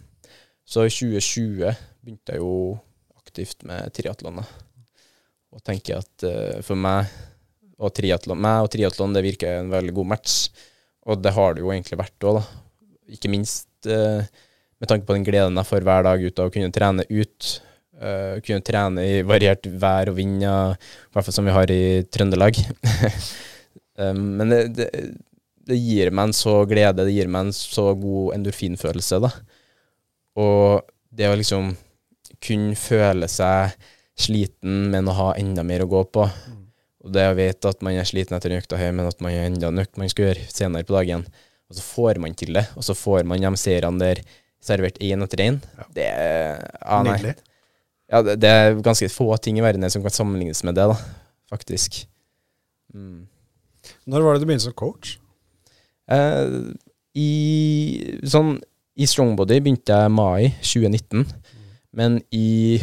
Så 0.64 0.86
i 0.88 0.92
2020 0.92 1.76
begynte 2.00 2.34
jeg 2.34 2.42
jo 2.42 2.78
aktivt 3.20 3.64
med 3.68 3.92
triatlon, 3.96 4.40
da. 4.40 4.46
Og 5.52 5.62
tenker 5.66 6.00
at 6.00 6.26
eh, 6.26 6.60
for 6.64 6.80
meg 6.80 7.10
og 7.80 7.92
triatlon, 7.96 8.40
meg 8.40 8.64
og 8.64 8.72
triatlon, 8.72 9.14
det 9.16 9.24
virker 9.24 9.60
en 9.60 9.72
veldig 9.72 9.94
god 9.96 10.10
match. 10.14 10.36
Og 11.08 11.20
det 11.22 11.32
har 11.36 11.54
det 11.54 11.64
jo 11.64 11.72
egentlig 11.72 12.00
vært 12.00 12.28
òg, 12.28 12.40
da. 12.40 12.44
Ikke 13.16 13.32
minst 13.32 13.88
eh, 13.88 14.24
med 14.80 14.88
tanke 14.88 15.06
på 15.08 15.16
den 15.16 15.26
gleden 15.26 15.58
jeg 15.60 15.68
får 15.68 15.84
hver 15.86 16.06
dag 16.06 16.22
ut 16.24 16.40
av 16.40 16.48
å 16.48 16.54
kunne 16.54 16.72
trene 16.74 17.06
ut. 17.10 17.50
Uh, 18.00 18.40
kunne 18.40 18.64
trene 18.64 19.02
i 19.04 19.18
variert 19.28 19.66
vær 19.68 20.08
og 20.08 20.16
vind, 20.16 20.40
i 20.40 20.48
hvert 20.48 21.26
fall 21.26 21.36
som 21.36 21.44
vi 21.44 21.52
har 21.52 21.72
i 21.72 22.00
Trøndelag. 22.08 22.56
um, 24.00 24.22
men 24.38 24.54
det, 24.54 24.60
det, 24.78 24.88
det 25.68 25.76
gir 25.76 26.12
meg 26.14 26.30
en 26.30 26.36
så 26.36 26.62
glede, 26.68 27.04
det 27.04 27.12
gir 27.12 27.28
meg 27.28 27.50
en 27.50 27.54
så 27.56 27.90
god 28.00 28.38
endorfinfølelse, 28.38 29.20
da. 29.26 29.34
Og 30.40 30.88
det 31.12 31.28
å 31.28 31.36
liksom 31.36 31.74
kunne 32.40 32.78
føle 32.78 33.28
seg 33.28 33.76
sliten, 34.20 34.88
men 34.92 35.08
å 35.08 35.16
ha 35.16 35.28
enda 35.38 35.64
mer 35.66 35.84
å 35.84 35.90
gå 35.90 36.02
på. 36.14 36.24
Og 37.04 37.12
det 37.14 37.26
å 37.30 37.36
vite 37.36 37.70
at 37.72 37.84
man 37.84 37.96
er 37.96 38.08
sliten 38.08 38.36
etter 38.36 38.52
en 38.52 38.60
økt 38.60 38.76
her, 38.76 38.92
men 38.96 39.08
at 39.08 39.20
man 39.24 39.34
har 39.34 39.48
enda 39.48 39.70
en 39.70 39.82
økt 39.82 40.00
man 40.00 40.10
skal 40.12 40.30
gjøre 40.30 40.48
senere 40.52 40.88
på 40.88 40.96
dagen. 40.96 41.24
Og 41.70 41.78
så 41.78 41.84
får 41.86 42.20
man 42.22 42.36
til 42.36 42.56
det, 42.56 42.66
og 42.76 42.84
så 42.84 42.96
får 42.96 43.28
man 43.28 43.44
de 43.44 43.52
seirene 43.60 44.02
der 44.02 44.22
servert 44.64 45.00
én 45.02 45.24
etter 45.24 45.44
én. 45.46 45.58
Det 45.96 46.08
ah. 46.80 47.02
Nydelig. 47.06 47.36
Ja, 48.10 48.22
det, 48.26 48.40
det 48.42 48.50
er 48.50 48.78
ganske 48.82 49.08
få 49.12 49.28
ting 49.38 49.60
i 49.60 49.64
verden 49.64 49.86
som 49.90 50.02
kan 50.02 50.14
sammenlignes 50.14 50.64
med 50.66 50.74
det, 50.78 50.88
da, 50.90 50.96
faktisk. 51.52 52.02
Mm. 52.94 53.28
Når 54.10 54.24
var 54.24 54.34
det 54.34 54.42
du 54.42 54.48
begynte 54.48 54.66
som 54.66 54.76
coach? 54.76 55.14
Eh, 56.10 56.74
I 57.14 57.30
sånn 58.26 58.56
I 58.98 59.06
Strongbody 59.08 59.60
begynte 59.62 59.94
jeg 59.94 60.12
mai 60.12 60.50
2019, 60.58 61.24
men 61.96 62.20
i 62.34 62.80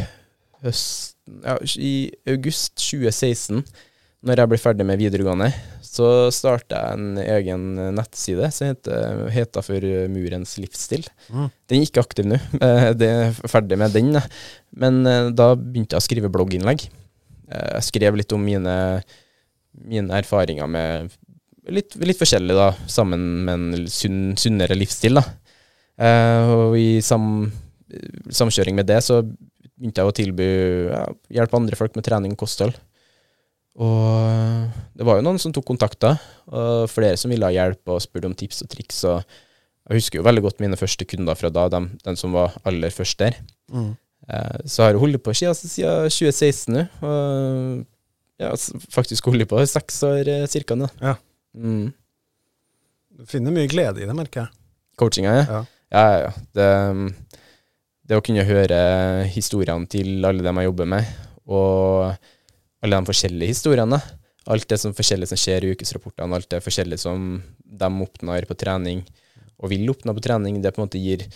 høsten 0.64 1.16
Ja, 1.44 1.58
i 1.76 2.08
august 2.32 2.78
2016, 2.80 3.60
når 4.24 4.40
jeg 4.40 4.48
ble 4.48 4.58
ferdig 4.58 4.86
med 4.88 4.96
videregående, 4.96 5.50
så 5.96 6.08
starta 6.34 6.78
jeg 6.78 6.98
en 6.98 7.18
egen 7.22 7.62
nettside 7.96 8.48
som 8.54 8.68
heter, 8.70 9.22
heter 9.34 9.64
for 9.64 9.86
Murens 10.12 10.56
livsstil. 10.60 11.06
Mm. 11.32 11.48
Den 11.70 11.80
er 11.80 11.86
ikke 11.88 12.04
aktiv 12.04 12.28
nå, 12.28 12.38
eh, 12.64 12.90
det 12.98 13.08
er 13.08 13.38
ferdig 13.50 13.78
med 13.80 13.94
den. 13.96 14.18
Men 14.78 15.00
eh, 15.08 15.30
da 15.36 15.52
begynte 15.58 15.96
jeg 15.96 16.02
å 16.02 16.06
skrive 16.06 16.32
blogginnlegg. 16.34 16.86
Eh, 17.50 17.70
Jeg 17.78 17.88
skrev 17.88 18.18
litt 18.20 18.34
om 18.36 18.44
mine, 18.44 18.76
mine 19.88 20.20
erfaringer 20.20 20.70
med 20.70 21.14
litt, 21.68 21.96
litt 22.00 22.20
forskjellig, 22.20 22.56
da, 22.56 22.70
sammen 22.88 23.24
med 23.46 23.54
en 23.58 23.88
sunn, 23.92 24.22
sunnere 24.40 24.76
livsstil. 24.78 25.20
da. 25.20 25.26
Og 26.54 26.76
i 26.78 27.00
sam, 27.02 27.48
samkjøring 28.30 28.76
med 28.78 28.86
det 28.88 29.00
så 29.02 29.22
begynte 29.78 30.02
jeg 30.02 30.10
å 30.10 30.14
tilby 30.14 30.46
ja, 30.90 31.02
hjelpe 31.40 31.58
andre 31.58 31.78
folk 31.78 31.96
med 31.98 32.06
trening 32.06 32.34
og 32.34 32.40
kosthold. 32.44 32.76
Og 33.78 34.74
det 34.98 35.06
var 35.06 35.18
jo 35.18 35.24
noen 35.26 35.38
som 35.38 35.54
tok 35.54 35.66
kontakter, 35.68 36.18
og 36.50 36.88
flere 36.90 37.18
som 37.20 37.30
ville 37.30 37.46
ha 37.46 37.54
hjelp 37.54 37.94
og 37.94 38.02
spurte 38.02 38.26
om 38.26 38.34
tips 38.34 38.64
og 38.64 38.72
triks. 38.72 39.04
og 39.06 39.22
Jeg 39.86 40.00
husker 40.00 40.18
jo 40.18 40.26
veldig 40.26 40.42
godt 40.48 40.62
mine 40.64 40.78
første 40.80 41.06
kunder 41.06 41.38
fra 41.38 41.50
da, 41.54 41.68
dem, 41.70 41.92
den 42.04 42.18
som 42.18 42.34
var 42.34 42.56
aller 42.66 42.90
først 42.94 43.20
der. 43.22 43.38
Mm. 43.70 43.92
Eh, 44.28 44.58
så 44.66 44.82
har 44.82 44.92
jeg 44.92 45.02
holdt 45.04 45.22
på 45.24 45.34
siden, 45.36 45.54
siden 45.54 46.10
2016 46.10 46.74
nå, 46.74 46.84
og 47.06 47.86
ja, 48.38 48.50
faktisk 48.92 49.30
holdt 49.30 49.48
på 49.50 49.62
i 49.62 49.70
seks 49.70 50.02
år 50.06 50.30
eh, 50.34 50.46
cirka 50.50 50.76
nå. 50.78 50.90
Ja. 51.00 51.14
Mm. 51.54 51.92
Du 53.18 53.26
finner 53.30 53.54
mye 53.54 53.70
glede 53.70 54.02
i 54.02 54.08
det, 54.08 54.16
merker 54.16 54.44
jeg. 54.44 54.54
Coachinga. 54.98 55.36
Ja. 55.38 55.62
Ja, 55.88 56.02
ja, 56.12 56.18
ja. 56.26 56.32
Det, 56.58 57.44
det 58.10 58.18
å 58.18 58.24
kunne 58.24 58.44
høre 58.44 58.80
historiene 59.32 59.88
til 59.90 60.26
alle 60.26 60.44
dem 60.44 60.60
jeg 60.60 60.68
jobber 60.68 60.90
med, 60.96 61.14
og 61.48 62.28
alle 62.82 62.98
de 62.98 63.10
forskjellige 63.10 63.54
historiene. 63.54 64.00
Alt 64.48 64.68
det 64.70 64.78
som 64.80 64.94
forskjellig 64.96 65.28
som 65.28 65.40
skjer 65.40 65.66
i 65.66 65.72
ukesrapportene, 65.76 66.38
alt 66.38 66.48
det 66.50 66.62
forskjellige 66.64 67.02
som 67.02 67.40
de 67.58 67.88
oppnår 68.04 68.46
på 68.48 68.56
trening, 68.56 69.02
og 69.58 69.72
vil 69.72 69.90
oppnå 69.92 70.14
på 70.16 70.24
trening, 70.24 70.62
det 70.62 70.72
på 70.72 70.80
en 70.80 70.86
måte 70.86 71.02
gir 71.02 71.26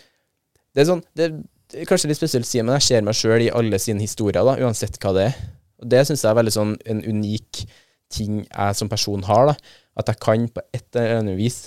Det 0.72 0.80
er 0.80 0.86
sånn, 0.88 1.02
det 1.12 1.26
er 1.26 1.88
kanskje 1.88 2.08
litt 2.08 2.16
spesielt 2.16 2.46
å 2.46 2.48
si, 2.48 2.62
men 2.64 2.78
jeg 2.78 2.86
ser 2.86 3.02
meg 3.04 3.16
sjøl 3.18 3.42
i 3.44 3.50
alle 3.52 3.76
sine 3.82 4.00
historier, 4.00 4.40
da, 4.40 4.54
uansett 4.64 4.96
hva 5.02 5.12
det 5.12 5.26
er. 5.28 5.34
Og 5.82 5.90
det 5.92 6.00
syns 6.08 6.22
jeg 6.24 6.30
er 6.30 6.38
veldig 6.38 6.54
sånn 6.54 6.72
en 6.88 7.02
unik 7.04 7.64
ting 8.12 8.42
jeg 8.46 8.78
som 8.78 8.88
person 8.88 9.24
har, 9.28 9.50
da. 9.50 9.56
At 10.00 10.08
jeg 10.08 10.20
kan 10.24 10.46
på 10.48 10.64
et 10.72 10.96
eller 10.96 11.18
annet 11.20 11.36
vis 11.36 11.58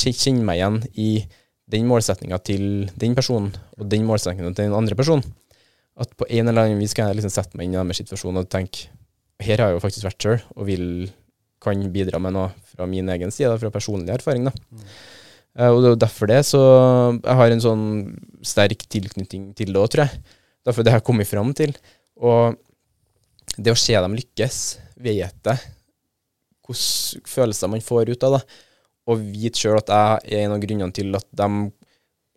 kjenne 0.00 0.46
meg 0.48 0.62
igjen 0.62 0.80
i 0.96 1.10
den 1.74 1.88
målsettinga 1.88 2.38
til 2.44 2.88
den 3.00 3.16
personen, 3.16 3.52
og 3.76 3.88
den 3.92 4.08
målsettinga 4.08 4.52
til 4.54 4.70
den 4.70 4.76
andre 4.76 4.96
personen. 4.96 5.24
At 6.00 6.16
på 6.16 6.26
en 6.26 6.48
eller 6.48 6.70
annen 6.70 6.80
vis 6.80 6.96
kan 6.96 7.10
jeg 7.10 7.20
liksom 7.20 7.34
sette 7.34 7.58
meg 7.58 7.68
inn 7.68 7.76
i 7.76 7.80
deres 7.82 8.00
situasjon 8.00 8.40
og 8.40 8.48
tenke 8.50 8.88
her 9.42 9.60
har 9.60 9.72
jeg 9.72 9.78
jo 9.78 9.82
faktisk 9.82 10.06
vært 10.06 10.26
sjøl, 10.26 10.40
og 10.54 10.68
vil, 10.68 10.86
kan 11.62 11.82
bidra 11.94 12.20
med 12.22 12.36
noe 12.36 12.50
fra 12.74 12.86
min 12.90 13.08
egen 13.14 13.34
side, 13.34 13.54
fra 13.60 13.72
personlig 13.74 14.14
erfaring. 14.14 14.48
da. 14.50 14.54
Eh, 15.58 15.70
og 15.70 15.80
det 15.80 15.88
er 15.88 15.94
jo 15.94 16.02
derfor 16.04 16.30
det, 16.30 16.40
så 16.46 16.62
jeg 17.18 17.38
har 17.40 17.54
en 17.54 17.64
sånn 17.64 17.86
sterk 18.44 18.86
tilknytning 18.90 19.52
til 19.58 19.74
det 19.74 19.80
òg, 19.80 19.90
tror 19.92 20.06
jeg. 20.06 20.22
Derfor 20.64 20.84
det 20.84 20.94
har 20.94 21.02
jeg 21.02 21.08
kommet 21.08 21.30
fram 21.30 21.52
til. 21.56 21.74
Og 22.16 22.56
det 23.56 23.74
å 23.74 23.78
se 23.78 23.94
dem 23.94 24.18
lykkes, 24.18 24.60
vet 25.04 25.50
jeg 25.50 25.70
hvilke 26.64 27.28
følelser 27.28 27.68
man 27.68 27.82
får 27.84 28.14
ut 28.14 28.24
av 28.24 28.38
det 28.38 28.44
og 29.10 29.20
vite 29.20 29.60
sjøl 29.60 29.76
at 29.76 29.90
jeg 29.92 30.38
er 30.38 30.46
en 30.46 30.54
av 30.54 30.62
grunnene 30.62 30.94
til 30.96 31.12
at 31.16 31.26
de 31.36 31.48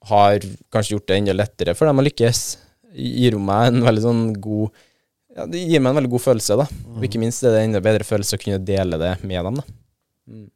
har 0.09 0.47
kanskje 0.73 0.95
gjort 0.95 1.07
det 1.07 1.19
enda 1.21 1.35
lettere 1.35 1.75
for 1.77 1.87
dem 1.87 2.01
å 2.01 2.05
lykkes, 2.05 2.41
gir 2.91 3.37
jo 3.37 3.39
meg 3.43 3.69
en 3.69 3.85
veldig 3.85 4.03
sånn 4.03 4.25
god 4.43 4.83
ja, 5.37 5.45
det 5.47 5.61
gir 5.69 5.79
meg 5.83 5.91
en 5.93 5.99
veldig 6.01 6.11
god 6.15 6.23
følelse, 6.25 6.57
da. 6.59 6.65
Og 6.97 7.05
ikke 7.07 7.21
minst 7.21 7.45
er 7.45 7.53
det 7.55 7.63
enda 7.67 7.81
bedre 7.85 8.05
følelse 8.07 8.37
å 8.39 8.41
kunne 8.41 8.59
dele 8.65 8.97
det 9.01 9.13
med 9.23 9.45
dem, 9.47 9.59
da. 9.61 9.65
Mm. 10.27 10.47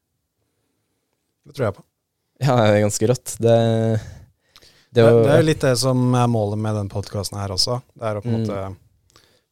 Det 1.47 1.55
tror 1.57 1.67
jeg 1.69 1.77
på. 1.77 1.85
Ja, 2.41 2.55
det 2.57 2.67
er 2.79 2.83
ganske 2.87 3.09
rått. 3.11 3.35
Det, 3.41 3.55
Det, 4.91 5.03
det, 5.05 5.11
det 5.23 5.31
er 5.31 5.39
jo 5.43 5.47
litt 5.47 5.61
det 5.63 5.75
som 5.79 6.01
er 6.17 6.27
målet 6.27 6.59
med 6.59 6.75
den 6.75 6.89
podkasten 6.91 7.37
her 7.39 7.53
også. 7.53 7.77
Det 7.95 8.07
er 8.09 8.17
å 8.19 8.23
på 8.25 8.27
en 8.33 8.41
Mm. 8.41 8.43
måte 8.43 8.75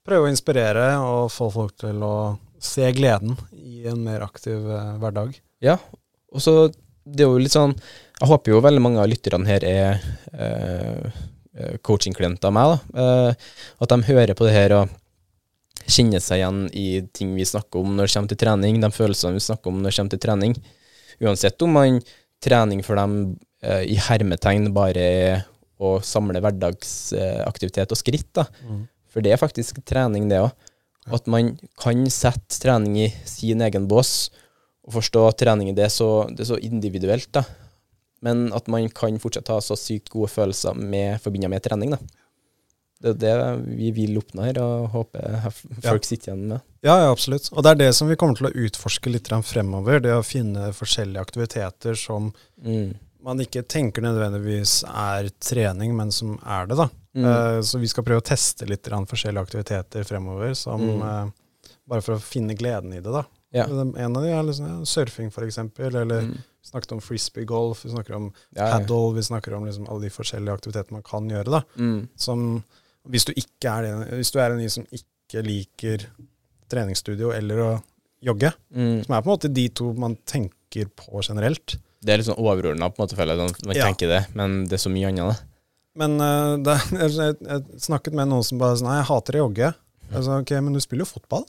prøve 0.10 0.26
å 0.26 0.32
inspirere 0.34 0.86
og 1.06 1.30
få 1.32 1.48
folk 1.54 1.76
til 1.80 2.02
å 2.04 2.14
se 2.60 2.90
gleden 2.98 3.38
i 3.54 3.86
en 3.88 4.02
mer 4.04 4.26
aktiv 4.26 4.66
uh, 4.68 4.98
hverdag. 5.00 5.38
Ja, 5.64 5.78
og 6.34 6.42
så 6.44 6.56
det 7.06 7.24
er 7.24 7.30
jo 7.30 7.40
litt 7.42 7.54
sånn 7.56 7.72
Jeg 8.20 8.28
håper 8.30 8.52
jo 8.52 8.60
veldig 8.62 8.82
mange 8.84 9.00
av 9.02 9.08
lytterne 9.10 9.48
her 9.48 9.64
er 9.64 10.02
uh, 10.34 11.22
coaching-klienter 11.88 12.50
av 12.50 12.54
meg, 12.58 12.74
da. 12.74 13.00
uh, 13.00 13.54
at 13.86 13.94
de 13.94 14.08
hører 14.10 14.36
på 14.36 14.46
det 14.50 14.56
her 14.58 14.76
og 14.82 14.98
kjenner 15.92 16.24
seg 16.24 16.42
igjen 16.42 16.64
i 16.78 16.88
ting 17.16 17.36
vi 17.38 17.48
snakker 17.48 17.82
om 17.82 17.96
når 17.96 18.08
det 18.08 18.16
kommer 18.16 18.32
til 18.32 18.42
trening, 18.44 18.80
de 18.82 18.90
følelsene 18.94 19.38
vi 19.38 19.46
snakker 19.46 19.72
om 19.72 19.80
når 19.82 19.92
det 19.92 19.98
kommer 19.98 20.16
til 20.16 20.24
trening. 20.26 20.56
Uansett 21.20 21.66
om 21.66 21.74
man 21.76 22.00
trening 22.44 22.84
for 22.86 23.00
dem 23.00 23.16
eh, 23.64 23.84
i 23.92 23.98
hermetegn 24.00 24.70
bare 24.76 25.04
er 25.04 25.46
å 25.80 25.98
samle 26.04 26.42
hverdagsaktivitet 26.44 27.94
og 27.96 28.00
skritt, 28.00 28.30
da. 28.36 28.48
For 29.10 29.24
det 29.26 29.34
er 29.34 29.42
faktisk 29.42 29.80
trening, 29.88 30.28
det 30.30 30.42
òg. 30.44 30.52
At 31.10 31.26
man 31.32 31.56
kan 31.80 32.04
sette 32.14 32.60
trening 32.62 32.98
i 33.06 33.08
sin 33.26 33.64
egen 33.66 33.88
bås, 33.90 34.30
og 34.86 34.98
forstå 35.00 35.24
at 35.30 35.40
trening 35.42 35.72
det 35.78 35.88
er 35.88 35.94
så, 35.94 36.28
det 36.30 36.44
er 36.44 36.52
så 36.52 36.60
individuelt, 36.62 37.32
da. 37.34 37.46
Men 38.26 38.50
at 38.54 38.68
man 38.68 38.90
kan 38.92 39.16
fortsatt 39.22 39.48
ha 39.54 39.62
så 39.64 39.78
sykt 39.80 40.12
gode 40.12 40.28
følelser 40.34 40.76
med, 40.76 41.22
forbundet 41.24 41.52
med 41.54 41.64
trening, 41.64 41.96
da. 41.96 42.19
Det 43.00 43.14
er 43.14 43.20
det 43.22 43.76
vi 43.80 43.92
vil 43.96 44.18
oppnå 44.20 44.44
her, 44.44 44.58
og 44.60 44.90
håper 44.92 45.38
folk 45.86 46.04
sitter 46.04 46.34
igjen 46.34 46.48
med. 46.50 46.64
Ja, 46.84 46.98
ja, 47.06 47.12
absolutt. 47.14 47.48
Og 47.54 47.64
det 47.64 47.72
er 47.72 47.80
det 47.86 47.94
som 47.96 48.10
vi 48.12 48.18
kommer 48.20 48.36
til 48.36 48.50
å 48.50 48.66
utforske 48.68 49.12
litt 49.12 49.30
fremover. 49.48 50.02
Det 50.04 50.12
å 50.18 50.24
finne 50.26 50.72
forskjellige 50.76 51.22
aktiviteter 51.24 51.96
som 51.96 52.34
Mm. 52.64 52.96
man 53.24 53.40
ikke 53.40 53.64
tenker 53.68 54.02
nødvendigvis 54.02 54.84
er 54.84 55.30
trening, 55.40 55.96
men 55.96 56.12
som 56.12 56.38
er 56.46 56.68
det, 56.68 56.76
da. 56.78 56.90
Mm. 57.16 57.26
Uh, 57.26 57.62
så 57.62 57.80
vi 57.80 57.88
skal 57.88 58.04
prøve 58.04 58.22
å 58.22 58.28
teste 58.28 58.68
litt 58.68 58.84
forskjellige 58.84 59.44
aktiviteter 59.48 60.04
fremover, 60.04 60.54
som, 60.56 60.80
Mm. 60.82 61.02
uh, 61.02 61.32
bare 61.88 62.02
for 62.02 62.16
å 62.16 62.22
finne 62.22 62.56
gleden 62.56 62.94
i 62.94 63.00
det, 63.00 63.12
da. 63.12 63.24
Ja. 63.52 63.64
En 63.66 64.16
av 64.16 64.24
de 64.24 64.30
er 64.30 64.44
liksom, 64.44 64.68
ja, 64.68 64.86
surfing, 64.86 65.32
eksempel, 65.48 65.96
eller 65.96 66.22
Mm. 66.22 66.34
vi 66.36 66.70
snakket 66.70 66.92
om 66.92 67.00
frisbee-golf, 67.00 67.84
vi 67.84 67.90
snakker 67.92 68.16
om 68.16 68.34
ja. 68.56 68.72
paddle, 68.78 69.14
vi 69.16 69.22
snakker 69.22 69.54
om 69.56 69.66
liksom 69.66 69.88
alle 69.90 70.02
de 70.02 70.10
forskjellige 70.10 70.54
aktivitetene 70.54 70.92
man 70.92 71.02
kan 71.04 71.28
gjøre, 71.30 71.50
da. 71.50 71.62
Mm. 71.78 72.08
Som, 72.16 72.64
hvis 73.10 73.26
du 73.28 73.34
er 73.34 73.82
det, 73.86 73.92
hvis 74.20 74.32
du 74.32 74.40
er 74.40 74.54
en 74.56 74.62
de 74.62 74.70
som 74.70 74.86
ikke 74.94 75.44
liker 75.46 76.06
treningsstudio 76.70 77.32
eller 77.36 77.62
å 77.66 77.70
jogge, 78.22 78.52
Mm. 78.76 79.06
som 79.06 79.16
er 79.16 79.22
på 79.22 79.30
en 79.30 79.34
måte 79.38 79.54
de 79.54 79.68
to 79.70 79.94
man 79.94 80.16
tenker 80.28 80.86
på 80.96 81.22
generelt. 81.26 81.78
Det 82.02 82.14
er 82.14 82.18
litt 82.22 82.28
sånn 82.30 82.40
overordna, 82.40 82.90
på 82.92 83.00
en 83.02 83.06
måte, 83.08 83.16
føler 83.18 83.36
jeg. 83.36 83.50
sånn, 83.50 83.66
Man 83.68 83.76
Ja. 83.76 83.86
tenker 83.88 84.08
det, 84.08 84.22
men 84.36 84.64
det 84.66 84.74
er 84.74 84.84
så 84.84 84.92
mye 84.92 85.08
annet, 85.08 85.36
det. 85.36 85.46
Men 85.96 86.22
uh, 86.22 86.56
det, 86.64 86.76
jeg, 86.92 87.36
jeg 87.42 87.64
snakket 87.82 88.14
med 88.14 88.28
noen 88.30 88.44
som 88.46 88.58
bare 88.62 88.78
sa 88.78 88.86
nei, 88.86 88.98
jeg 89.02 89.10
hater 89.10 89.34
å 89.40 89.50
jogge. 89.50 89.74
Jeg 90.14 90.24
sa 90.24 90.38
ok, 90.40 90.52
men 90.64 90.74
du 90.74 90.80
spiller 90.80 91.06
jo 91.06 91.14
fotball. 91.20 91.46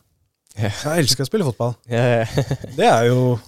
Yeah. 0.58 0.72
Jeg 0.84 1.04
elsker 1.04 1.22
å 1.22 1.26
spille 1.28 1.44
fotball. 1.46 1.76
Yeah, 1.88 2.26
yeah. 2.26 2.64
Det 2.76 2.86
er 2.88 3.04
jo 3.06 3.38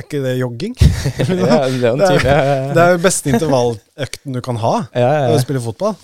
Er 0.00 0.06
ikke 0.06 0.20
det 0.24 0.32
jogging? 0.40 0.74
ja, 0.80 1.60
det 1.68 1.92
er 2.24 2.74
Det 2.74 2.84
er- 2.86 2.98
beste 3.04 3.30
intervalløkten 3.34 4.32
du 4.36 4.40
kan 4.44 4.56
ha. 4.62 4.74
ja, 4.96 5.00
ja, 5.00 5.24
Det 5.28 5.36
er 5.36 5.36
å 5.36 5.56
ja. 5.60 5.62
fotball. 5.68 5.96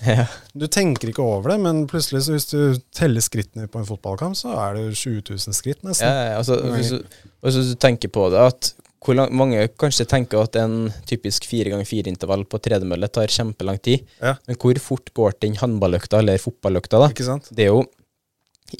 Du 0.53 0.67
tenker 0.69 1.09
ikke 1.11 1.25
over 1.25 1.49
det, 1.55 1.59
men 1.65 1.83
plutselig 1.89 2.21
så 2.27 2.35
hvis 2.37 2.49
du 2.53 2.77
teller 2.95 3.25
skrittene 3.25 3.67
på 3.71 3.81
en 3.81 3.87
fotballkamp, 3.89 4.37
så 4.37 4.53
er 4.53 4.77
det 4.77 4.85
20 4.95 5.23
000 5.33 5.57
skritt 5.57 5.81
nesten. 5.87 6.05
Ja, 6.07 6.37
altså, 6.37 6.59
hvis, 6.75 6.93
du, 6.93 7.23
hvis 7.45 7.57
du 7.73 7.75
tenker 7.81 8.13
på 8.13 8.29
det, 8.33 8.43
at 8.53 8.73
lang, 9.17 9.29
mange 9.39 9.61
kanskje 9.79 10.03
tenker 10.09 10.41
at 10.43 10.55
en 10.59 10.89
typisk 11.07 11.45
fire 11.47 11.71
ganger 11.71 11.87
fire 11.87 12.11
intervall 12.11 12.43
på 12.49 12.59
tredemølle 12.59 13.07
tar 13.09 13.31
kjempelang 13.31 13.77
tid, 13.81 14.03
Ja. 14.21 14.35
men 14.47 14.57
hvor 14.59 14.77
fort 14.83 15.13
går 15.15 15.37
den 15.41 15.55
håndballøkta 15.55 16.19
eller 16.19 16.37
fotballøkta, 16.43 16.99
da? 17.07 17.37
Det 17.55 17.65
er 17.65 17.71
jo 17.71 17.85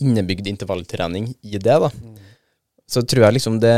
innebygd 0.03 0.49
intervalltrening 0.51 1.29
i 1.47 1.55
det, 1.57 1.63
da. 1.79 1.89
Så 2.87 3.01
tror 3.07 3.25
jeg 3.27 3.37
liksom 3.37 3.57
det, 3.63 3.75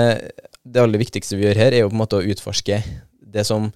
det 0.66 0.82
aller 0.84 1.02
viktigste 1.02 1.38
vi 1.40 1.48
gjør 1.48 1.62
her, 1.64 1.76
er 1.76 1.86
jo 1.86 1.92
på 1.92 1.98
en 1.98 2.04
måte 2.04 2.20
å 2.20 2.26
utforske 2.34 2.82
det 3.20 3.46
som 3.48 3.70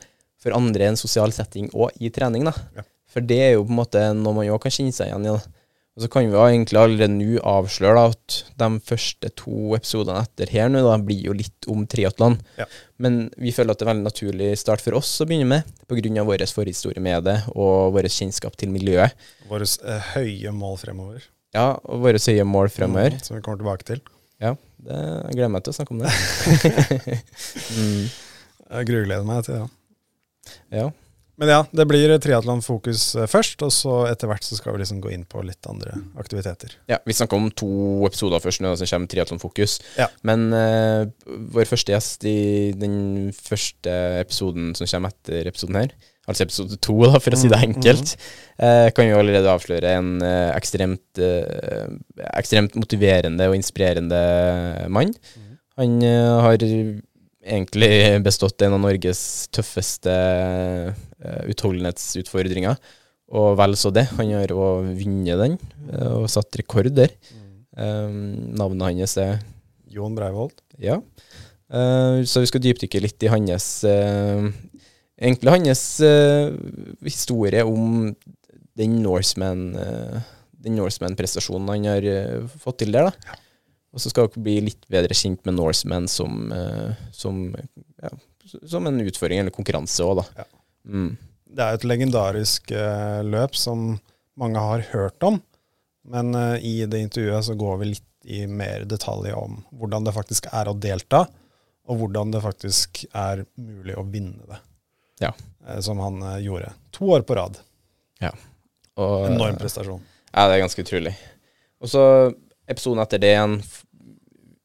for 0.44 0.56
andre 0.58 0.86
er 0.88 0.94
en 0.94 1.00
sosial 1.00 1.32
setting 1.32 1.70
og 1.72 1.94
i 2.04 2.12
trening, 2.14 2.46
da. 2.50 2.54
Ja. 2.76 2.86
For 3.14 3.24
det 3.24 3.40
er 3.40 3.52
jo 3.56 3.68
på 3.68 3.72
en 3.72 3.80
måte 3.84 4.08
noe 4.18 4.36
man 4.36 4.48
jo 4.48 4.58
kan 4.62 4.74
kjenne 4.74 4.96
seg 4.96 5.12
igjen 5.12 5.28
i. 5.30 5.36
da. 5.36 5.60
Og 5.94 6.02
så 6.02 6.08
kan 6.10 6.26
vi 6.26 6.34
egentlig 6.34 6.80
allerede 6.82 7.14
nå 7.14 7.38
avsløre 7.46 8.00
da, 8.00 8.06
at 8.16 8.38
de 8.58 8.70
første 8.82 9.30
to 9.38 9.76
episodene 9.78 10.24
etter 10.26 10.50
her 10.50 10.72
nå 10.74 10.82
da, 10.82 10.96
blir 10.98 11.28
jo 11.28 11.36
litt 11.38 11.68
om 11.70 11.84
triatlon. 11.90 12.40
Ja. 12.58 12.66
Men 12.98 13.28
vi 13.38 13.54
føler 13.54 13.76
at 13.76 13.82
det 13.82 13.86
er 13.86 13.92
veldig 13.92 14.08
naturlig 14.08 14.48
start 14.58 14.82
for 14.82 14.98
oss 14.98 15.12
å 15.22 15.28
begynne 15.30 15.52
med, 15.52 15.70
pga. 15.86 16.26
vår 16.26 16.48
forhistorie 16.50 17.04
med 17.04 17.30
det 17.30 17.38
og 17.54 17.94
vår 17.94 18.10
kjennskap 18.10 18.58
til 18.58 18.74
miljøet. 18.74 19.14
Våre 19.52 19.70
eh, 19.70 20.10
høye 20.16 20.56
mål 20.58 20.80
fremover. 20.82 21.30
Ja, 21.54 21.76
og 21.86 22.02
våre 22.08 22.18
høye 22.18 22.48
mål 22.50 22.74
fremover. 22.74 23.14
Mm, 23.14 23.22
Som 23.22 23.38
vi 23.38 23.46
kommer 23.46 23.62
tilbake 23.62 23.86
til. 23.92 24.02
Ja, 24.42 24.56
det, 24.88 25.00
jeg 25.30 25.38
gleder 25.38 25.54
meg 25.56 25.64
til 25.66 25.74
å 25.74 25.78
snakke 25.78 25.96
om 25.96 26.04
det. 26.04 26.12
mm, 27.78 28.04
Jeg 28.74 28.90
grugleder 28.90 29.28
meg 29.28 29.46
til 29.48 29.60
det. 29.62 30.58
ja. 30.80 30.90
Men 31.42 31.50
ja, 31.50 31.60
det 31.74 31.86
blir 31.90 32.14
triatlonfokus 32.22 33.08
eh, 33.18 33.28
først, 33.30 33.64
og 33.66 33.74
så 33.74 34.04
etter 34.10 34.30
hvert 34.30 34.46
så 34.46 34.58
skal 34.60 34.76
vi 34.76 34.84
liksom 34.84 35.02
gå 35.02 35.10
inn 35.16 35.26
på 35.30 35.42
litt 35.46 35.66
andre 35.70 35.96
aktiviteter. 36.22 36.76
ja, 36.92 37.00
Vi 37.06 37.16
snakker 37.18 37.40
om 37.40 37.50
to 37.50 37.72
episoder 38.06 38.44
først 38.44 38.62
nå 38.62 38.76
som 38.78 38.90
kommer 38.90 39.10
triatlonfokus. 39.10 39.80
Ja. 39.98 40.12
Men 40.22 40.50
uh, 40.54 41.10
vår 41.26 41.70
første 41.70 41.96
gjest 41.96 42.26
i 42.30 42.72
den 42.78 43.32
første 43.34 43.94
episoden 44.22 44.74
som 44.78 44.90
kommer 44.90 45.14
etter 45.14 45.50
episoden 45.50 45.82
her, 45.82 45.96
altså 46.30 46.46
episode 46.46 46.78
to, 46.84 46.96
da, 47.04 47.20
for 47.20 47.36
å 47.36 47.40
si 47.40 47.50
det 47.52 47.60
Mm, 47.64 47.74
enkelt, 47.74 48.14
eh, 48.60 48.90
kan 48.96 49.08
jo 49.10 49.18
allerede 49.20 49.50
avsløre 49.52 49.96
en 49.98 50.22
eh, 50.24 50.52
ekstremt, 50.56 51.20
eh, 51.20 51.90
ekstremt 52.38 52.78
motiverende 52.80 53.50
og 53.50 53.56
inspirerende 53.58 54.22
mann. 54.94 55.14
Han 55.80 56.02
eh, 56.06 56.42
har 56.46 56.58
egentlig 57.44 58.24
bestått 58.24 58.62
en 58.66 58.76
av 58.78 58.82
Norges 58.84 59.22
tøffeste 59.54 60.12
uh, 60.14 61.44
utholdenhetsutfordringer, 61.52 62.78
og 63.34 63.58
vel 63.60 63.78
så 63.80 63.92
det. 63.94 64.08
Han 64.18 64.34
har 64.36 64.54
òg 64.56 64.92
vunnet 65.00 65.40
den, 65.40 65.56
eh, 65.90 66.12
og 66.20 66.28
satt 66.30 66.60
rekord 66.60 66.92
der. 66.94 67.16
Um, 67.74 68.54
navnet 68.54 69.00
hans 69.00 69.16
er 69.18 69.40
Jon 69.90 70.14
Breivold. 70.14 70.54
Ja. 70.78 71.00
Uh, 71.74 72.22
så 72.30 72.44
vi 72.44 72.52
skal 72.52 72.62
dypdykke 72.62 73.02
litt 73.02 73.24
i 73.26 73.32
hans 73.34 73.66
uh, 73.88 74.46
Egentlig 75.18 75.54
hans 75.56 75.82
uh, 76.04 76.52
historie 77.08 77.64
om 77.66 78.12
den 78.78 79.00
Norseman 79.02 79.72
Norseman-prestasjonen 80.72 81.72
han 81.74 81.88
har 81.90 82.08
eh, 82.08 82.46
fått 82.62 82.84
til 82.84 82.94
der, 82.96 83.10
da. 83.10 83.40
Og 83.94 84.02
så 84.02 84.10
skal 84.10 84.28
dere 84.28 84.44
bli 84.46 84.56
litt 84.70 84.88
bedre 84.92 85.16
kjent 85.18 85.44
med 85.46 85.58
Norseman 85.60 86.08
som, 86.10 86.48
eh, 86.52 86.96
som, 87.14 87.44
ja, 88.02 88.10
som 88.66 88.90
en 88.90 89.02
utfordring 89.04 89.44
eller 89.44 89.54
konkurranse 89.54 90.06
òg, 90.06 90.24
da. 90.24 90.44
Ja. 90.44 90.48
Mm. 90.90 91.12
Det 91.54 91.66
er 91.66 91.78
et 91.78 91.86
legendarisk 91.86 92.74
eh, 92.74 93.22
løp 93.28 93.56
som 93.58 93.94
mange 94.42 94.64
har 94.66 94.88
hørt 94.96 95.24
om, 95.28 95.38
men 96.10 96.34
eh, 96.36 96.66
i 96.66 96.74
det 96.90 97.04
intervjuet 97.06 97.46
så 97.46 97.56
går 97.60 97.80
vi 97.84 97.92
litt 97.94 98.10
i 98.24 98.46
mer 98.48 98.88
detalj 98.90 99.34
om 99.38 99.60
hvordan 99.78 100.08
det 100.08 100.16
faktisk 100.16 100.48
er 100.50 100.72
å 100.72 100.78
delta, 100.78 101.26
og 101.84 102.00
hvordan 102.00 102.32
det 102.34 102.42
faktisk 102.42 103.04
er 103.12 103.44
mulig 103.60 103.98
å 104.00 104.06
vinne 104.08 104.48
det. 104.50 104.60
Ja. 105.28 105.34
Eh, 105.68 105.80
som 105.86 106.02
han 106.02 106.22
eh, 106.24 106.42
gjorde. 106.48 106.74
To 106.98 107.14
år 107.14 107.28
på 107.28 107.38
rad. 107.38 107.62
Og, 108.94 109.26
Enorm 109.26 109.58
prestasjon. 109.58 110.02
Ja, 110.30 110.48
det 110.48 110.58
er 110.58 110.64
ganske 110.64 110.84
utrolig. 110.86 111.14
Og 111.82 111.90
så 111.90 112.04
episoden 112.70 113.04
etter 113.04 113.22
det 113.22 113.34
igjen 113.34 113.58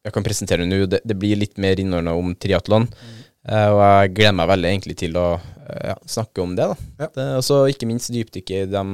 Jeg 0.07 0.15
kan 0.15 0.25
presentere 0.25 0.67
nå. 0.67 0.85
Det, 0.87 1.01
det 1.05 1.17
blir 1.19 1.37
litt 1.37 1.59
mer 1.61 1.81
innordna 1.81 2.15
om 2.17 2.31
triatlon. 2.39 2.87
Eh, 3.49 3.69
og 3.73 3.81
jeg 3.83 4.15
gleder 4.17 4.37
meg 4.39 4.51
veldig 4.53 4.71
egentlig 4.71 4.97
til 5.01 5.19
å 5.21 5.27
eh, 5.37 5.91
ja, 5.93 5.97
snakke 6.09 6.43
om 6.45 6.55
det. 6.57 6.69
da. 6.71 6.89
Ja. 7.03 7.11
Det, 7.15 7.27
og 7.41 7.45
så 7.45 7.61
ikke 7.71 7.89
minst 7.91 8.13
dypdykke 8.15 8.63
i 8.65 8.71
de, 8.71 8.85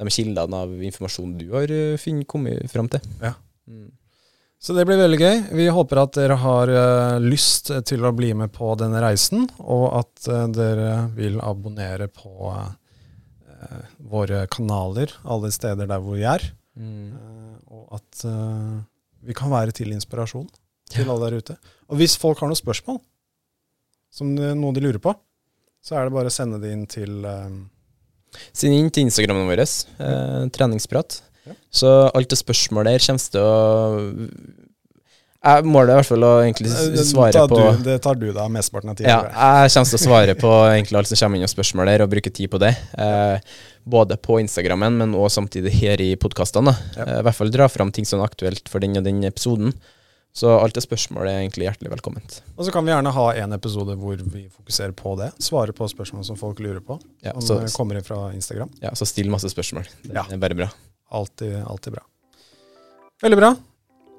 de 0.00 0.14
kildene 0.14 0.62
av 0.64 0.72
informasjon 0.90 1.36
du 1.40 1.46
har 1.54 1.72
uh, 1.72 2.00
funnet, 2.00 2.28
kommet 2.30 2.72
fram 2.72 2.90
til. 2.92 3.04
Ja. 3.22 3.34
Mm. 3.68 3.90
Så 4.62 4.74
det 4.74 4.86
blir 4.88 4.98
veldig 4.98 5.20
gøy. 5.20 5.40
Vi 5.60 5.68
håper 5.72 6.00
at 6.00 6.16
dere 6.16 6.38
har 6.40 6.72
uh, 6.72 7.22
lyst 7.22 7.70
til 7.88 8.04
å 8.04 8.14
bli 8.16 8.32
med 8.36 8.52
på 8.56 8.72
denne 8.80 9.02
reisen, 9.04 9.46
og 9.60 9.86
at 10.00 10.28
uh, 10.32 10.46
dere 10.52 11.06
vil 11.16 11.36
abonnere 11.44 12.08
på 12.12 12.52
uh, 12.52 12.70
våre 14.10 14.46
kanaler 14.52 15.12
alle 15.24 15.52
steder 15.54 15.88
der 15.88 16.02
hvor 16.02 16.16
vi 16.18 16.26
er. 16.28 16.44
Mm. 16.76 17.12
Eh, 17.16 17.54
og 17.72 17.98
at 17.98 18.24
uh, 18.28 18.80
vi 19.26 19.36
kan 19.36 19.52
være 19.52 19.74
til 19.76 19.94
inspirasjon 19.96 20.48
til 20.92 21.08
alle 21.08 21.30
der 21.30 21.40
ute. 21.40 21.56
Og 21.90 22.00
hvis 22.00 22.16
folk 22.20 22.40
har 22.42 22.50
noen 22.50 22.58
spørsmål, 22.58 23.00
som 24.12 24.34
det, 24.36 24.52
noe 24.58 24.76
de 24.76 24.84
lurer 24.84 25.02
på, 25.02 25.14
så 25.84 25.96
er 25.96 26.06
det 26.06 26.16
bare 26.16 26.30
å 26.30 26.34
sende 26.34 26.60
det 26.62 26.74
inn 26.74 26.86
til 26.90 27.24
uh, 27.26 27.48
Send 28.52 28.74
inn 28.74 28.90
til 28.92 29.06
Instagrammen 29.06 29.46
vår, 29.48 29.62
treningsprat. 30.52 31.14
Så 31.72 31.88
alt 32.10 32.28
det 32.28 32.36
spørsmålet 32.36 32.98
der 32.98 33.04
kommer 33.06 33.30
til 33.32 33.46
å 33.46 34.65
jeg 35.46 35.64
Målet 35.70 35.88
er 35.90 35.94
i 35.94 36.00
hvert 36.00 36.08
fall 36.10 36.26
å 36.26 36.32
egentlig 36.42 36.70
svare 37.06 37.32
tar 37.36 37.48
på 37.50 37.58
du, 37.62 37.82
det 37.86 37.96
tar 38.04 38.18
du 38.20 38.26
da 38.34 38.46
mesteparten 38.52 38.90
av 38.92 38.96
tida. 38.98 39.08
Ja, 39.08 39.18
jeg. 39.64 39.72
kommer 39.74 39.90
til 39.92 39.98
å 39.98 40.02
svare 40.04 40.34
på 40.38 40.52
egentlig 40.74 40.98
alt 41.00 41.10
som 41.10 41.20
kommer 41.22 41.38
inn 41.40 41.46
av 41.48 41.52
spørsmål 41.54 41.90
der, 41.92 42.04
og 42.06 42.10
bruke 42.12 42.32
tid 42.34 42.50
på 42.52 42.60
det. 42.62 42.72
Eh, 42.98 43.38
både 43.86 44.16
på 44.18 44.40
Instagrammen, 44.42 44.96
men 44.98 45.14
også 45.14 45.40
samtidig 45.40 45.72
her 45.80 46.00
i 46.02 46.14
podkastene. 46.16 46.74
Ja. 46.96 47.04
Eh, 47.06 47.20
I 47.20 47.26
hvert 47.28 47.38
fall 47.38 47.52
dra 47.54 47.68
fram 47.70 47.92
ting 47.94 48.04
som 48.08 48.20
er 48.20 48.26
aktuelt 48.30 48.68
for 48.72 48.82
den 48.82 48.98
og 48.98 49.04
den 49.06 49.22
episoden. 49.28 49.74
Så 50.36 50.50
alt 50.52 50.74
det 50.76 50.82
spørsmålet 50.84 51.30
er 51.32 51.38
egentlig 51.46 51.64
hjertelig 51.64 51.94
velkomment. 51.94 52.40
Og 52.58 52.66
så 52.66 52.72
kan 52.74 52.84
vi 52.84 52.92
gjerne 52.92 53.12
ha 53.16 53.28
en 53.40 53.54
episode 53.56 53.94
hvor 53.96 54.18
vi 54.20 54.42
fokuserer 54.52 54.92
på 54.92 55.14
det. 55.16 55.30
Svare 55.40 55.72
på 55.72 55.88
spørsmål 55.88 56.26
som 56.28 56.36
folk 56.36 56.60
lurer 56.60 56.82
på. 56.84 56.98
Ja, 57.24 57.32
som 57.38 57.40
så- 57.40 57.62
eh, 57.64 57.72
kommer 57.72 58.02
fra 58.04 58.32
Instagram. 58.34 58.68
Ja, 58.82 58.90
Så 58.92 59.06
still 59.06 59.30
masse 59.30 59.48
spørsmål. 59.48 59.86
Det 60.02 60.12
Ja. 60.14 60.26
er 60.30 60.36
bare 60.36 60.54
bra. 60.54 60.68
Alltid, 61.10 61.62
alltid 61.64 61.92
bra. 61.94 62.02
Veldig 63.22 63.38
bra. 63.38 63.56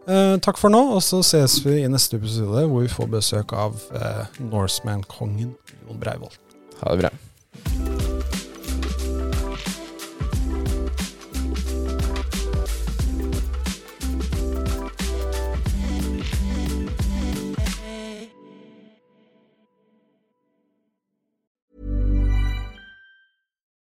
Eh, 0.07 0.37
takk 0.39 0.55
for 0.55 0.71
nå, 0.71 0.79
og 0.95 1.01
så 1.03 1.19
ses 1.19 1.57
vi 1.65 1.81
i 1.81 1.87
neste 1.91 2.15
episode 2.15 2.61
hvor 2.71 2.85
vi 2.85 2.87
får 2.87 3.09
besøk 3.11 3.51
av 3.51 3.75
eh, 3.91 4.39
Norseman-kongen 4.39 5.51
Jon 5.83 5.99
Breivoll. 5.99 6.31
Ha 6.79 6.93
det 6.95 7.01
bra. 7.03 7.11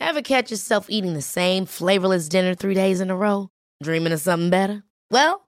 Ever 0.02 0.22
catch 0.22 0.52
yourself 0.52 0.88
eating 0.90 1.14
the 1.14 1.22
same 1.22 1.66
flavorless 1.66 2.28
dinner 2.28 2.56
three 2.56 2.74
days 2.74 3.00
in 3.00 3.10
a 3.10 3.16
row? 3.16 3.48
Dreaming 3.82 4.12
of 4.12 4.20
something 4.20 4.50
better? 4.50 4.84
Well, 5.12 5.48